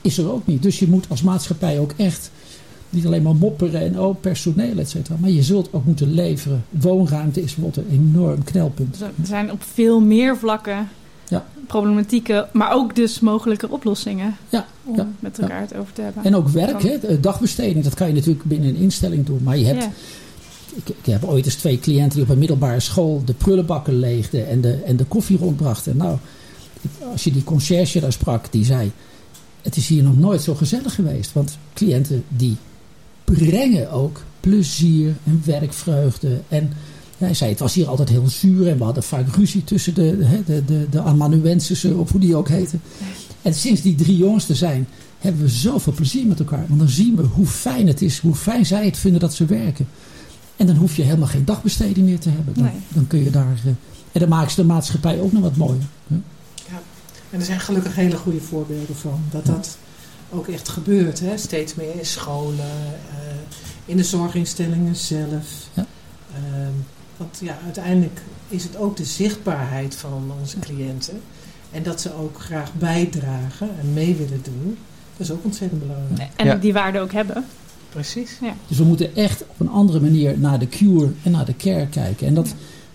is 0.00 0.18
er 0.18 0.32
ook 0.32 0.46
niet. 0.46 0.62
Dus 0.62 0.78
je 0.78 0.88
moet 0.88 1.06
als 1.08 1.22
maatschappij 1.22 1.78
ook 1.78 1.92
echt 1.96 2.30
niet 2.90 3.06
alleen 3.06 3.22
maar 3.22 3.34
mopperen 3.34 3.80
en 3.80 4.00
oh, 4.00 4.20
personeel, 4.20 4.78
et 4.78 4.90
cetera. 4.90 5.16
Maar 5.20 5.30
je 5.30 5.42
zult 5.42 5.68
ook 5.72 5.84
moeten 5.84 6.12
leveren. 6.12 6.64
Woonruimte 6.70 7.42
is 7.42 7.54
bijvoorbeeld 7.54 7.86
een 7.86 7.94
enorm 7.94 8.44
knelpunt. 8.44 9.00
Er 9.00 9.12
zijn 9.22 9.52
op 9.52 9.62
veel 9.62 10.00
meer 10.00 10.36
vlakken 10.36 10.88
ja. 11.28 11.44
problematieken, 11.66 12.48
maar 12.52 12.72
ook 12.72 12.94
dus 12.96 13.20
mogelijke 13.20 13.70
oplossingen. 13.70 14.36
Ja, 14.48 14.66
om 14.84 14.96
ja, 14.96 15.08
met 15.20 15.38
elkaar 15.38 15.60
het 15.60 15.76
over 15.76 15.92
te 15.92 16.02
hebben. 16.02 16.24
En 16.24 16.36
ook 16.36 16.48
werk, 16.48 16.82
hè, 16.82 17.20
dagbesteding, 17.20 17.84
dat 17.84 17.94
kan 17.94 18.06
je 18.06 18.14
natuurlijk 18.14 18.44
binnen 18.44 18.68
een 18.68 18.76
instelling 18.76 19.26
doen. 19.26 19.40
Maar 19.42 19.58
je 19.58 19.64
hebt, 19.64 19.82
Ja. 19.82 19.90
Ik, 20.74 20.88
ik 20.88 21.06
heb 21.12 21.24
ooit 21.24 21.44
eens 21.44 21.54
twee 21.54 21.78
cliënten 21.78 22.14
die 22.14 22.22
op 22.22 22.28
een 22.28 22.38
middelbare 22.38 22.80
school 22.80 23.22
de 23.24 23.34
prullenbakken 23.34 23.98
leegden 23.98 24.48
en 24.48 24.60
de, 24.60 24.72
en 24.72 24.96
de 24.96 25.04
koffie 25.04 25.38
rondbrachten. 25.38 25.96
Nou, 25.96 26.18
als 27.12 27.24
je 27.24 27.32
die 27.32 27.44
conciërge 27.44 28.00
daar 28.00 28.12
sprak, 28.12 28.52
die 28.52 28.64
zei, 28.64 28.92
het 29.62 29.76
is 29.76 29.86
hier 29.88 30.02
nog 30.02 30.16
nooit 30.16 30.42
zo 30.42 30.54
gezellig 30.54 30.94
geweest. 30.94 31.32
Want 31.32 31.58
cliënten 31.74 32.24
die 32.28 32.56
brengen 33.24 33.90
ook 33.90 34.22
plezier 34.40 35.14
en 35.24 35.42
werkvreugde. 35.44 36.40
En 36.48 36.72
hij 37.18 37.34
zei, 37.34 37.50
het 37.50 37.60
was 37.60 37.74
hier 37.74 37.88
altijd 37.88 38.08
heel 38.08 38.28
zuur 38.28 38.68
en 38.68 38.78
we 38.78 38.84
hadden 38.84 39.02
vaak 39.02 39.34
ruzie 39.34 39.64
tussen 39.64 39.94
de, 39.94 40.16
hè, 40.20 40.42
de, 40.44 40.64
de, 40.64 40.86
de 40.90 41.00
amanuensissen, 41.00 41.98
of 41.98 42.10
hoe 42.10 42.20
die 42.20 42.36
ook 42.36 42.48
heten. 42.48 42.80
En 43.42 43.54
sinds 43.54 43.80
die 43.80 43.94
drie 43.94 44.16
jongens 44.16 44.48
er 44.48 44.56
zijn, 44.56 44.88
hebben 45.18 45.42
we 45.42 45.48
zoveel 45.48 45.92
plezier 45.92 46.26
met 46.26 46.38
elkaar. 46.38 46.64
Want 46.68 46.80
dan 46.80 46.88
zien 46.88 47.16
we 47.16 47.22
hoe 47.22 47.46
fijn 47.46 47.86
het 47.86 48.02
is, 48.02 48.18
hoe 48.18 48.34
fijn 48.34 48.66
zij 48.66 48.84
het 48.84 48.96
vinden 48.96 49.20
dat 49.20 49.34
ze 49.34 49.44
werken. 49.44 49.86
En 50.56 50.66
dan 50.66 50.76
hoef 50.76 50.96
je 50.96 51.02
helemaal 51.02 51.28
geen 51.28 51.44
dagbesteding 51.44 52.06
meer 52.06 52.18
te 52.18 52.28
hebben. 52.30 52.54
Dan, 52.54 52.64
Nee. 52.64 52.72
dan 52.88 53.06
kun 53.06 53.24
je 53.24 53.30
daar... 53.30 53.56
eh, 53.64 53.70
en 54.12 54.20
dan 54.20 54.28
maken 54.28 54.50
ze 54.50 54.60
de 54.60 54.66
maatschappij 54.66 55.20
ook 55.20 55.32
nog 55.32 55.42
wat 55.42 55.56
mooier. 55.56 55.82
hè. 56.08 56.16
En 57.30 57.38
er 57.38 57.44
zijn 57.44 57.60
gelukkig 57.60 57.94
hele 57.94 58.16
goede 58.16 58.40
voorbeelden 58.40 58.96
van. 58.96 59.20
Dat 59.30 59.46
dat 59.46 59.76
ook 60.30 60.48
echt 60.48 60.68
gebeurt. 60.68 61.20
Hè? 61.20 61.36
Steeds 61.36 61.74
meer 61.74 61.98
in 61.98 62.06
scholen, 62.06 62.70
eh, 63.10 63.16
in 63.84 63.96
de 63.96 64.04
zorginstellingen 64.04 64.96
zelf. 64.96 65.46
Ja. 65.74 65.86
Ehm, 66.34 66.70
want 67.16 67.38
ja, 67.42 67.58
uiteindelijk 67.64 68.20
is 68.48 68.62
het 68.62 68.76
ook 68.76 68.96
de 68.96 69.04
zichtbaarheid 69.04 69.96
van 69.96 70.32
onze 70.40 70.58
cliënten. 70.58 71.20
En 71.70 71.82
dat 71.82 72.00
ze 72.00 72.14
ook 72.14 72.40
graag 72.40 72.72
bijdragen 72.74 73.68
en 73.80 73.92
mee 73.92 74.14
willen 74.14 74.40
doen. 74.42 74.78
Dat 75.16 75.26
is 75.26 75.32
ook 75.32 75.44
ontzettend 75.44 75.80
belangrijk. 75.80 76.30
En 76.36 76.46
Ja. 76.46 76.54
die 76.54 76.72
waarde 76.72 77.00
ook 77.00 77.12
hebben. 77.12 77.44
Precies. 77.92 78.38
Dus 78.68 78.78
we 78.78 78.84
moeten 78.84 79.16
echt 79.16 79.42
op 79.48 79.60
een 79.60 79.68
andere 79.68 80.00
manier 80.00 80.38
naar 80.38 80.58
de 80.58 80.68
cure 80.68 81.10
en 81.22 81.30
naar 81.30 81.44
de 81.44 81.56
care 81.56 81.86
kijken. 81.86 82.26
En 82.26 82.34
dat, 82.34 82.54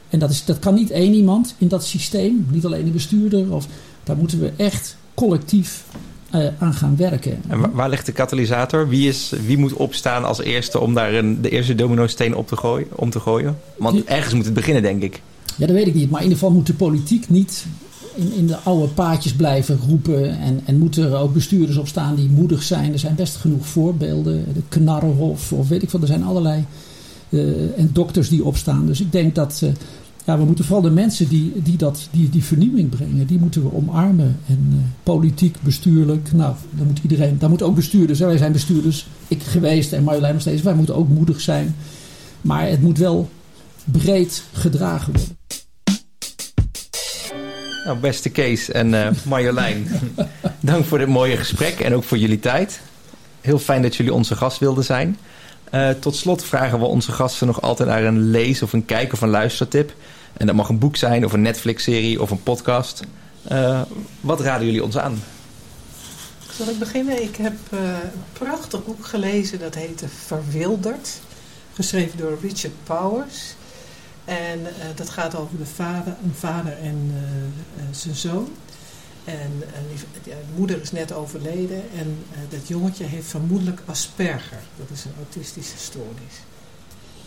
en 0.10 0.20
dat, 0.20 0.30
is, 0.30 0.46
dat 0.46 0.60
kan 0.60 0.74
niet 0.74 0.92
één 0.92 1.14
iemand 1.14 1.56
in 1.58 1.68
dat 1.68 1.86
systeem. 1.86 2.48
Niet 2.52 2.66
alleen 2.66 2.86
de 2.86 2.92
bestuurder. 2.92 3.54
Of, 3.54 3.66
daar 4.04 4.18
moeten 4.18 4.40
we 4.40 4.52
echt 4.58 4.98
collectief 5.14 5.84
eh, 6.30 6.48
aan 6.60 6.74
gaan 6.74 6.96
werken. 6.98 7.42
En 7.48 7.60
wa- 7.60 7.72
waar 7.72 7.90
ligt 7.90 8.06
de 8.06 8.12
katalysator? 8.12 8.90
Wie, 8.90 9.08
is, 9.08 9.34
wie 9.46 9.58
moet 9.58 9.74
opstaan 9.74 10.24
als 10.26 10.42
eerste 10.42 10.80
om 10.80 10.94
daar 10.94 11.14
een, 11.14 11.42
de 11.42 11.50
eerste 11.50 11.76
domino-steen 11.76 12.36
op 12.36 12.48
te 12.48 12.56
gooien, 12.58 12.88
om 12.96 13.10
te 13.10 13.20
gooien? 13.20 13.58
Want 13.78 14.04
ergens 14.04 14.34
moet 14.34 14.46
het 14.46 14.54
beginnen, 14.54 14.84
denk 14.84 15.02
ik. 15.04 15.22
Ja, 15.58 15.66
dat 15.66 15.76
weet 15.76 15.88
ik 15.88 15.94
niet. 15.94 16.10
Maar 16.10 16.22
in 16.22 16.28
ieder 16.28 16.40
geval 16.40 16.56
moet 16.56 16.68
de 16.68 16.74
politiek 16.74 17.30
niet 17.30 17.66
in, 18.18 18.34
in 18.34 18.48
de 18.48 18.58
oude 18.58 18.88
paadjes 18.94 19.34
blijven 19.34 19.80
roepen. 19.88 20.40
En, 20.40 20.60
en 20.66 20.78
moeten 20.78 21.04
er 21.04 21.16
ook 21.18 21.34
bestuurders 21.34 21.78
op 21.78 21.88
staan 21.88 22.16
die 22.16 22.30
moedig 22.30 22.64
zijn. 22.64 22.94
Er 22.94 23.00
zijn 23.00 23.16
best 23.16 23.36
genoeg 23.36 23.68
voorbeelden. 23.68 24.46
De 24.54 24.62
Knarrenhof 24.70 25.54
of 25.54 25.68
weet 25.68 25.84
ik 25.84 25.90
veel. 25.90 26.02
Er 26.02 26.08
zijn 26.08 26.24
allerlei. 26.24 26.66
eh, 27.30 27.80
en 27.80 27.90
dokters 27.94 28.30
die 28.30 28.44
opstaan. 28.44 28.86
Dus 28.86 29.02
ik 29.02 29.12
denk 29.12 29.36
dat. 29.36 29.60
eh, 29.64 29.70
ja, 30.26 30.38
we 30.38 30.46
moeten 30.46 30.66
vooral 30.66 30.84
de 30.84 30.90
mensen 30.90 31.28
die, 31.28 31.52
die, 31.64 31.78
dat, 31.78 32.08
die 32.12 32.30
die 32.30 32.44
vernieuwing 32.44 32.90
brengen. 32.90 33.28
Die 33.28 33.40
moeten 33.40 33.64
we 33.64 33.74
omarmen. 33.74 34.40
En 34.48 34.68
eh, 34.72 34.78
politiek, 35.04 35.58
bestuurlijk. 35.62 36.30
Nou, 36.34 36.56
daar 36.72 36.86
moet 36.86 37.00
iedereen. 37.02 37.38
Daar 37.40 37.50
moeten 37.50 37.68
ook 37.68 37.76
bestuurders. 37.76 38.20
Wij 38.20 38.38
zijn 38.38 38.52
bestuurders. 38.52 39.08
Ik 39.28 39.44
geweest 39.44 39.94
en 39.94 40.04
Marjolein 40.04 40.34
nog 40.34 40.42
steeds. 40.42 40.62
Wij 40.62 40.76
moeten 40.76 40.96
ook 40.96 41.10
moedig 41.10 41.42
zijn. 41.42 41.76
Maar 42.42 42.68
het 42.70 42.82
moet 42.82 42.98
wel 42.98 43.30
breed 43.92 44.44
gedragen 44.54 45.14
worden. 45.14 45.37
Nou, 47.88 48.00
beste 48.00 48.30
Kees 48.30 48.70
en 48.70 48.94
eh, 48.94 49.12
Marjolein, 49.26 49.88
dank 50.60 50.86
voor 50.86 50.98
dit 50.98 51.08
mooie 51.08 51.38
gesprek 51.38 51.80
en 51.80 51.96
ook 51.96 52.04
voor 52.04 52.18
jullie 52.18 52.40
tijd. 52.40 52.80
Heel 53.42 53.60
fijn 53.60 53.82
dat 53.82 53.96
jullie 53.96 54.14
onze 54.14 54.36
gast 54.36 54.60
wilden 54.60 54.84
zijn. 54.84 55.18
Eh, 55.72 55.90
tot 55.90 56.16
slot 56.16 56.44
vragen 56.44 56.80
we 56.80 56.86
onze 56.86 57.12
gasten 57.12 57.48
nog 57.48 57.62
altijd 57.62 57.90
naar 57.90 58.04
een 58.04 58.30
lees- 58.30 58.62
of 58.62 58.74
een 58.74 58.86
kijk- 58.86 59.14
of 59.14 59.22
een 59.22 59.30
luistertip. 59.30 59.94
En 60.38 60.46
dat 60.46 60.56
mag 60.56 60.70
een 60.70 60.80
boek 60.80 60.96
zijn, 60.96 61.26
of 61.26 61.34
een 61.34 61.42
Netflix-serie, 61.42 62.22
of 62.22 62.32
een 62.32 62.44
podcast. 62.44 63.02
Eh, 63.44 63.82
wat 64.22 64.42
raden 64.42 64.66
jullie 64.66 64.84
ons 64.84 64.98
aan? 64.98 65.24
Zal 66.52 66.68
ik 66.68 66.80
beginnen? 66.80 67.24
Ik 67.24 67.36
heb 67.36 67.56
uh, 67.74 67.80
een 67.80 68.24
prachtig 68.34 68.86
boek 68.86 69.06
gelezen 69.06 69.60
dat 69.60 69.76
heette 69.76 70.08
Verwilderd. 70.26 71.20
Geschreven 71.74 72.18
door 72.18 72.38
Richard 72.42 72.74
Powers. 72.84 73.56
En 74.28 74.60
uh, 74.60 74.68
dat 74.96 75.10
gaat 75.10 75.36
over 75.36 75.58
de 75.58 75.66
vader, 75.66 76.16
een 76.24 76.36
vader 76.36 76.78
en 76.78 77.12
uh, 77.78 77.84
zijn 77.92 78.16
zoon. 78.16 78.50
En 79.26 79.64
de 80.24 80.36
moeder 80.56 80.82
is 80.82 80.92
net 80.92 81.14
overleden 81.14 81.84
en 81.98 82.18
dat 82.50 82.68
jongetje 82.68 83.04
heeft 83.04 83.28
vermoedelijk 83.28 83.82
Asperger. 83.86 84.60
Dat 84.78 84.90
is 84.90 85.06
een 85.06 85.14
autistische 85.18 85.78
stoornis. 85.78 86.34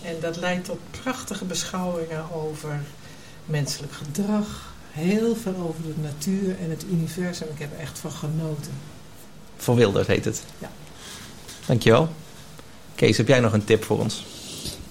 En 0.02 0.20
dat 0.20 0.36
leidt 0.36 0.64
tot 0.64 0.78
prachtige 1.02 1.44
beschouwingen 1.44 2.32
over 2.32 2.80
menselijk 3.44 3.92
gedrag. 3.92 4.74
Heel 4.90 5.36
veel 5.36 5.56
over 5.56 5.82
de 5.82 6.02
natuur 6.02 6.58
en 6.58 6.70
het 6.70 6.84
universum. 6.90 7.48
Ik 7.52 7.58
heb 7.58 7.72
er 7.72 7.78
echt 7.78 7.98
van 7.98 8.10
genoten. 8.10 8.72
Verwilderd 9.56 10.06
heet 10.06 10.24
het. 10.24 10.42
Ja. 10.58 10.70
Dankjewel. 11.66 12.08
Kees, 12.94 13.16
heb 13.16 13.28
jij 13.28 13.40
nog 13.40 13.52
een 13.52 13.64
tip 13.64 13.84
voor 13.84 13.98
ons? 13.98 14.24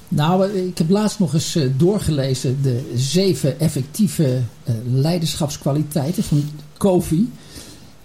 Nou, 0.09 0.51
ik 0.51 0.77
heb 0.77 0.89
laatst 0.89 1.19
nog 1.19 1.33
eens 1.33 1.57
doorgelezen 1.77 2.61
de 2.61 2.91
zeven 2.95 3.59
effectieve 3.59 4.41
leiderschapskwaliteiten 4.91 6.23
van 6.23 6.43
Kofi. 6.77 7.31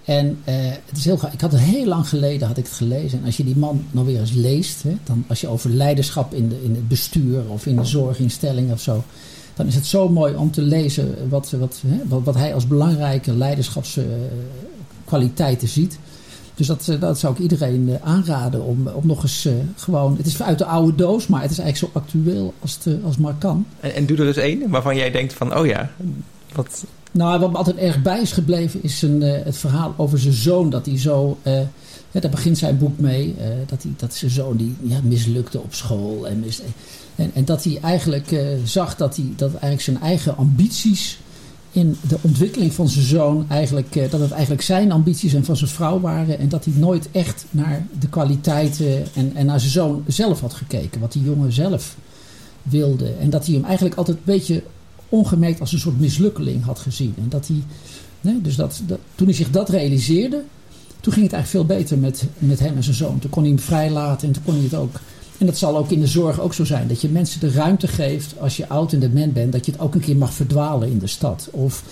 En 0.04 0.26
uh, 0.26 0.54
het 0.86 0.96
is 0.96 1.04
heel. 1.04 1.18
Ik 1.32 1.40
had 1.40 1.52
het 1.52 1.60
heel 1.60 1.86
lang 1.86 2.08
geleden 2.08 2.48
had 2.48 2.58
ik 2.58 2.64
het 2.64 2.74
gelezen. 2.74 3.18
En 3.18 3.24
als 3.24 3.36
je 3.36 3.44
die 3.44 3.56
man 3.56 3.84
nou 3.90 4.06
weer 4.06 4.20
eens 4.20 4.32
leest, 4.32 4.82
hè, 4.82 4.96
dan 5.04 5.24
als 5.28 5.40
je 5.40 5.48
over 5.48 5.70
leiderschap 5.70 6.34
in, 6.34 6.48
de, 6.48 6.62
in 6.62 6.74
het 6.74 6.88
bestuur 6.88 7.48
of 7.48 7.66
in 7.66 7.76
de 7.76 7.84
zorginstelling 7.84 8.72
of 8.72 8.80
zo, 8.80 9.04
dan 9.54 9.66
is 9.66 9.74
het 9.74 9.86
zo 9.86 10.08
mooi 10.08 10.34
om 10.34 10.50
te 10.50 10.62
lezen 10.62 11.28
wat, 11.28 11.50
wat, 11.50 11.82
hè, 11.86 11.98
wat, 12.08 12.20
wat 12.24 12.34
hij 12.34 12.54
als 12.54 12.66
belangrijke 12.66 13.34
leiderschapskwaliteiten 13.34 15.68
ziet. 15.68 15.98
Dus 16.54 16.66
dat, 16.66 16.96
dat 17.00 17.18
zou 17.18 17.34
ik 17.34 17.40
iedereen 17.40 17.98
aanraden 18.02 18.62
om, 18.62 18.86
om 18.86 19.06
nog 19.06 19.22
eens 19.22 19.48
gewoon. 19.76 20.16
Het 20.16 20.26
is 20.26 20.42
uit 20.42 20.58
de 20.58 20.64
oude 20.64 20.94
doos, 20.94 21.26
maar 21.26 21.42
het 21.42 21.50
is 21.50 21.58
eigenlijk 21.58 21.92
zo 21.92 22.00
actueel 22.00 22.54
als 22.58 22.78
het, 22.82 23.04
als 23.04 23.16
maar 23.16 23.34
kan. 23.38 23.66
En, 23.80 23.94
en 23.94 24.06
doe 24.06 24.16
er 24.16 24.24
dus 24.24 24.36
één 24.36 24.70
waarvan 24.70 24.96
jij 24.96 25.10
denkt 25.10 25.32
van, 25.32 25.58
oh 25.58 25.66
ja, 25.66 25.90
wat, 26.54 26.84
nou, 27.10 27.40
wat 27.40 27.50
me 27.50 27.56
altijd 27.56 27.76
erg 27.76 28.02
bij 28.02 28.20
is 28.20 28.32
gebleven 28.32 28.82
is 28.82 29.02
een, 29.02 29.20
het 29.20 29.56
verhaal 29.56 29.94
over 29.96 30.18
zijn 30.18 30.34
zoon. 30.34 30.70
Dat 30.70 30.86
hij 30.86 30.98
zo, 30.98 31.38
uh, 31.42 31.60
ja, 32.10 32.20
daar 32.20 32.30
begint 32.30 32.58
zijn 32.58 32.78
boek 32.78 32.98
mee. 32.98 33.34
Uh, 33.38 33.44
dat, 33.66 33.82
hij, 33.82 33.92
dat 33.96 34.14
zijn 34.14 34.30
zoon 34.30 34.56
die 34.56 34.76
ja, 34.82 35.00
mislukte 35.02 35.60
op 35.60 35.74
school. 35.74 36.28
En, 36.28 36.40
mis, 36.40 36.60
en, 37.14 37.30
en 37.34 37.44
dat 37.44 37.64
hij 37.64 37.78
eigenlijk 37.82 38.36
zag 38.64 38.96
dat, 38.96 39.16
hij, 39.16 39.32
dat 39.36 39.50
eigenlijk 39.50 39.82
zijn 39.82 40.00
eigen 40.00 40.36
ambities 40.36 41.18
in 41.74 41.96
de 42.08 42.18
ontwikkeling 42.20 42.72
van 42.72 42.88
zijn 42.88 43.04
zoon 43.04 43.44
eigenlijk, 43.48 44.10
dat 44.10 44.20
het 44.20 44.30
eigenlijk 44.30 44.62
zijn 44.62 44.92
ambities 44.92 45.34
en 45.34 45.44
van 45.44 45.56
zijn 45.56 45.70
vrouw 45.70 46.00
waren. 46.00 46.38
En 46.38 46.48
dat 46.48 46.64
hij 46.64 46.74
nooit 46.76 47.08
echt 47.10 47.44
naar 47.50 47.86
de 47.98 48.08
kwaliteiten 48.08 49.14
en, 49.14 49.32
en 49.34 49.46
naar 49.46 49.60
zijn 49.60 49.72
zoon 49.72 50.04
zelf 50.06 50.40
had 50.40 50.54
gekeken. 50.54 51.00
Wat 51.00 51.12
die 51.12 51.22
jongen 51.22 51.52
zelf 51.52 51.96
wilde. 52.62 53.12
En 53.20 53.30
dat 53.30 53.46
hij 53.46 53.54
hem 53.54 53.64
eigenlijk 53.64 53.96
altijd 53.96 54.16
een 54.16 54.22
beetje 54.24 54.62
ongemerkt 55.08 55.60
als 55.60 55.72
een 55.72 55.78
soort 55.78 56.00
mislukkeling 56.00 56.64
had 56.64 56.78
gezien. 56.78 57.14
En 57.16 57.28
dat 57.28 57.46
hij, 57.46 57.62
nee, 58.20 58.40
dus 58.40 58.56
dat, 58.56 58.82
toen 59.14 59.26
hij 59.26 59.36
zich 59.36 59.50
dat 59.50 59.68
realiseerde, 59.68 60.42
toen 61.00 61.12
ging 61.12 61.24
het 61.24 61.34
eigenlijk 61.34 61.68
veel 61.68 61.76
beter 61.76 61.98
met, 61.98 62.24
met 62.38 62.60
hem 62.60 62.76
en 62.76 62.82
zijn 62.82 62.96
zoon. 62.96 63.18
Toen 63.18 63.30
kon 63.30 63.42
hij 63.42 63.52
hem 63.52 63.60
vrijlaten 63.60 64.28
en 64.28 64.34
toen 64.34 64.42
kon 64.44 64.54
hij 64.54 64.62
het 64.62 64.74
ook. 64.74 65.00
En 65.38 65.46
dat 65.46 65.58
zal 65.58 65.76
ook 65.76 65.90
in 65.90 66.00
de 66.00 66.06
zorg 66.06 66.40
ook 66.40 66.54
zo 66.54 66.64
zijn. 66.64 66.88
Dat 66.88 67.00
je 67.00 67.08
mensen 67.08 67.40
de 67.40 67.50
ruimte 67.50 67.88
geeft 67.88 68.34
als 68.38 68.56
je 68.56 68.68
oud 68.68 68.92
en 68.92 69.00
dement 69.00 69.32
bent. 69.32 69.52
Dat 69.52 69.66
je 69.66 69.72
het 69.72 69.80
ook 69.80 69.94
een 69.94 70.00
keer 70.00 70.16
mag 70.16 70.32
verdwalen 70.32 70.90
in 70.90 70.98
de 70.98 71.06
stad. 71.06 71.48
Of 71.50 71.82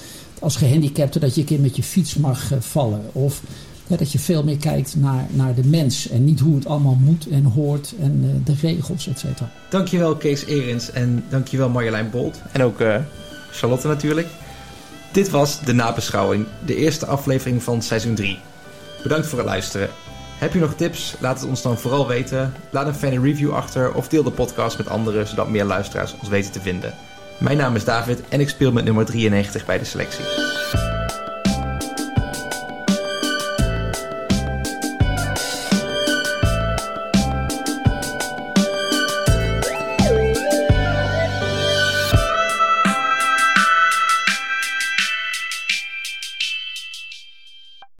als 0.40 0.56
gehandicapte 0.56 1.18
dat 1.18 1.34
je 1.34 1.40
een 1.40 1.46
keer 1.46 1.60
met 1.60 1.76
je 1.76 1.82
fiets 1.82 2.14
mag 2.14 2.52
uh, 2.52 2.58
vallen. 2.60 3.02
Of 3.12 3.42
dat 3.86 4.12
je 4.12 4.18
veel 4.18 4.44
meer 4.44 4.56
kijkt 4.56 4.96
naar, 4.96 5.26
naar 5.30 5.54
de 5.54 5.64
mens. 5.64 6.08
En 6.08 6.24
niet 6.24 6.40
hoe 6.40 6.54
het 6.54 6.66
allemaal 6.66 6.98
moet 7.00 7.28
en 7.28 7.44
hoort. 7.44 7.94
En 8.00 8.20
uh, 8.24 8.30
de 8.44 8.54
regels, 8.60 9.08
et 9.08 9.18
cetera. 9.18 9.50
Dankjewel 9.70 10.16
Kees 10.16 10.44
Erins. 10.44 10.90
En 10.90 11.24
dankjewel 11.28 11.68
Marjolein 11.68 12.10
Bolt. 12.10 12.40
En 12.52 12.62
ook 12.62 12.80
uh, 12.80 12.96
Charlotte 13.50 13.88
natuurlijk. 13.88 14.28
Dit 15.12 15.30
was 15.30 15.60
de 15.64 15.72
nabeschouwing. 15.72 16.46
De 16.66 16.76
eerste 16.76 17.06
aflevering 17.06 17.62
van 17.62 17.82
seizoen 17.82 18.14
3. 18.14 18.38
Bedankt 19.02 19.26
voor 19.26 19.38
het 19.38 19.46
luisteren. 19.46 19.88
Heb 20.38 20.52
je 20.52 20.60
nog 20.60 20.74
tips? 20.74 21.14
Laat 21.18 21.40
het 21.40 21.48
ons 21.48 21.62
dan 21.62 21.78
vooral 21.78 22.08
weten. 22.08 22.54
Laat 22.70 22.86
een 22.86 22.94
fan 22.94 23.22
review 23.22 23.52
achter 23.52 23.94
of 23.94 24.08
deel 24.08 24.22
de 24.22 24.30
podcast 24.30 24.78
met 24.78 24.88
anderen 24.88 25.26
zodat 25.26 25.48
meer 25.48 25.64
luisteraars 25.64 26.14
ons 26.20 26.28
weten 26.28 26.52
te 26.52 26.60
vinden. 26.60 26.94
Mijn 27.38 27.56
naam 27.56 27.74
is 27.74 27.84
David 27.84 28.28
en 28.28 28.40
ik 28.40 28.48
speel 28.48 28.72
met 28.72 28.84
nummer 28.84 29.04
93 29.04 29.66
bij 29.66 29.78
de 29.78 29.84
selectie. 29.84 30.24